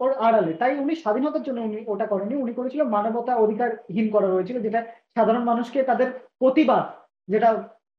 ওর 0.00 0.10
আড়ালে। 0.26 0.52
তাই 0.60 0.72
উনি 0.84 0.94
স্বাধীনতার 1.02 1.46
জন্য 1.48 1.58
উনি 1.68 1.78
ওটা 1.92 2.06
করেনি 2.12 2.34
উনি 2.44 2.52
করেছিল 2.58 2.82
মানবতা 2.96 3.32
অধিকারহীন 3.44 4.06
করা 4.14 4.28
হয়েছিল, 4.34 4.56
যেটা 4.66 4.80
সাধারণ 5.16 5.44
মানুষকে 5.50 5.78
তাদের 5.90 6.08
প্রতিবাদ 6.40 6.84
যেটা 7.32 7.50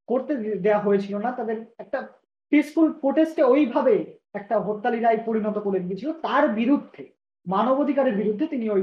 করতে 0.09 0.33
দেওয়া 0.65 0.83
হয়েছিল 0.85 1.15
না, 1.25 1.29
তাদের 1.39 1.57
একটা 1.83 1.99
পিসফুল 2.51 2.87
প্রোটেস্টে 3.01 3.43
ওইভাবে 3.53 3.95
একটা 4.39 4.55
হরতালি 4.65 4.99
রায় 4.99 5.19
পরিণত 5.27 5.57
করে 5.65 5.79
দিয়েছিল। 5.85 6.09
তার 6.25 6.43
বিরুদ্ধে 6.59 7.03
মানবাধিকারের 7.45 8.15
বিরুদ্ধে 8.21 8.45
তিনি 8.53 8.65
ওই 8.75 8.81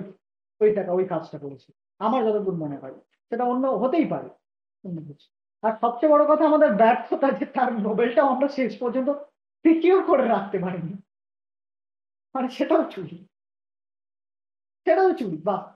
ওই 0.61 0.71
টাকা 0.79 0.91
ওই 0.99 1.05
কাজটা 1.13 1.39
করেছে 1.45 1.69
আমার 2.07 2.21
যতদূর 2.27 2.57
মনে 2.65 2.77
হয়। 2.83 2.97
সেটা 3.31 3.45
অন্য 3.45 3.67
হতেই 3.67 4.05
পারে। 4.05 4.29
আর 5.63 5.73
সবচেয়ে 5.81 6.13
বড় 6.13 6.25
কথা 6.25 6.45
আমাদের 6.45 6.73
ব্যর্থতা 6.73 7.31
যে 7.31 7.47
তার 7.47 7.73
নোবেলটাও 7.73 8.27
আমরা 8.27 8.49
শেষ 8.49 8.79
পর্যন্ত 8.79 9.09
সিকিউর 9.63 10.05
করে 10.05 10.29
রাখতে 10.29 10.59
পারিনি। 10.59 10.93
মানে 12.35 12.51
সেটাও 12.51 12.91
চুরি। 12.91 13.27
সেটাও 14.85 15.13
চুরি, 15.13 15.37
বাহ। 15.37 15.73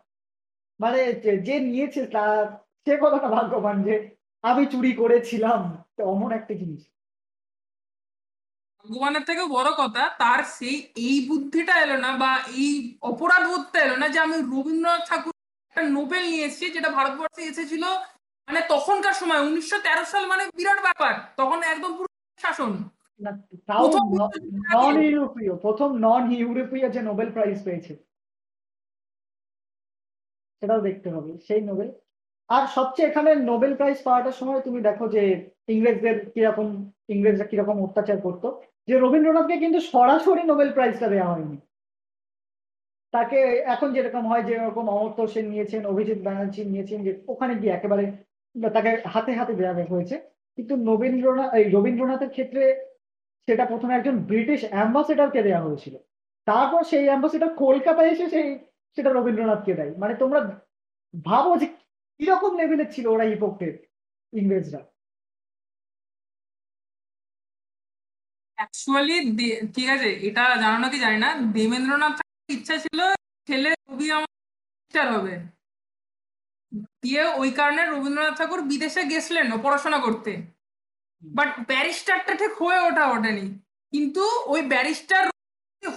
মানে 0.81 1.13
যে- 1.13 1.63
নিয়েছে 1.63 2.07
তার, 2.07 2.47
সে 2.57 2.99
কতটা 3.01 3.29
ভাগ্যবান 3.29 3.83
যে 3.83 4.17
আমি 4.43 4.67
চুরি 4.67 4.93
করেছিলাম। 4.93 5.85
অমন 6.05 6.33
একটা 6.33 6.55
জিনিস। 6.55 6.87
ভগবানের 8.89 9.23
থেকেও 9.23 9.49
বড় 9.49 9.71
কথা, 9.71 10.09
তার 10.09 10.45
সেই 10.45 10.93
এই 10.97 11.29
বুদ্ধিটা 11.29 11.83
এলো 11.83 11.97
না 11.97 12.17
বা 12.17 12.37
এই 12.37 12.99
অপরাধ 13.03 13.49
বোধটা 13.49 13.81
এলো 13.81 13.97
না 13.97 14.09
যে 14.09 14.19
আমি 14.19 14.37
রবীন্দ্রনাথ 14.37 15.09
ঠাকুর 15.09 15.32
নোবেল 15.77 16.25
নিয়ে 16.31 16.47
এসেছি 16.47 16.67
যেটা 16.77 16.91
ভারতবর্ষে 16.99 17.43
এসেছিল 17.53 17.85
মানে 18.49 18.61
তখনকার 18.69 19.15
সময় 19.21 19.41
উনিশশো 19.49 19.79
তেরো 19.87 20.05
সাল 20.13 20.25
মানে 20.27 20.43
বিরাট 20.59 20.81
ব্যাপার 20.87 21.13
তখন 21.37 21.59
একদম 21.73 21.91
পুরো 21.99 22.11
শাসন। 22.39 22.73
নন 24.75 24.97
ইউরোপীয় 25.09 25.55
প্রথম 25.65 25.91
নন 26.07 26.23
ইউরোপীয় 26.33 26.87
যে 26.95 27.01
নোবেল 27.03 27.29
প্রাইজ 27.35 27.59
পেয়েছে। 27.67 27.93
সেটাও 30.63 30.81
দেখতে 30.81 31.09
হবে 31.15 31.31
সেই 31.47 31.63
নোবেল। 31.71 31.91
আর 32.51 32.63
সবচেয়ে 32.77 33.09
এখানে 33.11 33.31
নোবেল 33.51 33.73
প্রাইজ 33.79 33.99
পাওয়াটার 34.07 34.39
সময় 34.41 34.61
তুমি 34.67 34.79
দেখো 34.89 35.05
যে 35.15 35.23
ইংরেজদের 35.75 36.17
কীরকম 36.35 36.69
ইংরেজরা 37.09 37.47
কীরকম 37.51 37.77
অত্যাচার 37.87 38.19
করতো। 38.27 38.49
যে 38.89 38.95
রবীন্দ্রনাথকে 38.99 39.57
কিন্তু 39.65 39.79
সরাসরি 39.93 40.43
নোবেল 40.51 40.71
প্রাইজটা 40.77 41.07
দেওয়া 41.09 41.31
হয়নি। 41.33 41.57
তাকে 43.13 43.39
এখন 43.75 43.89
যেরকম 43.97 44.25
হয় 44.31 44.45
যে 44.49 44.53
এরকম 44.61 44.85
অমর্ত্য 44.95 45.23
সেন 45.33 45.47
নিয়েছেন, 45.53 45.83
অভিজিৎ 45.93 46.19
ব্যানার্জি 46.27 46.63
নিয়েছেন, 46.73 46.99
যে 47.07 47.13
ওখানে 47.33 47.53
গিয়ে 47.61 47.75
একেবারে 47.75 48.05
তাকে 48.55 48.91
হাতে 49.13 49.33
হাতে 49.39 49.53
দেওয়া 49.61 49.75
হয়েছে। 49.93 50.17
কিন্তু 50.59 50.75
নবীন্দ্রনাথ 50.91 51.51
এই 51.59 51.65
রবীন্দ্রনাথের 51.77 52.31
ক্ষেত্রে 52.35 52.63
সেটা 53.49 53.65
প্রথমে 53.73 53.93
একজন 53.95 54.17
ব্রিটিশ 54.31 54.61
অ্যাম্বাসেডারকে 54.73 55.41
দেওয়া 55.49 55.65
হয়েছিল। 55.67 55.95
তারপর 56.47 56.81
সেই 56.91 57.05
অ্যাম্বাসেডার 57.09 57.51
কলকাতায় 57.65 58.11
এসে 58.15 58.27
সেই, 58.35 58.49
সেটা 58.97 59.11
রবীন্দ্রনাথকে 59.11 59.73
দেয়। 59.79 59.93
মানে 60.03 60.15
তোমরা 60.23 60.41
ভাবো 61.29 61.51
যে 61.61 61.67
কীরকম 62.21 62.53
লেভেলের 62.61 62.89
ছিল 62.95 63.05
ওরা 63.15 63.25
হিপোক্রেট 63.33 63.77
ইংরেজরা। 64.33 64.81
অ্যাকচুয়ালি 68.59 69.17
ঠিক 69.77 69.89
আছে? 69.95 70.09
এটা 70.29 70.45
জানো 70.63 70.79
নাকি 70.85 70.99
জানি 71.05 71.19
না? 71.25 71.29
দেবেন্দ্রনাথ 71.57 72.17
ইচ্ছা 72.49 72.75
ছিল 72.79 73.01
ছেলে 73.49 73.71
কবি 73.89 74.07
আমার 74.13 74.31
হবে। 75.15 75.35
দিয়ে 77.03 77.23
ওই 77.43 77.51
কারণে 77.59 77.83
রবীন্দ্রনাথ 77.85 78.35
ঠাকুর 78.39 78.61
বিদেশে 78.63 79.03
গেছিলেন 79.05 79.47
পড়াশোনা 79.65 79.99
করতে। 79.99 80.33
বাট 81.23 81.51
ব্যারিস্টারটা 81.71 82.33
ঠিক 82.35 82.53
হয়ে 82.63 82.81
ওঠা 82.89 83.05
ওঠেনি। 83.15 83.47
কিন্তু 83.93 84.23
ওই 84.53 84.61
ব্যারিস্টার 84.63 85.25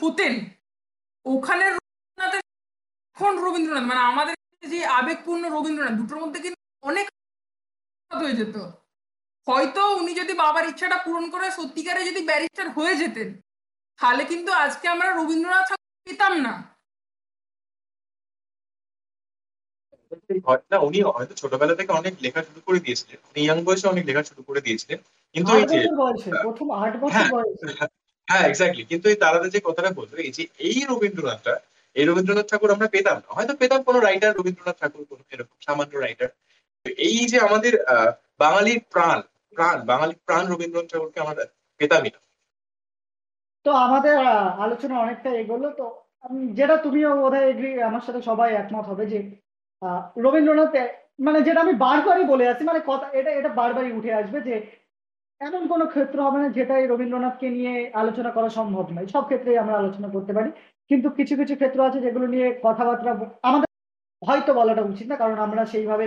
হতেন। 0.02 0.34
ওখানে 1.26 1.66
রবীন্দ্রনাথের 1.70 2.44
এখন 3.18 3.34
রবীন্দ্রনাথ। 3.46 3.86
মানে 3.92 4.02
আমাদের 4.12 4.36
যে 4.74 4.80
আবেগপূর্ণ 5.00 5.44
রবীন্দ্রনাথ, 5.56 5.94
দুটোর 6.00 6.20
মধ্যে 6.24 6.40
কিন্তু 6.40 6.60
অনেক 6.90 7.06
হয়ে 8.12 8.38
যেত। 8.40 8.56
হয়তো 9.48 9.82
উনি 10.00 10.12
যদি 10.16 10.34
বাবার 10.34 10.66
ইচ্ছাটা 10.70 10.98
পূরণ 11.06 11.26
করে 11.30 11.48
সত্যিকারে 11.52 12.02
যদি 12.10 12.22
ব্যারিস্টার 12.30 12.68
হয়ে 12.70 12.96
যেতেন, 13.02 13.30
তাহলে 14.00 14.24
কিন্তু 14.32 14.52
আজকে 14.66 14.86
আমরা 14.94 15.08
রবীন্দ্রনাথ 15.10 15.70
পেতাম 16.08 16.34
না। 16.46 16.54
না 20.72 20.78
উনি 20.88 20.98
হয়তো 21.08 21.34
ছোটবেলা 21.42 21.74
থেকে 21.80 21.92
অনেক 21.92 22.14
লেখা 22.26 22.42
শুরু 22.48 22.62
করে 22.68 22.80
দিয়েছিলেন। 22.80 23.20
উনি 23.30 23.40
ইয়াং 23.44 23.58
বয়সে 23.68 23.86
অনেক 23.94 24.04
লেখা 24.10 24.24
শুরু 24.30 24.42
করে 24.48 24.62
দিয়েছিলেন। 24.62 25.00
কিন্তু 25.36 25.52
এই 25.56 25.66
যে 25.72 25.78
প্রথম 26.46 26.68
আট 26.80 26.94
বছর 26.96 27.14
হ্যাঁ। 27.16 27.30
বয়সে। 27.34 27.66
হ্যাঁ 28.28 28.44
এক্স্যাক্টলি 28.44 28.84
কিন্তু 28.92 29.06
এই 29.12 29.18
তারাদা 29.24 29.48
যে 29.50 29.60
কথাটা 29.60 29.90
বলতো 29.92 30.14
এই 30.20 30.32
যে 30.32 30.44
এই 30.68 30.78
রবীন্দ্রনাথটা 30.92 31.54
এই 31.96 32.06
রবীন্দ্রনাথ 32.06 32.46
ঠাকুর 32.52 32.70
আমরা 32.72 32.88
পেতাম 32.88 33.18
না। 33.24 33.30
হয়তো 33.38 33.54
পেতাম 33.62 33.80
কোনো 33.84 34.00
রাইটার 34.00 34.34
রবীন্দ্রনাথ 34.36 34.78
ঠাকুর 34.82 35.04
কোনো 35.10 35.24
এরকম 35.32 35.58
সামান্য 35.62 35.94
রাইটার 35.98 36.30
এই 37.06 37.20
যে 37.32 37.38
আমাদের 37.40 37.74
আহ, 37.86 38.10
বাঙালির 38.40 38.80
প্রাণ 38.92 39.18
প্রাণ 39.56 39.78
বাঙালির 39.86 40.20
প্রাণ 40.26 40.44
রবীন্দ্রনাথ 40.48 40.88
ঠাকুরকে 40.92 41.20
আমরা 41.20 41.44
পেতামই 41.80 42.12
না। 42.16 42.20
তো 43.66 43.72
আমাদের 43.86 44.16
আলোচনা 44.66 44.96
অনেকটা 45.00 45.30
এগোলো 45.36 45.68
তো 45.80 45.86
যেটা 46.58 46.76
তুমিও 46.78 47.10
বোধহয় 47.16 47.48
এগ্রি 47.50 47.70
আমার 47.84 48.04
সাথে 48.08 48.22
সবাই 48.22 48.50
একমত 48.54 48.86
হবে 48.88 49.06
যে 49.06 49.20
রবীন্দ্রনাথ 50.18 50.74
মানে 51.20 51.40
যেটা 51.42 51.60
আমি 51.62 51.74
বারবারই 51.74 52.26
বলে 52.26 52.46
আছি 52.48 52.64
মানে 52.64 52.80
কথা 52.88 53.08
এটা 53.14 53.32
এটা 53.32 53.50
বারবারই 53.50 53.92
উঠে 53.92 54.12
আসবে 54.14 54.40
যে 54.42 54.56
এমন 55.42 55.68
কোনো 55.68 55.86
ক্ষেত্র 55.86 56.18
হবে 56.22 56.40
না 56.40 56.48
যেটাই 56.50 56.84
রবীন্দ্রনাথকে 56.86 57.48
নিয়ে 57.50 57.74
আলোচনা 57.94 58.32
করা 58.32 58.50
সম্ভব 58.50 58.86
নয়। 58.92 59.08
সব 59.08 59.24
ক্ষেত্রেই 59.26 59.58
আমরা 59.58 59.76
আলোচনা 59.78 60.08
করতে 60.08 60.34
পারি। 60.34 60.50
কিন্তু 60.92 61.08
কিছু 61.10 61.34
কিছু 61.36 61.54
ক্ষেত্র 61.56 61.80
আছে 61.82 62.00
যেগুলো 62.02 62.26
নিয়ে 62.28 62.48
কথাবার্তা 62.64 63.12
আমাদের 63.44 63.70
হয়তো 64.22 64.52
বলাটা 64.54 64.82
উচিত 64.82 65.08
না 65.08 65.16
কারণ 65.16 65.38
আমরা 65.40 65.62
সেইভাবে 65.66 66.06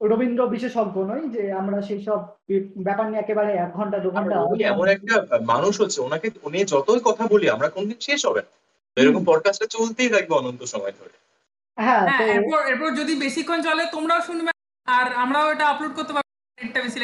রবীন্দ্র 0.00 0.42
বিশেষজ্ঞ 0.48 0.96
নই 1.04 1.22
যে 1.28 1.42
আমরা 1.52 1.82
সেই 1.82 2.00
সব 2.02 2.20
ব্যাপার 2.78 3.06
নিয়ে 3.06 3.22
একেবারে 3.22 3.50
এক 3.54 3.70
ঘণ্টা 3.72 3.98
দু 3.98 4.08
ঘণ্টা 4.10 4.36
এমন 4.72 4.86
একটা 4.88 5.14
মানুষ 5.44 5.80
হচ্ছে 5.80 5.98
ওনাকে 6.00 6.30
উনি 6.42 6.58
যতই 6.64 7.00
কথা 7.04 7.24
বলি 7.26 7.46
আমরা 7.50 7.68
কোনদিন 7.68 7.98
শেষ 8.00 8.20
হবে 8.26 8.40
না। 8.40 8.50
এরকম 8.98 9.22
পডকাস্টটা 9.24 9.66
চলতেই 9.66 10.08
থাকবে 10.08 10.32
অনন্ত 10.34 10.62
সময় 10.64 10.94
ধরে। 11.00 11.14
হ্যাঁ 11.78 12.00
হ্যাঁ 12.00 12.18
তো 12.18 12.24
এরপর 12.24 12.60
এরপর 12.66 12.88
যদি 12.94 13.12
বেশিক্ষণ 13.14 13.58
চলে 13.62 13.82
তোমরাও 13.92 14.20
শুনবে 14.20 14.50
আর 14.88 15.06
আমরাও 15.14 15.50
এটা 15.52 15.64
আপলোড 15.68 15.92
করতে 15.96 16.12
পারব 16.12 16.28
একটা 16.58 16.78
বেশি 16.82 16.98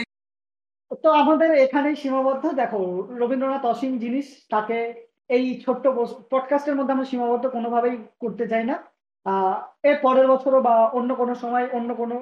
তো 1.03 1.09
আমাদের 1.13 1.51
এখানেই 1.55 1.97
সীমাবদ্ধ। 1.97 2.45
দেখো 2.53 2.81
রবীন্দ্রনাথ 3.17 3.65
অসীম 3.65 3.93
জিনিস 3.99 4.27
তাকে 4.51 4.79
এই 5.29 5.45
ছোট্ট 5.67 5.85
পডকাস্টের 6.31 6.77
মধ্যে 6.77 6.93
আমরা 6.93 7.05
সীমাবদ্ধ 7.05 7.45
কোনোভাবেই 7.47 7.97
করতে 8.21 8.45
চাই 8.49 8.65
না। 8.65 8.77
আহ 9.27 9.57
এর 9.83 9.97
পরের 10.03 10.27
বছরও 10.29 10.61
বা 10.63 10.75
অন্য 10.89 11.11
কোনো 11.15 11.35
সময় 11.35 11.67
অন্য 11.73 11.91
কোনো 11.95 12.17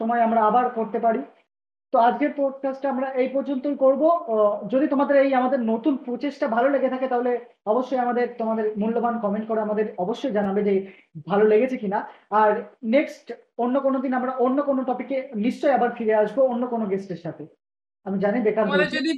সময় 0.00 0.20
আমরা 0.20 0.40
আবার 0.46 0.64
করতে 0.70 0.98
পারি। 0.98 1.20
তো 1.92 1.98
আজকের 1.98 2.32
পডকাস্টটা 2.36 2.90
আমরা 2.90 3.08
এই 3.12 3.28
পর্যন্তই 3.28 3.76
করব। 3.76 4.02
যদি 4.70 4.86
তোমাদের 4.88 5.16
এই 5.16 5.34
আমাদের 5.34 5.60
নতুন 5.62 5.96
প্রচেষ্টা 5.96 6.46
ভালো 6.48 6.68
লেগে 6.70 6.88
থাকে 6.88 7.08
তাহলে 7.08 7.32
অবশ্যই 7.66 7.98
আমাদের 7.98 8.26
তোমাদের 8.38 8.66
মূল্যবান 8.78 9.14
কমেন্ট 9.20 9.46
করে 9.48 9.60
আমাদের 9.60 9.86
অবশ্যই 9.98 10.32
জানাবে 10.32 10.60
যে 10.62 10.74
ভালো 11.28 11.44
লেগেছে 11.44 11.76
কিনা। 11.76 11.98
আর 12.30 12.50
নেক্সট 12.84 13.32
অন্য 13.58 13.80
কোনো 13.80 13.98
দিন 13.98 14.12
আমরা 14.14 14.32
অন্য 14.36 14.58
কোনো 14.62 14.80
টপিকে 14.84 15.16
নিশ্চয়ই 15.34 15.74
আবার 15.74 15.90
ফিরে 15.98 16.14
আসব 16.14 16.38
অন্য 16.42 16.66
কোনো 16.66 16.84
গেস্টের 16.86 17.16
সাথে। 17.16 17.44
আমি 18.06 18.16
জানি 18.18 18.38
বেকার 18.40 18.66
যদি 18.90 19.12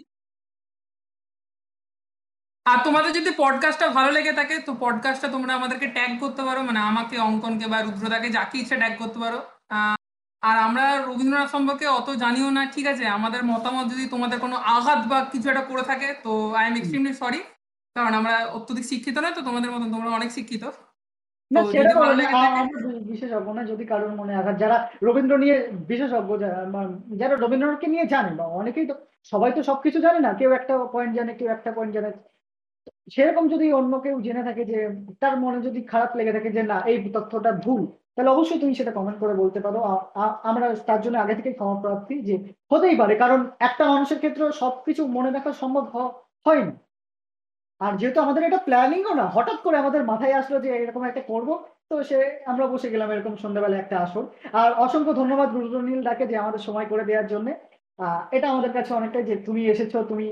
আর 2.67 2.79
তোমাদের 2.85 3.13
যদি 3.13 3.31
পডকাস্টটা 3.37 3.89
ভালো 3.89 4.11
লেগে 4.13 4.33
থাকে 4.33 4.55
তো 4.59 4.73
পডকাস্টটা 4.81 5.29
তোমরা 5.33 5.55
আমাদেরকে 5.55 5.87
ট্যাগ 5.87 6.13
করতে 6.21 6.43
পারো। 6.43 6.63
মানে 6.63 6.81
আমাকে 6.81 7.19
অঙ্কনকে 7.19 7.67
বা 7.69 7.79
রুদ্রদাকে 7.83 8.29
যাকে 8.31 8.59
ইচ্ছে 8.59 8.77
ট্যাগ 8.77 8.95
করতে 8.99 9.19
পারো। 9.19 9.39
আর 10.49 10.57
আমরা 10.67 10.85
রবীন্দ্রনাথ 11.09 11.49
সম্পর্কে 11.55 11.87
অত 11.99 12.09
জানিও 12.23 12.49
না 12.57 12.63
ঠিক 12.75 12.87
আছে? 12.93 13.05
আমাদের 13.17 13.43
মতামত 13.53 13.87
যদি 13.93 14.05
তোমাদের 14.15 14.39
কোনো 14.45 14.57
আঘাত 14.77 15.01
বা 15.11 15.19
কিছু 15.33 15.47
একটা 15.51 15.65
করে 15.71 15.83
থাকে 15.91 16.09
তো 16.25 16.33
আই 16.59 16.65
এম 16.69 16.75
এক্সট্রিমলি 16.79 17.13
সরি 17.23 17.41
কারণ 17.97 18.13
আমরা 18.21 18.35
অত্যধিক 18.59 18.85
শিক্ষিত 18.91 19.17
নয় 19.23 19.35
তো 19.39 19.43
তোমাদের 19.49 19.71
মতন 19.75 19.89
তোমরা 19.95 20.11
অনেক 20.19 20.31
শিক্ষিত। 20.37 20.65
বিশেষজ্ঞ 23.11 23.49
না 23.59 23.63
যদি 23.73 23.85
কারোর 23.91 24.13
মনে 24.21 24.33
আঘাত। 24.41 24.57
যারা 24.63 24.77
রবীন্দ্র 25.07 25.35
নিয়ে 25.45 25.57
বিশেষজ্ঞ 25.91 26.31
যারা 26.43 26.59
যারা 27.21 27.35
রবীন্দ্রনাথকে 27.37 27.89
নিয়ে 27.93 28.05
জানে 28.13 28.31
বা 28.39 28.45
অনেকেই 28.61 28.87
তো 28.91 28.95
সবাই 29.33 29.51
তো 29.57 29.61
সবকিছু 29.71 29.99
জানে 30.07 30.21
না 30.27 30.31
কেউ 30.41 30.51
একটা 30.59 30.75
পয়েন্ট 30.95 31.13
জানে 31.19 31.33
কেউ 31.39 31.49
একটা 31.57 31.71
পয়েন্ট 31.77 31.93
জানে। 31.97 32.11
সেরকম 33.15 33.45
যদি 33.55 33.67
অন্য 33.81 33.93
কেউ 34.05 34.17
জেনে 34.27 34.43
থাকে 34.49 34.63
যে 34.71 34.79
তার 35.23 35.35
মনে 35.45 35.59
যদি 35.67 35.81
খারাপ 35.93 36.11
লেগে 36.19 36.37
থাকে 36.37 36.51
যে 36.57 36.63
না 36.73 36.79
এই 36.91 36.99
তথ্যটা 37.17 37.53
ভুল 37.65 37.83
তাহলে 38.15 38.31
অবশ্যই 38.35 38.61
তুমি 38.63 38.73
সেটা 38.79 38.93
কমেন্ট 38.99 39.19
করে 39.23 39.35
বলতে 39.43 39.59
পারো। 39.65 39.79
আমরা 40.51 40.67
তার 40.89 41.01
জন্য 41.05 41.17
আগে 41.25 41.35
থেকেই 41.39 41.57
ক্ষমা 41.59 41.77
প্রার্থী 41.85 42.15
যে 42.29 42.35
হতেই 42.71 42.97
পারে, 43.01 43.15
কারণ 43.23 43.41
একটা 43.69 43.85
মানুষের 43.93 44.19
ক্ষেত্রে 44.23 44.43
সবকিছু 44.63 45.03
মনে 45.17 45.31
রাখা 45.37 45.51
সম্ভব 45.63 45.85
হয় 46.47 46.63
না 46.69 46.75
আর 47.81 47.93
যেহেতু 48.01 48.19
আমাদের 48.25 48.43
এটা 48.49 48.61
প্ল্যানিংও 48.69 49.13
না, 49.21 49.27
হঠাৎ 49.37 49.59
করে 49.65 49.77
আমাদের 49.83 50.03
মাথায় 50.11 50.39
আসলো 50.41 50.59
যে 50.65 50.69
এরকম 50.75 51.03
একটা 51.07 51.23
করব, 51.33 51.49
তো 51.91 51.95
সে, 52.09 52.19
আমরা 52.51 52.65
বসে 52.73 52.89
গেলাম 52.95 53.09
এরকম 53.15 53.35
সন্ধ্যাবেলা 53.43 53.77
একটা 53.81 53.97
আসর। 54.05 54.25
আর 54.61 54.71
অসংখ্য 54.85 55.13
ধন্যবাদ 55.21 55.49
রুদ্রনীল 55.57 56.01
ডাকে 56.09 56.25
যে 56.31 56.37
আমাদের 56.43 56.63
সময় 56.69 56.87
করে 56.93 57.05
দেওয়ার 57.09 57.31
জন্য। 57.33 57.49
এটা 58.37 58.47
আমাদের 58.53 58.73
কাছে 58.77 58.91
অনেকটাই 58.99 59.25
যে 59.31 59.35
তুমি 59.47 59.63
এসেছ, 59.73 59.93
তুমি 60.11 60.27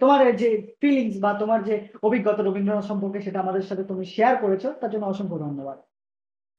তোমার 0.00 0.20
যে 0.42 0.48
ফিলিংস 0.80 1.14
বা 1.24 1.30
তোমার 1.42 1.60
যে 1.68 1.74
অভিজ্ঞতা 2.06 2.42
রবীন্দ্রনাথ 2.42 2.86
সম্পর্কে 2.90 3.18
সেটা 3.26 3.38
আমাদের 3.44 3.64
সাথে 3.68 3.84
তুমি 3.90 4.04
শেয়ার 4.14 4.34
করেছ, 4.44 4.64
তার 4.80 4.90
জন্য 4.92 5.04
অসংখ্য 5.12 5.38
ধন্যবাদ। 5.46 5.78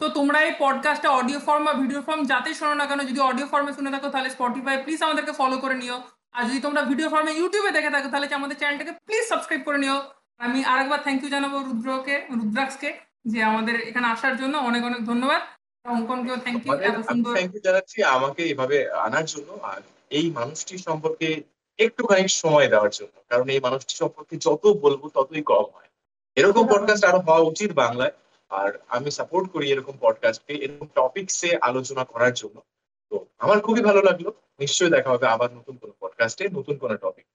তো 0.01 0.05
তোমরা 0.09 0.39
এই 0.43 0.53
পডকাস্টটা 0.59 1.09
অডিও 1.09 1.39
ফর্ম 1.39 1.63
বা 1.65 1.73
ভিডিও 1.73 2.01
ফর্ম 2.01 2.21
যাতে 2.25 2.49
শোনো 2.53 2.73
না 2.73 2.85
কেন 2.85 2.99
যদি 3.09 3.19
অডিও 3.19 3.47
ফর্মে 3.47 3.71
শুনে 3.73 3.89
থাকো 3.91 4.07
তাহলে 4.09 4.29
স্পটিফাই 4.29 4.75
প্লিজ 4.83 4.99
আমাদেরকে 5.03 5.33
ফলো 5.33 5.57
করে 5.57 5.75
নিও। 5.75 5.97
আর 6.33 6.43
যদি 6.49 6.59
তোমরা 6.59 6.81
ভিডিও 6.81 7.07
ফর্মে 7.09 7.31
ইউটিউবে 7.31 7.71
দেখে 7.71 7.89
থাকো 7.89 8.07
তাহলে 8.09 8.27
আমাদের 8.35 8.57
চ্যানেলটাকে 8.57 8.93
প্লিজ 9.05 9.23
সাবস্ক্রাইব 9.29 9.61
করে 9.63 9.77
নিও। 9.77 9.97
আমি 10.39 10.59
আরেকবার 10.63 10.99
থ্যাংক 11.03 11.19
ইউ 11.23 11.29
জানাব 11.29 11.53
রুদ্রকে 11.67 12.15
রুদ্রাক্সকে 12.35 12.89
যে 13.25 13.39
আমাদের 13.43 13.75
এখানে 13.81 14.07
আসার 14.07 14.35
জন্য 14.37 14.55
অনেক 14.69 14.81
অনেক 14.83 15.01
ধন্যবাদ। 15.05 15.41
অঙ্কনকেও 15.85 16.37
থ্যাংক 16.37 16.65
ইউ 16.65 16.73
এত 16.87 16.97
সুন্দর। 17.09 17.31
থ্যাংক 17.35 17.51
ইউ 17.55 17.61
জানাচ্ছি 17.63 17.97
আমাকে 18.15 18.41
এভাবে 18.43 18.77
আনার 18.91 19.25
জন্য 19.25 19.49
আর 19.61 19.81
এই 20.11 20.25
মানুষটি 20.31 20.77
সম্পর্কে 20.77 21.27
একটুখানি 21.79 22.27
সময় 22.41 22.67
দেওয়ার 22.67 22.89
জন্য। 22.89 23.15
কারণ 23.29 23.47
এই 23.49 23.59
মানুষটি 23.59 23.93
সম্পর্কে 23.95 24.35
যত 24.37 24.63
বলব 24.83 25.01
ততই 25.15 25.43
কম 25.43 25.65
হয়। 25.75 25.89
এরকম 26.37 26.63
পডকাস্ট 26.67 27.03
আরও 27.05 27.19
হওয়া 27.19 27.41
উচিত 27.51 27.71
বাংলায়। 27.83 28.13
আর 28.49 28.79
আমি 28.87 29.11
সাপোর্ট 29.11 29.51
করি 29.51 29.71
এরকম 29.71 29.93
পডকাস্টকে 30.01 30.53
এরকম 30.53 30.87
টপিকসে 30.95 31.57
আলোচনা 31.61 32.03
করার 32.05 32.33
জন্য। 32.33 32.61
তো 33.09 33.25
আমার 33.39 33.59
খুবই 33.59 33.81
ভালো 33.81 34.01
লাগল। 34.01 34.31
নিশ্চয়ই 34.59 34.89
দেখা 34.89 35.09
হবে 35.09 35.27
আবার 35.27 35.53
নতুন 35.53 35.77
কোনো 35.77 35.93
পডকাস্টে 35.99 36.49
নতুন 36.49 36.77
কোনো 36.77 36.97
টপিক 36.97 37.25